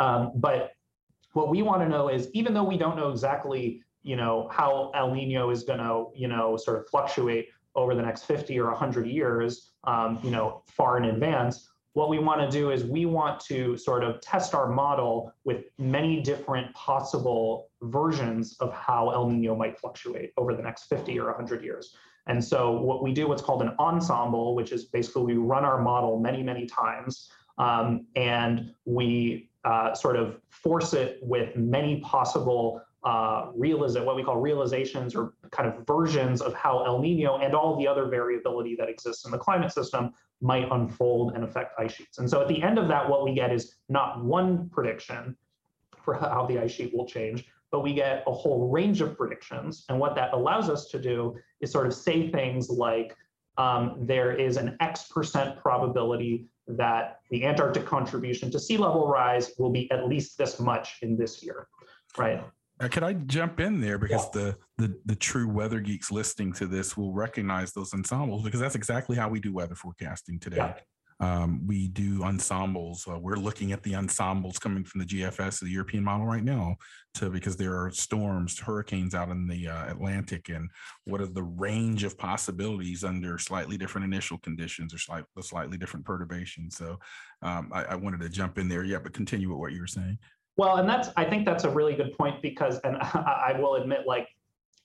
Um, 0.00 0.32
but 0.36 0.70
what 1.34 1.50
we 1.50 1.62
want 1.62 1.82
to 1.82 1.88
know 1.88 2.08
is 2.08 2.28
even 2.32 2.54
though 2.54 2.64
we 2.64 2.78
don't 2.78 2.96
know 2.96 3.10
exactly 3.10 3.82
you 4.02 4.16
know 4.16 4.48
how 4.50 4.90
El 4.94 5.14
Nino 5.14 5.50
is 5.50 5.64
going 5.64 5.78
to 5.78 6.06
you 6.14 6.28
know 6.28 6.56
sort 6.56 6.78
of 6.78 6.88
fluctuate 6.88 7.48
over 7.74 7.94
the 7.94 8.02
next 8.02 8.24
50 8.24 8.58
or 8.58 8.66
100 8.66 9.06
years, 9.06 9.70
um, 9.84 10.18
you 10.24 10.30
know, 10.30 10.62
far 10.66 10.98
in 10.98 11.04
advance, 11.04 11.70
what 11.92 12.08
we 12.08 12.18
want 12.18 12.40
to 12.40 12.50
do 12.50 12.70
is 12.70 12.84
we 12.84 13.04
want 13.04 13.40
to 13.40 13.76
sort 13.76 14.04
of 14.04 14.20
test 14.20 14.54
our 14.54 14.68
model 14.68 15.32
with 15.44 15.64
many 15.78 16.20
different 16.20 16.72
possible 16.74 17.70
versions 17.82 18.56
of 18.60 18.72
how 18.72 19.10
El 19.10 19.28
Nino 19.28 19.56
might 19.56 19.78
fluctuate 19.78 20.32
over 20.36 20.54
the 20.54 20.62
next 20.62 20.84
50 20.84 21.18
or 21.18 21.26
100 21.26 21.64
years. 21.64 21.96
And 22.26 22.42
so 22.42 22.72
what 22.72 23.02
we 23.02 23.12
do 23.12 23.26
what's 23.26 23.42
called 23.42 23.62
an 23.62 23.72
ensemble, 23.80 24.54
which 24.54 24.70
is 24.70 24.84
basically 24.84 25.34
we 25.34 25.34
run 25.34 25.64
our 25.64 25.80
model 25.80 26.20
many, 26.20 26.42
many 26.42 26.66
times, 26.66 27.28
um, 27.58 28.06
and 28.14 28.72
we 28.84 29.50
uh, 29.64 29.92
sort 29.92 30.16
of 30.16 30.38
force 30.48 30.94
it 30.94 31.18
with 31.22 31.56
many 31.56 32.00
possible 32.00 32.80
uh, 33.04 33.50
realize 33.54 33.98
what 33.98 34.14
we 34.14 34.22
call 34.22 34.36
realizations 34.36 35.14
or 35.14 35.34
kind 35.50 35.68
of 35.68 35.86
versions 35.86 36.42
of 36.42 36.52
how 36.54 36.84
El 36.84 36.98
Nino 36.98 37.38
and 37.38 37.54
all 37.54 37.76
the 37.78 37.86
other 37.86 38.06
variability 38.06 38.76
that 38.76 38.88
exists 38.88 39.24
in 39.24 39.30
the 39.30 39.38
climate 39.38 39.72
system 39.72 40.12
might 40.42 40.70
unfold 40.70 41.34
and 41.34 41.44
affect 41.44 41.78
ice 41.78 41.92
sheets. 41.92 42.18
And 42.18 42.28
so 42.28 42.40
at 42.40 42.48
the 42.48 42.62
end 42.62 42.78
of 42.78 42.88
that, 42.88 43.08
what 43.08 43.24
we 43.24 43.34
get 43.34 43.52
is 43.52 43.76
not 43.88 44.24
one 44.24 44.68
prediction 44.68 45.36
for 46.02 46.14
how 46.14 46.46
the 46.46 46.58
ice 46.58 46.72
sheet 46.72 46.94
will 46.94 47.06
change, 47.06 47.46
but 47.70 47.80
we 47.80 47.94
get 47.94 48.22
a 48.26 48.32
whole 48.32 48.68
range 48.68 49.00
of 49.00 49.16
predictions. 49.16 49.84
And 49.88 49.98
what 49.98 50.14
that 50.16 50.32
allows 50.32 50.68
us 50.68 50.86
to 50.88 50.98
do 50.98 51.36
is 51.60 51.70
sort 51.70 51.86
of 51.86 51.94
say 51.94 52.30
things 52.30 52.68
like 52.68 53.16
um, 53.58 53.96
there 54.00 54.32
is 54.32 54.56
an 54.56 54.76
X 54.80 55.08
percent 55.08 55.58
probability 55.58 56.46
that 56.68 57.20
the 57.30 57.44
Antarctic 57.44 57.84
contribution 57.84 58.50
to 58.50 58.58
sea 58.58 58.76
level 58.76 59.08
rise 59.08 59.52
will 59.58 59.70
be 59.70 59.90
at 59.90 60.06
least 60.06 60.38
this 60.38 60.60
much 60.60 60.98
in 61.02 61.16
this 61.16 61.42
year, 61.42 61.68
right? 62.16 62.42
Uh, 62.80 62.88
could 62.88 63.02
I 63.02 63.12
jump 63.12 63.60
in 63.60 63.80
there 63.80 63.98
because 63.98 64.24
yeah. 64.34 64.40
the, 64.40 64.56
the 64.78 65.00
the 65.04 65.16
true 65.16 65.48
weather 65.48 65.80
geeks 65.80 66.10
listening 66.10 66.52
to 66.54 66.66
this 66.66 66.96
will 66.96 67.12
recognize 67.12 67.72
those 67.72 67.92
ensembles 67.92 68.42
because 68.42 68.60
that's 68.60 68.74
exactly 68.74 69.16
how 69.16 69.28
we 69.28 69.38
do 69.38 69.52
weather 69.52 69.74
forecasting 69.74 70.38
today. 70.40 70.56
Yeah. 70.56 70.74
Um, 71.20 71.66
we 71.66 71.88
do 71.88 72.22
ensembles. 72.24 73.06
Uh, 73.06 73.18
we're 73.18 73.36
looking 73.36 73.72
at 73.72 73.82
the 73.82 73.94
ensembles 73.94 74.58
coming 74.58 74.84
from 74.84 75.00
the 75.00 75.06
GFS, 75.06 75.60
the 75.60 75.68
European 75.68 76.02
model, 76.02 76.24
right 76.24 76.42
now, 76.42 76.76
to 77.14 77.28
because 77.28 77.58
there 77.58 77.78
are 77.78 77.90
storms, 77.90 78.58
hurricanes 78.58 79.14
out 79.14 79.28
in 79.28 79.46
the 79.46 79.68
uh, 79.68 79.90
Atlantic, 79.90 80.48
and 80.48 80.70
what 81.04 81.20
are 81.20 81.26
the 81.26 81.42
range 81.42 82.04
of 82.04 82.16
possibilities 82.16 83.04
under 83.04 83.36
slightly 83.36 83.76
different 83.76 84.06
initial 84.06 84.38
conditions 84.38 84.94
or 84.94 84.98
slight, 84.98 85.24
slightly 85.42 85.76
different 85.76 86.06
perturbations. 86.06 86.78
So 86.78 86.98
um, 87.42 87.70
I, 87.70 87.84
I 87.84 87.94
wanted 87.96 88.20
to 88.20 88.30
jump 88.30 88.56
in 88.56 88.68
there, 88.68 88.84
yeah, 88.84 88.98
but 88.98 89.12
continue 89.12 89.50
with 89.50 89.58
what 89.58 89.72
you 89.72 89.80
were 89.80 89.86
saying. 89.86 90.16
Well, 90.60 90.76
and 90.76 90.86
that's 90.86 91.08
I 91.16 91.24
think 91.24 91.46
that's 91.46 91.64
a 91.64 91.70
really 91.70 91.94
good 91.94 92.12
point 92.18 92.42
because, 92.42 92.80
and 92.80 92.96
I, 93.00 93.56
will 93.58 93.76
admit, 93.76 94.00
like 94.06 94.28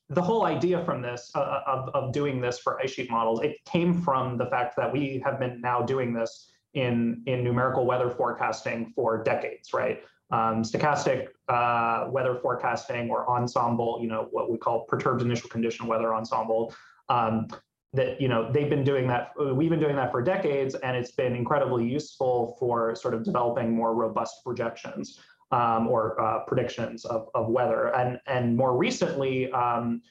the 0.08 0.22
whole 0.22 0.46
idea 0.46 0.82
from 0.86 1.02
this 1.02 1.30
uh, 1.36 1.40
uh, 1.40 1.64
of, 1.68 1.90
of 1.90 2.14
doing 2.14 2.40
this 2.40 2.60
for 2.60 2.80
ice 2.80 2.92
sheet 2.92 3.12
models, 3.12 3.42
it 3.42 3.58
came 3.66 4.02
from 4.02 4.38
the 4.38 4.46
fact 4.46 4.78
that 4.78 4.90
we 4.90 5.22
have 5.26 5.38
been 5.38 5.60
now 5.60 5.82
doing 5.82 6.14
this 6.14 6.50
in 6.76 7.22
in 7.26 7.44
numerical 7.44 7.86
weather 7.86 8.10
forecasting 8.10 8.94
for 8.96 9.22
decades, 9.22 9.74
right? 9.74 10.02
Um, 10.32 10.64
stochastic 10.64 11.28
uh, 11.50 12.08
weather 12.10 12.40
forecasting 12.42 13.10
or 13.10 13.30
ensemble, 13.30 14.00
you 14.02 14.08
know, 14.08 14.30
what 14.32 14.50
we 14.50 14.58
call 14.58 14.86
perturbed 14.86 15.22
initial 15.24 15.50
condition 15.50 15.88
weather 15.88 16.16
ensemble. 16.16 16.74
Um, 17.10 17.50
that 17.92 18.20
you 18.20 18.28
know 18.28 18.52
they've 18.52 18.70
been 18.70 18.84
doing 18.84 19.08
that 19.08 19.32
we've 19.56 19.70
been 19.70 19.80
doing 19.80 19.96
that 19.96 20.12
for 20.12 20.22
decades 20.22 20.76
and 20.76 20.98
it's 20.98 21.12
been 21.12 21.34
incredibly 21.34 21.88
useful 21.88 22.58
for 22.60 22.94
sort 22.94 23.14
of 23.14 23.24
developing 23.24 23.74
more 23.74 23.96
robust 23.96 24.44
projections 24.44 25.20
um, 25.52 25.88
or 25.88 26.20
uh, 26.20 26.40
predictions 26.46 27.06
of, 27.06 27.30
of 27.36 27.48
weather. 27.50 27.96
And, 27.96 28.20
and 28.28 28.56
more 28.56 28.78
recently, 28.78 29.52
um, 29.52 30.02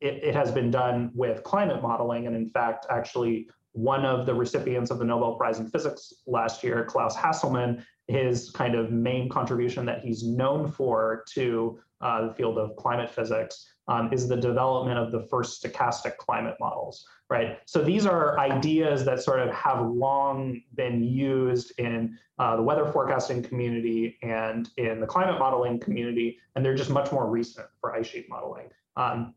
it, 0.00 0.22
it 0.22 0.34
has 0.34 0.50
been 0.50 0.70
done 0.70 1.10
with 1.14 1.42
climate 1.42 1.82
modeling. 1.82 2.26
And 2.26 2.36
in 2.36 2.48
fact, 2.48 2.86
actually, 2.90 3.48
one 3.72 4.04
of 4.04 4.26
the 4.26 4.34
recipients 4.34 4.90
of 4.90 4.98
the 4.98 5.04
Nobel 5.04 5.34
Prize 5.36 5.58
in 5.58 5.68
Physics 5.68 6.12
last 6.26 6.62
year, 6.62 6.84
Klaus 6.84 7.16
Hasselmann, 7.16 7.84
his 8.06 8.50
kind 8.50 8.74
of 8.74 8.90
main 8.90 9.28
contribution 9.28 9.84
that 9.86 10.00
he's 10.00 10.24
known 10.24 10.70
for 10.70 11.24
to 11.34 11.78
uh, 12.00 12.28
the 12.28 12.34
field 12.34 12.58
of 12.58 12.74
climate 12.76 13.10
physics 13.10 13.66
um, 13.88 14.12
is 14.12 14.28
the 14.28 14.36
development 14.36 14.98
of 14.98 15.12
the 15.12 15.26
first 15.28 15.62
stochastic 15.62 16.16
climate 16.18 16.56
models, 16.60 17.06
right? 17.30 17.58
So 17.64 17.82
these 17.82 18.06
are 18.06 18.38
ideas 18.38 19.04
that 19.06 19.22
sort 19.22 19.40
of 19.40 19.50
have 19.54 19.86
long 19.86 20.60
been 20.74 21.02
used 21.02 21.72
in 21.78 22.18
uh, 22.38 22.56
the 22.56 22.62
weather 22.62 22.86
forecasting 22.92 23.42
community 23.42 24.18
and 24.22 24.68
in 24.76 25.00
the 25.00 25.06
climate 25.06 25.38
modeling 25.38 25.80
community, 25.80 26.38
and 26.54 26.64
they're 26.64 26.76
just 26.76 26.90
much 26.90 27.10
more 27.10 27.28
recent 27.28 27.66
for 27.80 27.94
ice 27.94 28.06
sheet 28.06 28.28
modeling. 28.28 28.68
Um, 28.96 29.34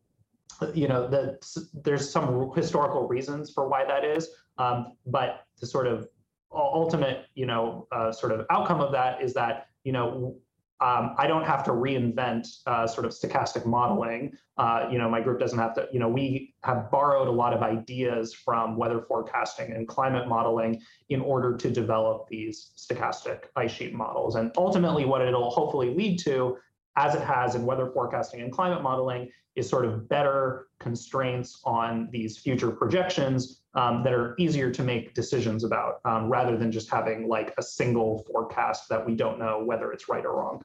you 0.73 0.87
know, 0.87 1.07
the, 1.07 1.39
there's 1.83 2.09
some 2.09 2.51
historical 2.55 3.07
reasons 3.07 3.51
for 3.51 3.67
why 3.67 3.85
that 3.85 4.03
is, 4.03 4.29
um, 4.57 4.93
but 5.07 5.45
the 5.59 5.65
sort 5.65 5.87
of 5.87 6.07
ultimate, 6.53 7.25
you 7.35 7.45
know, 7.45 7.87
uh, 7.91 8.11
sort 8.11 8.31
of 8.31 8.45
outcome 8.49 8.81
of 8.81 8.91
that 8.91 9.21
is 9.21 9.33
that, 9.33 9.67
you 9.83 9.91
know, 9.91 10.35
um, 10.81 11.15
I 11.17 11.27
don't 11.27 11.45
have 11.45 11.63
to 11.65 11.71
reinvent 11.71 12.47
uh, 12.65 12.87
sort 12.87 13.05
of 13.05 13.11
stochastic 13.11 13.67
modeling. 13.67 14.33
Uh, 14.57 14.87
you 14.91 14.97
know, 14.97 15.07
my 15.07 15.21
group 15.21 15.39
doesn't 15.39 15.59
have 15.59 15.75
to, 15.75 15.87
you 15.93 15.99
know, 15.99 16.09
we 16.09 16.55
have 16.63 16.89
borrowed 16.89 17.27
a 17.27 17.31
lot 17.31 17.53
of 17.53 17.61
ideas 17.61 18.33
from 18.33 18.75
weather 18.77 19.01
forecasting 19.07 19.71
and 19.73 19.87
climate 19.87 20.27
modeling 20.27 20.81
in 21.09 21.21
order 21.21 21.55
to 21.55 21.69
develop 21.69 22.27
these 22.29 22.71
stochastic 22.75 23.43
ice 23.55 23.71
sheet 23.71 23.93
models. 23.93 24.35
And 24.35 24.51
ultimately 24.57 25.05
what 25.05 25.21
it'll 25.21 25.51
hopefully 25.51 25.93
lead 25.93 26.17
to, 26.21 26.57
as 26.95 27.13
it 27.13 27.21
has 27.21 27.53
in 27.53 27.63
weather 27.63 27.91
forecasting 27.93 28.41
and 28.41 28.51
climate 28.51 28.81
modeling, 28.81 29.29
is 29.55 29.69
sort 29.69 29.85
of 29.85 30.09
better 30.09 30.67
constraints 30.79 31.61
on 31.63 32.09
these 32.11 32.39
future 32.39 32.71
projections 32.71 33.60
um, 33.73 34.03
that 34.03 34.13
are 34.13 34.35
easier 34.37 34.69
to 34.71 34.83
make 34.83 35.13
decisions 35.13 35.63
about 35.63 35.99
um, 36.05 36.29
rather 36.29 36.57
than 36.57 36.71
just 36.71 36.89
having 36.89 37.27
like 37.27 37.53
a 37.57 37.63
single 37.63 38.25
forecast 38.31 38.89
that 38.89 39.05
we 39.05 39.15
don't 39.15 39.39
know 39.39 39.63
whether 39.63 39.91
it's 39.91 40.09
right 40.09 40.25
or 40.25 40.35
wrong 40.35 40.61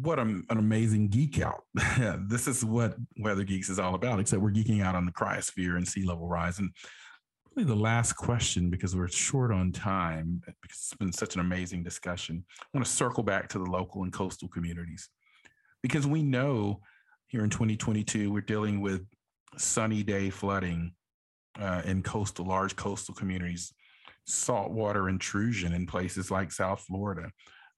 what 0.00 0.18
an 0.18 0.44
amazing 0.50 1.08
geek 1.08 1.40
out. 1.40 1.64
this 2.28 2.46
is 2.46 2.64
what 2.64 2.96
Weather 3.18 3.44
Geeks 3.44 3.68
is 3.68 3.78
all 3.78 3.94
about, 3.94 4.20
except 4.20 4.42
we're 4.42 4.50
geeking 4.50 4.82
out 4.82 4.94
on 4.94 5.04
the 5.04 5.12
cryosphere 5.12 5.76
and 5.76 5.86
sea 5.86 6.04
level 6.04 6.28
rise. 6.28 6.58
And 6.58 6.70
really 7.54 7.66
the 7.66 7.74
last 7.74 8.12
question, 8.12 8.70
because 8.70 8.94
we're 8.94 9.08
short 9.08 9.52
on 9.52 9.72
time, 9.72 10.40
because 10.62 10.78
it's 10.78 10.94
been 10.94 11.12
such 11.12 11.34
an 11.34 11.40
amazing 11.40 11.82
discussion, 11.82 12.44
I 12.60 12.66
want 12.74 12.86
to 12.86 12.92
circle 12.92 13.22
back 13.22 13.48
to 13.50 13.58
the 13.58 13.64
local 13.64 14.02
and 14.02 14.12
coastal 14.12 14.48
communities. 14.48 15.08
Because 15.82 16.06
we 16.06 16.22
know 16.22 16.80
here 17.26 17.44
in 17.44 17.50
2022, 17.50 18.30
we're 18.32 18.40
dealing 18.40 18.80
with 18.80 19.04
sunny 19.56 20.02
day 20.02 20.30
flooding 20.30 20.92
uh, 21.58 21.82
in 21.84 22.02
coastal, 22.02 22.44
large 22.46 22.76
coastal 22.76 23.14
communities, 23.14 23.72
saltwater 24.26 25.08
intrusion 25.08 25.72
in 25.72 25.86
places 25.86 26.30
like 26.30 26.52
South 26.52 26.80
Florida 26.80 27.30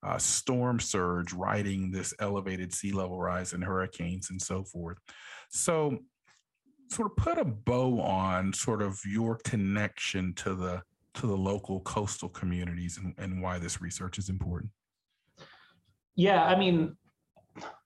uh, 0.02 0.18
storm 0.18 0.80
surge, 0.80 1.32
riding 1.32 1.90
this 1.90 2.14
elevated 2.20 2.72
sea 2.72 2.92
level 2.92 3.18
rise 3.18 3.52
and 3.52 3.62
hurricanes 3.62 4.30
and 4.30 4.40
so 4.40 4.64
forth. 4.64 4.98
So, 5.50 5.98
sort 6.90 7.10
of 7.10 7.16
put 7.16 7.38
a 7.38 7.44
bow 7.44 8.00
on 8.00 8.52
sort 8.52 8.82
of 8.82 8.98
your 9.06 9.38
connection 9.44 10.34
to 10.34 10.54
the 10.54 10.82
to 11.14 11.26
the 11.26 11.36
local 11.36 11.80
coastal 11.80 12.28
communities 12.28 12.98
and, 12.98 13.14
and 13.18 13.42
why 13.42 13.58
this 13.58 13.80
research 13.80 14.16
is 14.16 14.28
important. 14.28 14.70
Yeah, 16.14 16.44
I 16.44 16.56
mean, 16.56 16.96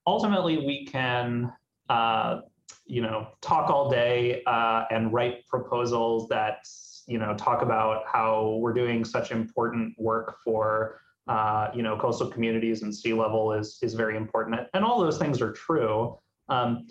ultimately 0.06 0.58
we 0.58 0.86
can 0.86 1.52
uh, 1.88 2.40
you 2.86 3.02
know 3.02 3.28
talk 3.40 3.70
all 3.70 3.90
day 3.90 4.42
uh, 4.46 4.84
and 4.90 5.12
write 5.12 5.46
proposals 5.46 6.28
that 6.28 6.58
you 7.06 7.18
know 7.18 7.34
talk 7.36 7.62
about 7.62 8.04
how 8.06 8.58
we're 8.60 8.72
doing 8.72 9.04
such 9.04 9.30
important 9.30 9.94
work 9.98 10.36
for 10.44 11.00
uh, 11.26 11.70
you 11.74 11.82
know, 11.82 11.96
coastal 11.96 12.28
communities 12.28 12.82
and 12.82 12.94
sea 12.94 13.14
level 13.14 13.52
is 13.52 13.78
is 13.82 13.94
very 13.94 14.16
important, 14.16 14.60
and 14.74 14.84
all 14.84 15.00
those 15.00 15.18
things 15.18 15.40
are 15.40 15.52
true. 15.52 16.18
Um, 16.48 16.86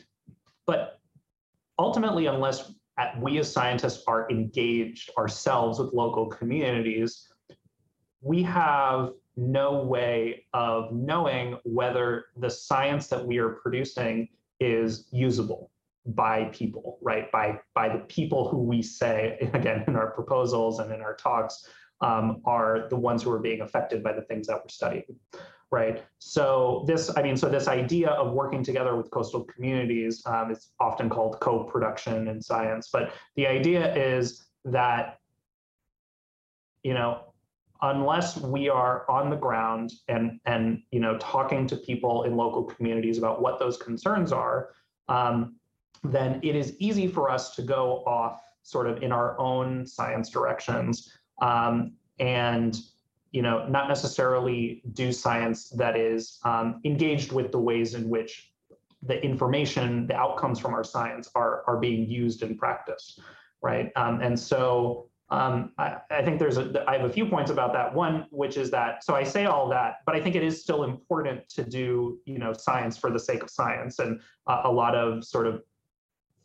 but 0.66 1.00
ultimately, 1.78 2.26
unless 2.26 2.74
we 3.20 3.38
as 3.38 3.52
scientists 3.52 4.04
are 4.08 4.30
engaged 4.32 5.12
ourselves 5.18 5.80
with 5.80 5.94
local 5.94 6.26
communities, 6.28 7.28
we 8.22 8.42
have 8.44 9.12
no 9.36 9.84
way 9.84 10.46
of 10.54 10.92
knowing 10.92 11.58
whether 11.64 12.26
the 12.38 12.50
science 12.50 13.08
that 13.08 13.24
we 13.24 13.38
are 13.38 13.50
producing 13.50 14.30
is 14.64 15.08
usable 15.12 15.70
by 16.06 16.46
people, 16.46 16.98
right? 17.02 17.32
By 17.32 17.60
by 17.74 17.90
the 17.90 18.00
people 18.00 18.48
who 18.48 18.58
we 18.64 18.82
say 18.82 19.38
again 19.54 19.84
in 19.88 19.96
our 19.96 20.12
proposals 20.12 20.80
and 20.80 20.92
in 20.92 21.02
our 21.02 21.16
talks 21.16 21.68
um, 22.02 22.42
are 22.46 22.88
the 22.90 22.98
ones 22.98 23.24
who 23.24 23.32
are 23.32 23.40
being 23.40 23.62
affected 23.62 24.04
by 24.04 24.14
the 24.14 24.22
things 24.24 24.48
that 24.48 24.58
we're 24.58 24.70
studying, 24.70 25.16
right? 25.72 26.04
So 26.20 26.84
this, 26.86 27.10
I 27.16 27.24
mean, 27.24 27.38
so 27.38 27.50
this 27.50 27.68
idea 27.68 28.10
of 28.10 28.34
working 28.34 28.64
together 28.64 28.96
with 28.96 29.10
coastal 29.10 29.46
communities 29.46 30.22
um, 30.26 30.52
is 30.52 30.72
often 30.80 31.10
called 31.10 31.40
co-production 31.40 32.28
in 32.28 32.42
science, 32.42 32.90
but 32.92 33.14
the 33.36 33.48
idea 33.48 33.96
is 33.96 34.48
that, 34.66 35.20
you 36.84 36.94
know, 36.94 37.33
unless 37.84 38.38
we 38.38 38.70
are 38.70 39.06
on 39.10 39.30
the 39.30 39.36
ground 39.36 39.94
and 40.08 40.40
and 40.46 40.82
you 40.92 41.00
know 41.00 41.18
talking 41.20 41.68
to 41.68 41.76
people 41.76 42.24
in 42.24 42.36
local 42.36 42.64
communities 42.64 43.18
about 43.18 43.42
what 43.42 43.60
those 43.60 43.78
concerns 43.78 44.32
are, 44.32 44.70
um, 45.10 45.56
then 46.04 46.40
it 46.42 46.56
is 46.56 46.76
easy 46.80 47.08
for 47.08 47.30
us 47.30 47.56
to 47.56 47.62
go 47.62 48.04
off 48.08 48.42
sort 48.64 48.88
of 48.88 49.04
in 49.04 49.12
our 49.12 49.38
own 49.40 49.86
science 49.86 50.30
directions 50.30 51.12
um, 51.42 51.92
and 52.20 52.80
you 53.32 53.42
know 53.42 53.68
not 53.68 53.90
necessarily 53.90 54.82
do 54.94 55.12
science 55.12 55.70
that 55.70 55.98
is 55.98 56.40
um, 56.46 56.80
engaged 56.86 57.34
with 57.34 57.52
the 57.52 57.60
ways 57.60 57.94
in 57.94 58.10
which 58.10 58.54
the 59.06 59.22
information, 59.22 60.08
the 60.08 60.16
outcomes 60.16 60.60
from 60.60 60.74
our 60.74 60.84
science 60.84 61.30
are 61.36 61.64
are 61.68 61.78
being 61.78 62.10
used 62.10 62.44
in 62.44 62.58
practice, 62.58 63.20
right? 63.62 63.92
Um, 63.98 64.22
and 64.22 64.40
so 64.40 65.10
um, 65.34 65.72
I, 65.80 65.98
I, 66.12 66.24
think 66.24 66.38
there's 66.38 66.58
a, 66.58 66.84
I 66.88 66.96
have 66.98 67.10
a 67.10 67.12
few 67.12 67.26
points 67.26 67.50
about 67.50 67.74
that. 67.74 67.92
One, 67.92 68.28
which 68.30 68.56
is 68.56 68.70
that, 68.70 69.04
so 69.04 69.16
I 69.16 69.24
say 69.24 69.46
all 69.46 69.68
that, 69.70 69.96
but 70.06 70.16
I 70.16 70.22
think 70.22 70.36
it 70.36 70.44
is 70.44 70.62
still 70.62 70.84
important 70.84 71.50
to 71.50 71.64
do, 71.64 72.20
you 72.26 72.38
know, 72.38 72.54
science 72.54 72.98
for 72.98 73.10
the 73.10 73.18
sake 73.18 73.42
of 73.42 73.50
science. 73.50 73.98
And 73.98 74.20
uh, 74.46 74.62
a 74.66 74.72
lot 74.72 74.94
of 74.94 75.26
sort 75.26 75.48
of 75.48 75.64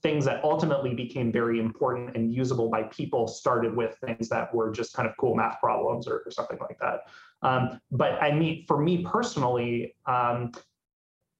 things 0.02 0.24
that 0.24 0.42
ultimately 0.42 0.94
became 0.94 1.30
very 1.30 1.60
important 1.60 2.16
and 2.16 2.32
usable 2.32 2.70
by 2.70 2.84
people 2.84 3.28
started 3.28 3.76
with 3.76 3.94
things 4.02 4.30
that 4.30 4.54
were 4.54 4.70
just 4.70 4.94
kind 4.94 5.06
of 5.06 5.14
cool 5.18 5.36
math 5.36 5.60
problems 5.60 6.08
or, 6.08 6.22
or 6.24 6.30
something 6.30 6.58
like 6.58 6.78
that. 6.80 7.00
Um, 7.42 7.80
but 7.90 8.12
I 8.22 8.32
mean, 8.32 8.64
for 8.66 8.80
me 8.80 9.04
personally, 9.04 9.96
um, 10.06 10.52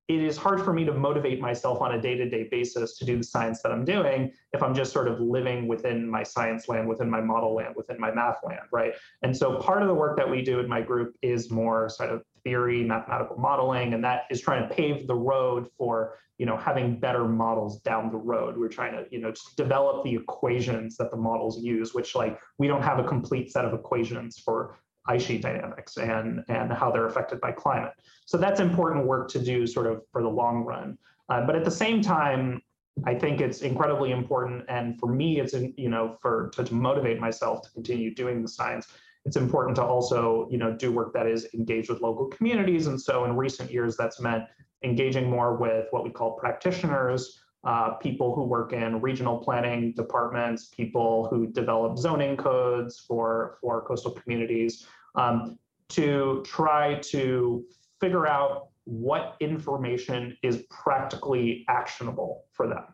it 0.09 0.23
is 0.23 0.39
hard 0.39 0.63
for 0.63 0.73
me 0.73 0.87
to 0.87 0.93
motivate 0.93 1.39
myself 1.39 1.83
on 1.83 1.93
a 1.93 2.01
day-to-day 2.01 2.49
basis 2.51 2.97
to 2.97 3.05
do 3.05 3.19
the 3.19 3.23
science 3.23 3.61
that 3.63 3.71
I'm 3.71 3.85
doing 3.85 4.33
if 4.55 4.63
I'm 4.63 4.75
just 4.75 4.91
sort 4.91 5.07
of 5.07 5.21
living 5.21 5.69
within 5.69 6.09
my 6.09 6.23
science 6.23 6.67
land, 6.67 6.89
within 6.89 7.11
my 7.11 7.21
model 7.21 7.55
land, 7.55 7.75
within 7.77 8.01
my 8.01 8.11
math 8.11 8.39
land, 8.43 8.63
right? 8.73 8.95
And 9.23 9.37
so 9.37 9.59
part 9.59 9.83
of 9.83 9.89
the 9.89 9.95
work 9.95 10.17
that 10.17 10.29
we 10.29 10.41
do 10.41 10.61
in 10.61 10.69
my 10.69 10.81
group 10.81 11.15
is 11.21 11.51
more 11.51 11.91
sort 11.91 12.09
of 12.09 12.23
theory, 12.43 12.83
mathematical 12.83 13.37
modeling, 13.37 13.93
and 13.93 14.03
that 14.03 14.23
is 14.31 14.41
trying 14.41 14.67
to 14.67 14.75
pave 14.75 15.07
the 15.07 15.15
road 15.15 15.69
for 15.77 16.19
you 16.39 16.47
know 16.47 16.57
having 16.57 16.99
better 16.99 17.27
models 17.27 17.81
down 17.81 18.11
the 18.11 18.17
road. 18.17 18.57
We're 18.57 18.69
trying 18.69 18.93
to 18.93 19.05
you 19.11 19.21
know 19.21 19.33
develop 19.57 20.05
the 20.05 20.15
equations 20.15 20.97
that 20.97 21.11
the 21.11 21.17
models 21.19 21.63
use, 21.63 21.93
which 21.93 22.15
like 22.15 22.39
we 22.57 22.67
don't 22.67 22.83
have 22.83 22.99
a 22.99 23.05
complete 23.05 23.53
set 23.53 23.67
of 23.67 23.75
equations 23.75 24.39
for 24.39 24.79
ice 25.09 25.25
sheet 25.25 25.43
dynamics 25.43 25.97
and, 25.97 26.45
and 26.49 26.73
how 26.73 26.91
they're 26.91 27.07
affected 27.07 27.41
by 27.41 27.51
climate. 27.51 27.93
So 28.27 28.37
that's 28.37 28.61
important 28.61 29.07
work 29.07 29.29
to 29.31 29.39
do 29.39 29.67
sort 29.67 29.87
of 29.87 30.03
for 30.13 30.23
the 30.23 30.29
long 30.29 30.65
run. 30.65 30.99
Uh, 31.29 31.45
but 31.47 31.57
at 31.57 31.65
the 31.65 31.71
same 31.71 32.01
time, 32.03 32.63
I 33.05 33.15
think 33.15 33.41
it's 33.41 33.63
incredibly 33.63 34.11
important. 34.13 34.65
And 34.69 34.99
for 34.99 35.07
me, 35.07 35.41
it's, 35.41 35.55
you 35.55 35.89
know, 35.89 36.17
for 36.21 36.51
to, 36.55 36.65
to 36.65 36.75
motivate 36.75 37.21
myself 37.21 37.63
to 37.63 37.71
continue 37.71 38.15
doing 38.15 38.43
the 38.43 38.49
science, 38.49 38.89
it's 39.25 39.37
important 39.37 39.77
to 39.77 39.83
also, 39.83 40.49
you 40.51 40.59
know, 40.59 40.73
do 40.73 40.91
work 40.91 41.13
that 41.15 41.27
is 41.27 41.49
engaged 41.55 41.91
with 41.91 42.01
local 42.01 42.27
communities. 42.27 42.87
And 42.87 43.01
so 43.01 43.25
in 43.25 43.37
recent 43.37 43.71
years, 43.71 43.97
that's 43.97 44.21
meant 44.21 44.45
engaging 44.83 45.29
more 45.29 45.57
with 45.57 45.87
what 45.91 46.05
we 46.05 46.11
call 46.11 46.33
practitioners, 46.33 47.41
uh, 47.65 47.91
people 47.95 48.35
who 48.35 48.45
work 48.45 48.73
in 48.73 49.01
regional 49.01 49.39
planning 49.39 49.93
departments, 49.93 50.67
people 50.67 51.27
who 51.29 51.47
develop 51.49 51.99
zoning 51.99 52.37
codes 52.37 53.05
for, 53.07 53.59
for 53.61 53.83
coastal 53.83 54.13
communities, 54.13 54.87
um, 55.19 55.59
to 55.91 56.43
try 56.47 56.95
to 57.01 57.65
figure 58.01 58.27
out 58.27 58.69
what 58.85 59.37
information 59.41 60.37
is 60.43 60.65
practically 60.71 61.65
actionable 61.69 62.45
for 62.53 62.67
them, 62.67 62.85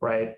right? 0.00 0.36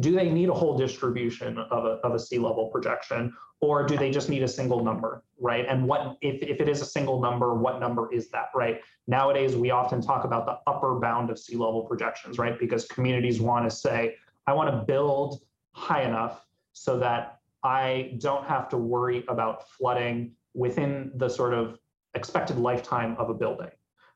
Do 0.00 0.12
they 0.12 0.30
need 0.30 0.48
a 0.48 0.54
whole 0.54 0.76
distribution 0.76 1.58
of 1.58 1.84
a, 1.84 1.98
of 2.04 2.14
a 2.14 2.18
sea 2.18 2.38
level 2.38 2.68
projection, 2.68 3.32
or 3.60 3.86
do 3.86 3.96
they 3.96 4.10
just 4.10 4.28
need 4.28 4.42
a 4.42 4.48
single 4.48 4.84
number, 4.84 5.24
right? 5.40 5.64
And 5.68 5.86
what 5.86 6.16
if, 6.20 6.42
if 6.42 6.60
it 6.60 6.68
is 6.68 6.82
a 6.82 6.86
single 6.86 7.20
number, 7.20 7.54
what 7.54 7.80
number 7.80 8.12
is 8.12 8.30
that, 8.30 8.46
right? 8.54 8.80
Nowadays, 9.06 9.56
we 9.56 9.70
often 9.70 10.02
talk 10.02 10.24
about 10.24 10.46
the 10.46 10.58
upper 10.70 10.98
bound 11.00 11.30
of 11.30 11.38
sea 11.38 11.56
level 11.56 11.82
projections, 11.82 12.38
right? 12.38 12.58
Because 12.58 12.84
communities 12.86 13.40
want 13.40 13.68
to 13.68 13.74
say, 13.74 14.16
I 14.46 14.52
want 14.52 14.70
to 14.70 14.84
build 14.84 15.40
high 15.72 16.02
enough 16.02 16.44
so 16.72 16.98
that 16.98 17.40
I 17.62 18.16
don't 18.18 18.44
have 18.46 18.68
to 18.70 18.76
worry 18.76 19.24
about 19.28 19.68
flooding 19.70 20.32
within 20.54 21.10
the 21.16 21.28
sort 21.28 21.52
of 21.52 21.78
expected 22.14 22.58
lifetime 22.58 23.16
of 23.18 23.28
a 23.28 23.34
building, 23.34 23.70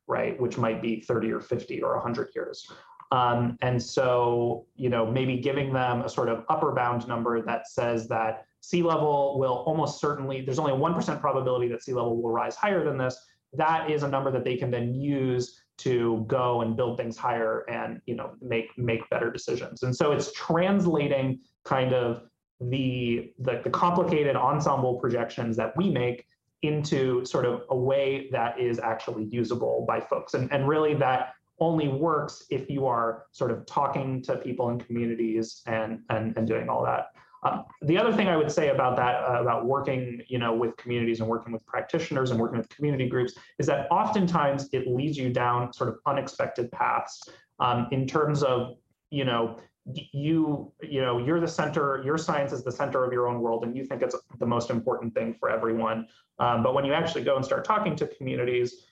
right? 0.07 0.41
Which 0.41 0.57
might 0.57 0.80
be 0.80 1.01
30 1.01 1.32
or 1.32 1.41
50 1.41 1.82
or 1.82 1.95
100 1.95 2.30
years. 2.34 2.70
Um, 3.11 3.57
and 3.62 3.82
so, 3.82 4.66
you 4.76 4.91
know, 4.91 5.11
maybe 5.11 5.39
giving 5.39 5.72
them 5.72 6.03
a 6.03 6.09
sort 6.09 6.28
of 6.28 6.45
upper 6.49 6.72
bound 6.72 7.09
number 7.09 7.41
that 7.43 7.68
says 7.68 8.07
that 8.09 8.45
sea 8.61 8.82
level 8.82 9.39
will 9.39 9.64
almost 9.66 10.01
certainly, 10.01 10.43
there's 10.43 10.59
only 10.59 10.72
a 10.72 10.76
1% 10.76 11.20
probability 11.20 11.68
that 11.68 11.82
sea 11.82 11.95
level 11.95 12.20
will 12.20 12.30
rise 12.30 12.55
higher 12.55 12.84
than 12.84 12.99
this. 12.99 13.18
That 13.55 13.91
is 13.91 14.03
a 14.03 14.09
number 14.09 14.30
that 14.30 14.45
they 14.45 14.57
can 14.57 14.70
then 14.70 14.95
use 14.95 15.62
to 15.78 16.24
go 16.26 16.61
and 16.61 16.76
build 16.76 16.99
things 16.99 17.16
higher 17.16 17.64
and, 17.70 18.01
you 18.05 18.14
know, 18.14 18.32
make 18.43 18.76
make 18.76 19.09
better 19.11 19.30
decisions. 19.30 19.84
And 19.84 19.95
so 19.95 20.12
it's 20.12 20.32
translating 20.32 21.41
kind 21.64 21.95
of 21.95 22.22
the, 22.61 23.32
the, 23.38 23.61
the 23.64 23.70
complicated 23.70 24.36
ensemble 24.36 24.94
projections 24.94 25.56
that 25.56 25.76
we 25.76 25.90
make 25.90 26.26
into 26.62 27.24
sort 27.24 27.44
of 27.44 27.62
a 27.70 27.76
way 27.76 28.28
that 28.32 28.59
is 28.59 28.78
actually 28.80 29.24
usable 29.26 29.84
by 29.86 30.00
folks. 30.00 30.34
And, 30.34 30.52
and 30.52 30.66
really 30.66 30.94
that 30.94 31.34
only 31.61 31.88
works 31.88 32.44
if 32.50 32.68
you 32.70 32.86
are 32.86 33.24
sort 33.32 33.50
of 33.50 33.66
talking 33.66 34.22
to 34.22 34.36
people 34.36 34.70
in 34.70 34.78
communities 34.78 35.62
and, 35.66 36.00
and, 36.11 36.36
and 36.36 36.46
doing 36.46 36.68
all 36.68 36.84
that. 36.84 37.06
Um, 37.44 37.64
the 37.82 37.96
other 37.96 38.12
thing 38.12 38.26
I 38.26 38.36
would 38.36 38.50
say 38.50 38.70
about 38.70 38.96
that, 38.96 39.22
uh, 39.22 39.40
about 39.40 39.66
working, 39.66 40.20
you 40.26 40.38
know, 40.38 40.52
with 40.52 40.76
communities 40.76 41.20
and 41.20 41.28
working 41.28 41.52
with 41.52 41.64
practitioners 41.66 42.32
and 42.32 42.40
working 42.40 42.59
with 42.59 42.68
community 42.68 43.09
groups, 43.09 43.34
is 43.59 43.66
that 43.66 43.86
oftentimes 43.92 44.68
it 44.72 44.88
leads 44.88 45.16
you 45.16 45.32
down 45.32 45.72
sort 45.72 45.88
of 45.88 45.98
unexpected 46.06 46.70
paths 46.72 47.22
um, 47.61 47.86
in 47.92 48.06
terms 48.06 48.42
of, 48.42 48.76
you 49.11 49.24
know, 49.24 49.56
you 49.95 50.72
you 50.82 51.01
know 51.01 51.18
you're 51.18 51.41
the 51.41 51.49
center 51.49 52.03
your 52.05 52.18
science 52.18 52.53
is 52.53 52.62
the 52.62 52.72
center 52.72 53.05
of 53.05 53.12
your 53.12 53.26
own 53.26 53.41
world 53.41 53.64
and 53.64 53.76
you 53.76 53.84
think 53.84 54.03
it's 54.03 54.16
the 54.39 54.47
most 54.47 54.70
important 54.70 55.14
thing 55.14 55.34
for 55.39 55.49
everyone 55.49 56.07
um, 56.39 56.62
but 56.62 56.74
when 56.74 56.84
you 56.84 56.93
actually 56.93 57.22
go 57.22 57.36
and 57.36 57.45
start 57.45 57.64
talking 57.64 57.97
to 57.97 58.07
communities 58.07 58.86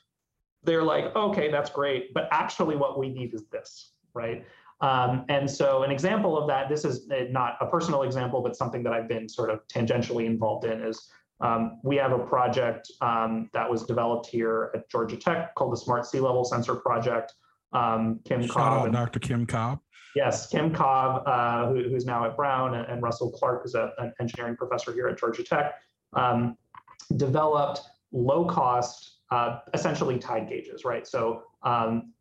they're 0.62 0.82
like 0.82 1.14
okay 1.14 1.50
that's 1.50 1.70
great 1.70 2.14
but 2.14 2.28
actually 2.30 2.76
what 2.76 2.98
we 2.98 3.08
need 3.08 3.34
is 3.34 3.44
this 3.52 3.92
right 4.14 4.44
um, 4.80 5.24
and 5.28 5.50
so 5.50 5.82
an 5.82 5.90
example 5.90 6.38
of 6.38 6.48
that 6.48 6.68
this 6.68 6.84
is 6.84 7.08
uh, 7.10 7.24
not 7.30 7.56
a 7.60 7.66
personal 7.66 8.02
example 8.02 8.40
but 8.40 8.56
something 8.56 8.82
that 8.82 8.92
i've 8.92 9.08
been 9.08 9.28
sort 9.28 9.50
of 9.50 9.60
tangentially 9.68 10.24
involved 10.24 10.64
in 10.64 10.80
is 10.82 11.08
um, 11.42 11.78
we 11.82 11.96
have 11.96 12.12
a 12.12 12.18
project 12.18 12.90
um, 13.02 13.50
that 13.52 13.70
was 13.70 13.84
developed 13.84 14.26
here 14.26 14.70
at 14.74 14.88
georgia 14.88 15.16
tech 15.16 15.54
called 15.56 15.72
the 15.72 15.76
smart 15.76 16.06
sea 16.06 16.20
level 16.20 16.44
sensor 16.44 16.74
project 16.74 17.34
um, 17.72 18.20
kim 18.24 18.40
Shout 18.40 18.50
Cobb 18.50 18.72
out 18.80 18.84
and- 18.86 18.94
Dr. 18.94 19.18
Kim 19.18 19.44
Cobb. 19.44 19.80
Yes, 20.16 20.46
Kim 20.46 20.72
Cobb, 20.72 21.24
uh, 21.26 21.68
who, 21.68 21.90
who's 21.90 22.06
now 22.06 22.24
at 22.24 22.36
Brown, 22.36 22.74
and, 22.74 22.88
and 22.88 23.02
Russell 23.02 23.30
Clark, 23.30 23.62
who's 23.62 23.74
a, 23.74 23.92
an 23.98 24.14
engineering 24.18 24.56
professor 24.56 24.90
here 24.94 25.08
at 25.08 25.18
Georgia 25.18 25.44
Tech, 25.44 25.74
um, 26.14 26.56
developed 27.18 27.82
low-cost, 28.12 29.18
uh, 29.30 29.58
essentially 29.74 30.18
tide 30.18 30.48
gauges, 30.48 30.86
right? 30.86 31.06
So 31.06 31.42
um, 31.64 32.14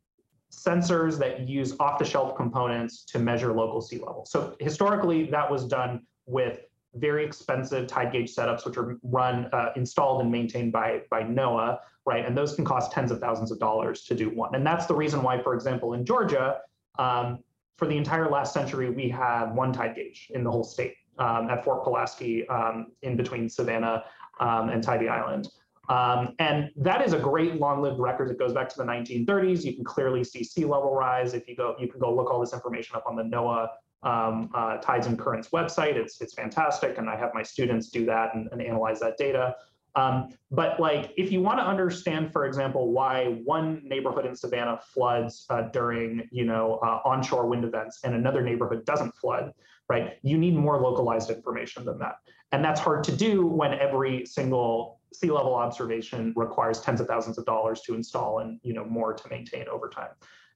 sensors 0.51 1.17
that 1.19 1.47
use 1.47 1.73
off-the-shelf 1.79 2.35
components 2.35 3.05
to 3.05 3.17
measure 3.17 3.53
local 3.53 3.79
sea 3.79 3.99
level. 3.99 4.25
So 4.25 4.57
historically, 4.59 5.27
that 5.27 5.49
was 5.49 5.63
done 5.63 6.01
with 6.25 6.59
very 6.95 7.23
expensive 7.25 7.87
tide 7.87 8.11
gauge 8.11 8.35
setups, 8.35 8.65
which 8.65 8.75
are 8.75 8.97
run, 9.03 9.45
uh, 9.53 9.69
installed 9.77 10.21
and 10.21 10.29
maintained 10.29 10.73
by, 10.73 11.03
by 11.09 11.23
NOAA, 11.23 11.79
right? 12.05 12.25
And 12.25 12.37
those 12.37 12.55
can 12.55 12.65
cost 12.65 12.91
tens 12.91 13.09
of 13.09 13.21
thousands 13.21 13.51
of 13.51 13.59
dollars 13.59 14.03
to 14.03 14.15
do 14.15 14.29
one. 14.31 14.53
And 14.53 14.67
that's 14.67 14.85
the 14.85 14.95
reason 14.95 15.23
why, 15.23 15.41
for 15.41 15.53
example, 15.53 15.93
in 15.93 16.05
Georgia, 16.05 16.57
um, 16.99 17.39
for 17.77 17.87
the 17.87 17.97
entire 17.97 18.29
last 18.29 18.53
century, 18.53 18.89
we 18.89 19.09
have 19.09 19.53
one 19.53 19.73
tide 19.73 19.95
gauge 19.95 20.31
in 20.33 20.43
the 20.43 20.51
whole 20.51 20.63
state 20.63 20.95
um, 21.19 21.49
at 21.49 21.63
Fort 21.63 21.83
Pulaski 21.83 22.47
um, 22.47 22.87
in 23.01 23.17
between 23.17 23.49
Savannah 23.49 24.05
um, 24.39 24.69
and 24.69 24.83
Tybee 24.83 25.07
Island. 25.07 25.49
Um, 25.87 26.33
and 26.39 26.71
that 26.77 27.05
is 27.05 27.13
a 27.13 27.19
great 27.19 27.55
long-lived 27.55 27.99
record 27.99 28.29
that 28.29 28.39
goes 28.39 28.53
back 28.53 28.69
to 28.69 28.77
the 28.77 28.83
1930s. 28.83 29.63
You 29.63 29.73
can 29.73 29.83
clearly 29.83 30.23
see 30.23 30.43
sea 30.43 30.65
level 30.65 30.95
rise. 30.95 31.33
If 31.33 31.47
you 31.47 31.55
go, 31.55 31.75
you 31.79 31.87
can 31.87 31.99
go 31.99 32.13
look 32.13 32.31
all 32.31 32.39
this 32.39 32.53
information 32.53 32.95
up 32.95 33.03
on 33.07 33.15
the 33.15 33.23
NOAA 33.23 33.67
um, 34.03 34.49
uh, 34.53 34.77
Tides 34.77 35.07
and 35.07 35.17
Currents 35.17 35.49
website. 35.49 35.95
It's 35.95 36.21
it's 36.21 36.33
fantastic, 36.33 36.97
and 36.97 37.09
I 37.09 37.15
have 37.15 37.31
my 37.33 37.43
students 37.43 37.89
do 37.89 38.05
that 38.05 38.33
and, 38.35 38.49
and 38.51 38.61
analyze 38.61 38.99
that 39.01 39.17
data. 39.17 39.55
Um, 39.95 40.29
but 40.51 40.79
like, 40.79 41.13
if 41.15 41.31
you 41.31 41.41
want 41.41 41.59
to 41.59 41.65
understand, 41.65 42.31
for 42.31 42.45
example, 42.45 42.91
why 42.91 43.39
one 43.45 43.81
neighborhood 43.83 44.25
in 44.25 44.35
Savannah 44.35 44.79
floods 44.93 45.45
uh, 45.49 45.63
during, 45.63 46.27
you 46.31 46.45
know, 46.45 46.79
uh, 46.83 46.99
onshore 47.05 47.47
wind 47.47 47.63
events 47.63 48.01
and 48.03 48.13
another 48.13 48.41
neighborhood 48.41 48.85
doesn't 48.85 49.15
flood, 49.15 49.53
right? 49.87 50.17
You 50.21 50.37
need 50.37 50.55
more 50.55 50.81
localized 50.81 51.29
information 51.29 51.85
than 51.85 51.97
that. 51.99 52.15
And 52.51 52.63
that's 52.63 52.79
hard 52.79 53.03
to 53.05 53.15
do 53.15 53.45
when 53.45 53.73
every 53.73 54.25
single 54.25 54.99
sea 55.13 55.31
level 55.31 55.55
observation 55.55 56.33
requires 56.35 56.81
tens 56.81 56.99
of 56.99 57.07
thousands 57.07 57.37
of 57.37 57.45
dollars 57.45 57.81
to 57.81 57.95
install 57.95 58.39
and, 58.39 58.59
you 58.63 58.73
know, 58.73 58.83
more 58.83 59.13
to 59.13 59.29
maintain 59.29 59.67
over 59.69 59.87
time. 59.87 60.09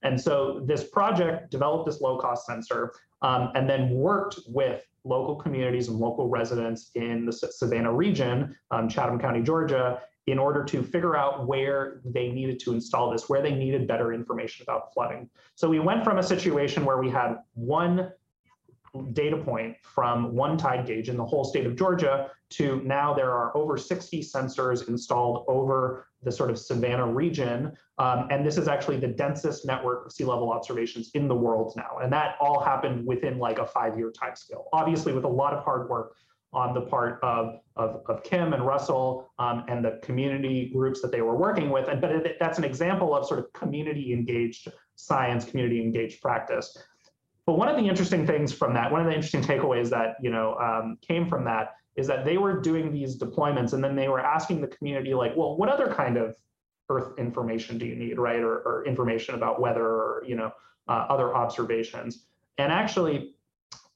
And 0.03 0.19
so 0.19 0.61
this 0.65 0.83
project 0.89 1.51
developed 1.51 1.85
this 1.85 2.01
low 2.01 2.17
cost 2.17 2.45
sensor 2.45 2.93
um, 3.21 3.51
and 3.55 3.69
then 3.69 3.89
worked 3.91 4.39
with 4.47 4.85
local 5.03 5.35
communities 5.35 5.87
and 5.87 5.97
local 5.97 6.29
residents 6.29 6.91
in 6.95 7.25
the 7.25 7.31
Savannah 7.31 7.93
region, 7.93 8.55
um, 8.71 8.87
Chatham 8.87 9.19
County, 9.19 9.41
Georgia, 9.41 10.01
in 10.27 10.37
order 10.37 10.63
to 10.63 10.83
figure 10.83 11.17
out 11.17 11.47
where 11.47 12.01
they 12.05 12.29
needed 12.29 12.59
to 12.59 12.73
install 12.73 13.11
this, 13.11 13.29
where 13.29 13.41
they 13.41 13.53
needed 13.53 13.87
better 13.87 14.13
information 14.13 14.63
about 14.63 14.93
flooding. 14.93 15.29
So 15.55 15.67
we 15.67 15.79
went 15.79 16.03
from 16.03 16.19
a 16.19 16.23
situation 16.23 16.85
where 16.85 16.97
we 16.97 17.09
had 17.09 17.37
one 17.53 18.11
data 19.13 19.37
point 19.37 19.75
from 19.81 20.33
one 20.35 20.57
tide 20.57 20.85
gauge 20.85 21.09
in 21.09 21.17
the 21.17 21.25
whole 21.25 21.43
state 21.43 21.65
of 21.65 21.75
Georgia 21.75 22.31
to 22.51 22.81
now 22.83 23.13
there 23.13 23.31
are 23.31 23.55
over 23.55 23.77
60 23.77 24.21
sensors 24.21 24.87
installed 24.87 25.45
over 25.47 26.07
the 26.23 26.31
sort 26.31 26.49
of 26.49 26.57
Savannah 26.57 27.07
region. 27.07 27.71
Um, 27.97 28.27
and 28.31 28.45
this 28.45 28.57
is 28.57 28.67
actually 28.67 28.97
the 28.97 29.07
densest 29.07 29.65
network 29.65 30.07
of 30.07 30.11
sea 30.11 30.25
level 30.25 30.51
observations 30.51 31.11
in 31.13 31.27
the 31.27 31.35
world 31.35 31.73
now. 31.75 31.99
And 32.01 32.11
that 32.11 32.35
all 32.39 32.59
happened 32.59 33.05
within 33.05 33.37
like 33.37 33.59
a 33.59 33.65
five 33.65 33.97
year 33.97 34.11
time 34.11 34.35
scale, 34.35 34.65
obviously 34.73 35.13
with 35.13 35.25
a 35.25 35.29
lot 35.29 35.53
of 35.53 35.63
hard 35.63 35.89
work 35.89 36.15
on 36.51 36.73
the 36.73 36.81
part 36.81 37.19
of, 37.21 37.59
of, 37.75 38.01
of 38.07 38.23
Kim 38.23 38.53
and 38.53 38.65
Russell 38.65 39.31
um, 39.37 39.65
and 39.67 39.85
the 39.85 39.99
community 40.01 40.71
groups 40.73 41.01
that 41.01 41.11
they 41.11 41.21
were 41.21 41.35
working 41.35 41.69
with. 41.69 41.87
And, 41.87 42.01
but 42.01 42.11
it, 42.11 42.37
that's 42.39 42.57
an 42.57 42.63
example 42.63 43.15
of 43.15 43.27
sort 43.27 43.39
of 43.39 43.53
community 43.53 44.13
engaged 44.13 44.67
science, 44.95 45.45
community 45.45 45.81
engaged 45.81 46.21
practice. 46.21 46.75
But 47.49 47.57
one 47.57 47.67
of 47.67 47.77
the 47.77 47.89
interesting 47.89 48.27
things 48.27 48.53
from 48.53 48.75
that, 48.75 48.91
one 48.91 49.01
of 49.01 49.07
the 49.07 49.13
interesting 49.15 49.41
takeaways 49.41 49.89
that 49.89 50.17
you 50.21 50.29
know 50.29 50.53
um, 50.57 50.99
came 51.01 51.27
from 51.27 51.43
that 51.45 51.77
is 51.95 52.05
that 52.05 52.23
they 52.23 52.37
were 52.37 52.61
doing 52.61 52.93
these 52.93 53.17
deployments 53.17 53.73
and 53.73 53.83
then 53.83 53.95
they 53.95 54.07
were 54.07 54.19
asking 54.19 54.61
the 54.61 54.67
community 54.67 55.15
like, 55.15 55.35
well, 55.35 55.57
what 55.57 55.67
other 55.67 55.91
kind 55.91 56.15
of 56.15 56.35
Earth 56.89 57.17
information 57.17 57.79
do 57.79 57.87
you 57.87 57.95
need, 57.95 58.19
right? 58.19 58.39
Or, 58.39 58.59
or 58.59 58.85
information 58.85 59.33
about 59.33 59.59
weather 59.59 59.83
or 59.83 60.23
you 60.27 60.35
know 60.35 60.51
uh, 60.87 61.07
other 61.09 61.33
observations. 61.35 62.27
And 62.59 62.71
actually, 62.71 63.33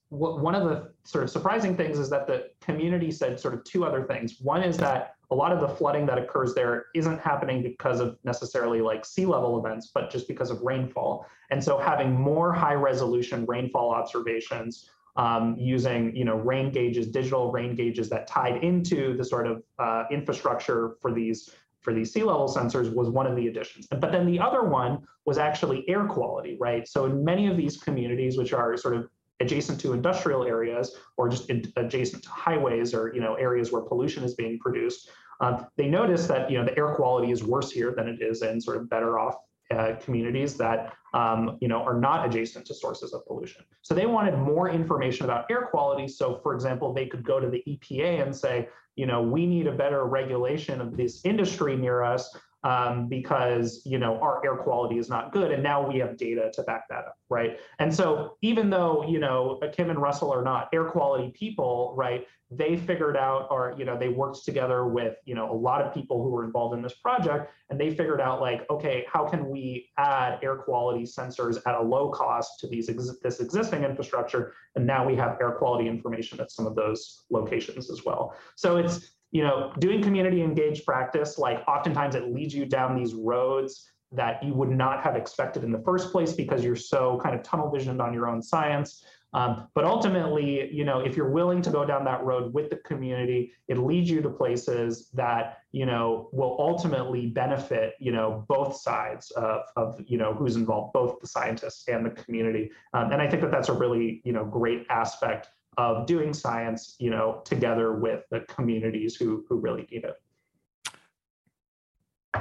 one 0.10 0.56
of 0.56 0.64
the 0.64 0.90
sort 1.04 1.24
of 1.24 1.30
surprising 1.30 1.78
things 1.78 2.00
is 2.00 2.10
that 2.10 2.26
the 2.26 2.50
community 2.60 3.12
said 3.12 3.40
sort 3.40 3.54
of 3.54 3.64
two 3.66 3.86
other 3.86 4.02
things. 4.04 4.38
One 4.42 4.64
is 4.64 4.78
that 4.78 5.14
a 5.34 5.36
lot 5.36 5.52
of 5.52 5.60
the 5.60 5.68
flooding 5.68 6.06
that 6.06 6.20
occurs 6.20 6.54
there 6.54 6.86
isn't 6.94 7.20
happening 7.20 7.64
because 7.64 8.00
of 8.00 8.18
necessarily 8.24 8.82
like 8.82 9.04
sea 9.04 9.26
level 9.26 9.58
events, 9.58 9.90
but 9.92 10.12
just 10.12 10.28
because 10.28 10.52
of 10.52 10.62
rainfall. 10.62 11.26
And 11.50 11.62
so 11.62 11.80
having 11.80 12.14
more 12.14 12.54
high 12.54 12.76
resolution 12.76 13.44
rainfall 13.48 13.90
observations 13.90 14.92
um, 15.16 15.56
using 15.58 16.16
you 16.16 16.24
know 16.24 16.36
rain 16.36 16.72
gauges, 16.72 17.08
digital 17.08 17.52
rain 17.52 17.76
gauges 17.76 18.10
that 18.10 18.28
tied 18.28 18.64
into 18.64 19.18
the 19.18 19.26
sort 19.26 19.48
of 19.48 19.64
uh, 19.80 20.04
infrastructure 20.12 20.98
for 21.02 21.12
these 21.12 21.50
for 21.82 21.94
these 21.94 22.14
sea 22.14 22.24
level 22.24 22.48
sensors 22.48 22.94
was 22.94 23.10
one 23.10 23.26
of 23.26 23.36
the 23.36 23.48
additions. 23.48 23.88
But 23.88 24.12
then 24.12 24.28
the 24.28 24.40
other 24.40 24.64
one 24.64 25.00
was 25.26 25.40
actually 25.40 25.84
air 25.90 26.06
quality, 26.06 26.58
right? 26.60 26.88
So 26.88 27.06
in 27.06 27.24
many 27.24 27.48
of 27.48 27.58
these 27.58 27.78
communities, 27.78 28.38
which 28.38 28.54
are 28.54 28.78
sort 28.78 28.96
of 28.96 29.10
adjacent 29.40 29.80
to 29.82 29.94
industrial 29.94 30.46
areas 30.46 30.96
or 31.18 31.28
just 31.28 31.52
adjacent 31.76 32.24
to 32.24 32.30
highways 32.30 32.94
or 32.94 33.14
you 33.14 33.22
know 33.22 33.34
areas 33.36 33.72
where 33.72 33.82
pollution 33.82 34.24
is 34.24 34.36
being 34.36 34.60
produced, 34.60 35.10
um, 35.44 35.68
they 35.76 35.88
notice 35.88 36.26
that 36.28 36.50
you 36.50 36.58
know 36.58 36.66
the 36.66 36.78
air 36.78 36.96
quality 36.96 37.32
is 37.32 37.44
worse 37.44 37.72
here 37.72 37.94
than 37.96 38.08
it 38.08 38.22
is 38.22 38.42
in 38.42 38.62
sort 38.62 38.78
of 38.78 38.90
better 38.90 39.20
off 39.20 39.36
uh, 39.72 39.96
communities 40.02 40.56
that 40.56 40.94
um, 41.14 41.58
you 41.60 41.68
know 41.68 41.84
are 41.84 42.00
not 42.00 42.26
adjacent 42.26 42.66
to 42.68 42.74
sources 42.74 43.14
of 43.14 43.26
pollution. 43.26 43.64
So 43.82 43.94
they 43.94 44.06
wanted 44.06 44.38
more 44.38 44.70
information 44.70 45.26
about 45.26 45.46
air 45.52 45.68
quality. 45.70 46.08
So 46.08 46.40
for 46.42 46.54
example, 46.54 46.94
they 46.94 47.08
could 47.08 47.24
go 47.24 47.40
to 47.40 47.50
the 47.50 47.64
EPA 47.68 48.24
and 48.24 48.36
say, 48.36 48.70
you 48.96 49.06
know, 49.06 49.22
we 49.22 49.46
need 49.46 49.68
a 49.68 49.72
better 49.72 50.06
regulation 50.06 50.80
of 50.80 50.96
this 50.96 51.26
industry 51.26 51.76
near 51.76 52.04
us 52.04 52.36
um, 52.64 53.08
because 53.08 53.82
you 53.86 53.98
know 53.98 54.20
our 54.20 54.44
air 54.46 54.56
quality 54.56 54.98
is 54.98 55.10
not 55.10 55.32
good, 55.32 55.52
and 55.52 55.62
now 55.62 55.86
we 55.88 56.00
have 56.00 56.18
data 56.18 56.52
to 56.54 56.64
back 56.64 56.88
that 56.90 57.06
up, 57.06 57.18
right? 57.30 57.60
And 57.80 57.94
so 57.94 58.38
even 58.42 58.70
though 58.70 59.06
you 59.08 59.20
know 59.20 59.60
Kim 59.74 59.90
and 59.90 60.02
Russell 60.02 60.32
are 60.32 60.44
not 60.44 60.70
air 60.74 60.86
quality 60.86 61.32
people, 61.38 61.94
right? 61.98 62.26
They 62.56 62.78
figured 62.78 63.18
out, 63.18 63.48
or 63.50 63.74
you 63.78 63.84
know, 63.84 63.98
they 63.98 64.10
worked 64.10 64.46
together 64.46 64.86
with 64.86 65.18
you 65.26 65.36
know 65.36 65.52
a 65.52 65.54
lot 65.56 65.82
of 65.82 65.94
people 65.94 66.24
who 66.24 66.30
were 66.30 66.46
involved 66.46 66.76
in 66.76 66.82
this 66.82 66.94
project, 66.94 67.52
and 67.70 67.80
they 67.80 67.90
figured 67.90 68.22
out 68.22 68.42
like, 68.42 68.70
okay, 68.70 69.06
how 69.12 69.28
can 69.28 69.50
we 69.50 69.90
add 69.98 70.40
air 70.44 70.56
quality 70.56 71.04
sensors 71.04 71.58
at 71.66 71.76
a 71.76 71.82
low 71.82 72.10
cost 72.10 72.60
to 72.60 72.68
these 72.68 72.90
ex- 72.90 73.18
this 73.22 73.40
existing 73.40 73.84
infrastructure, 73.84 74.54
and 74.76 74.86
now 74.86 75.06
we 75.06 75.16
have 75.16 75.38
air 75.42 75.52
quality 75.52 75.90
information 75.90 76.40
at 76.40 76.52
some 76.52 76.66
of 76.66 76.76
those 76.76 77.26
locations 77.30 77.90
as 77.90 78.06
well. 78.06 78.36
So 78.56 78.78
it's 78.78 79.12
you 79.34 79.42
know, 79.42 79.74
doing 79.80 80.02
community 80.02 80.42
engaged 80.44 80.86
practice, 80.86 81.40
like 81.40 81.68
oftentimes 81.68 82.14
it 82.14 82.32
leads 82.32 82.54
you 82.54 82.66
down 82.66 82.96
these 82.96 83.16
roads 83.16 83.90
that 84.12 84.44
you 84.44 84.54
would 84.54 84.70
not 84.70 85.04
have 85.04 85.16
expected 85.16 85.64
in 85.64 85.72
the 85.72 85.82
first 85.82 86.12
place 86.12 86.34
because 86.34 86.64
you're 86.64 86.76
so 86.76 87.20
kind 87.22 87.36
of 87.36 87.42
tunnel 87.42 87.70
visioned 87.72 88.00
on 88.00 88.14
your 88.14 88.28
own 88.28 88.44
science. 88.44 89.04
Um, 89.34 89.68
but 89.74 89.86
ultimately, 89.86 90.72
you 90.72 90.86
know, 90.86 91.00
if 91.00 91.18
you're 91.18 91.32
willing 91.32 91.64
to 91.64 91.72
go 91.72 91.84
down 91.84 92.06
that 92.06 92.24
road 92.24 92.54
with 92.54 92.70
the 92.70 92.76
community, 92.76 93.52
it 93.68 93.80
leads 93.80 94.08
you 94.08 94.22
to 94.22 94.30
places 94.30 95.10
that, 95.16 95.58
you 95.72 95.88
know, 95.88 96.30
will 96.32 96.56
ultimately 96.60 97.26
benefit, 97.26 97.96
you 98.00 98.12
know, 98.12 98.46
both 98.48 98.76
sides 98.76 99.32
of, 99.32 99.62
of 99.76 100.00
you 100.06 100.20
know, 100.20 100.36
who's 100.36 100.56
involved, 100.56 100.94
both 100.94 101.20
the 101.20 101.26
scientists 101.26 101.88
and 101.88 102.06
the 102.06 102.12
community. 102.12 102.70
Um, 102.94 103.12
and 103.12 103.20
I 103.20 103.28
think 103.28 103.42
that 103.42 103.50
that's 103.50 103.70
a 103.70 103.74
really, 103.74 104.22
you 104.24 104.34
know, 104.34 104.46
great 104.46 104.86
aspect 104.92 105.48
of 105.78 106.06
doing 106.06 106.34
science, 106.34 106.96
you 107.00 107.10
know, 107.10 107.42
together 107.46 107.94
with 107.94 108.24
the 108.32 108.42
communities 108.42 109.16
who 109.16 109.46
who 109.48 109.60
really 109.60 109.88
need 109.92 110.04
it. 110.04 110.16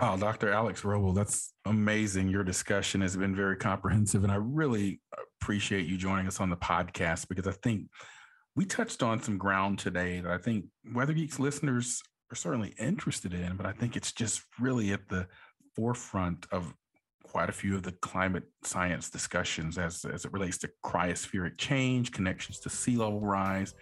Wow, 0.00 0.16
Dr. 0.16 0.50
Alex 0.50 0.82
Robel, 0.82 1.14
that's 1.14 1.52
amazing. 1.66 2.28
Your 2.28 2.44
discussion 2.44 3.02
has 3.02 3.14
been 3.14 3.36
very 3.36 3.56
comprehensive, 3.56 4.24
and 4.24 4.32
I 4.32 4.36
really 4.36 5.00
appreciate 5.40 5.86
you 5.86 5.98
joining 5.98 6.26
us 6.26 6.40
on 6.40 6.48
the 6.48 6.56
podcast 6.56 7.28
because 7.28 7.46
I 7.46 7.52
think 7.52 7.88
we 8.54 8.64
touched 8.64 9.02
on 9.02 9.22
some 9.22 9.38
ground 9.38 9.78
today 9.78 10.20
that 10.20 10.30
I 10.30 10.38
think 10.38 10.66
Weather 10.94 11.12
Geeks 11.12 11.38
listeners 11.38 12.02
are 12.30 12.36
certainly 12.36 12.74
interested 12.78 13.34
in, 13.34 13.56
but 13.56 13.66
I 13.66 13.72
think 13.72 13.96
it's 13.96 14.12
just 14.12 14.42
really 14.58 14.92
at 14.92 15.08
the 15.08 15.26
forefront 15.76 16.46
of 16.50 16.72
quite 17.32 17.48
a 17.48 17.52
few 17.52 17.74
of 17.74 17.82
the 17.82 17.92
climate 17.92 18.44
science 18.62 19.08
discussions 19.08 19.78
as, 19.78 20.04
as 20.04 20.26
it 20.26 20.32
relates 20.34 20.58
to 20.58 20.70
cryospheric 20.84 21.56
change, 21.56 22.12
connections 22.12 22.58
to 22.58 22.68
sea 22.68 22.94
level 22.94 23.20
rise, 23.20 23.74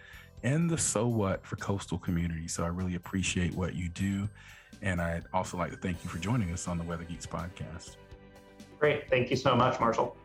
and 0.43 0.69
the 0.69 0.77
so 0.77 1.05
what 1.05 1.45
for 1.45 1.57
coastal 1.57 1.97
communities. 1.97 2.53
So 2.53 2.63
I 2.63 2.67
really 2.67 2.95
appreciate 2.95 3.53
what 3.53 3.75
you 3.75 3.89
do. 3.89 4.29
And 4.81 5.01
I'd 5.01 5.25
also 5.33 5.57
like 5.57 5.71
to 5.71 5.77
thank 5.77 6.01
you 6.01 6.09
for 6.09 6.17
joining 6.17 6.49
us 6.53 6.69
on 6.69 6.77
the 6.77 6.85
Weather 6.85 7.03
Geeks 7.03 7.27
podcast. 7.27 7.97
Great. 8.79 9.09
Thank 9.09 9.29
you 9.29 9.35
so 9.35 9.53
much, 9.53 9.81
Marshall. 9.81 10.15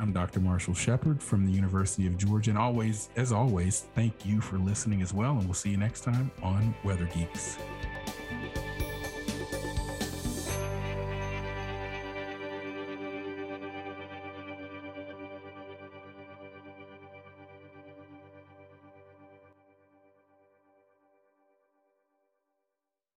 I'm 0.00 0.12
Dr. 0.12 0.40
Marshall 0.40 0.74
Shepard 0.74 1.22
from 1.22 1.46
the 1.46 1.52
University 1.52 2.08
of 2.08 2.18
Georgia. 2.18 2.50
And 2.50 2.58
always, 2.58 3.10
as 3.14 3.30
always, 3.30 3.86
thank 3.94 4.26
you 4.26 4.40
for 4.40 4.58
listening 4.58 5.00
as 5.00 5.14
well. 5.14 5.38
And 5.38 5.44
we'll 5.44 5.54
see 5.54 5.70
you 5.70 5.76
next 5.76 6.02
time 6.02 6.32
on 6.42 6.74
Weather 6.82 7.08
Geeks. 7.14 7.56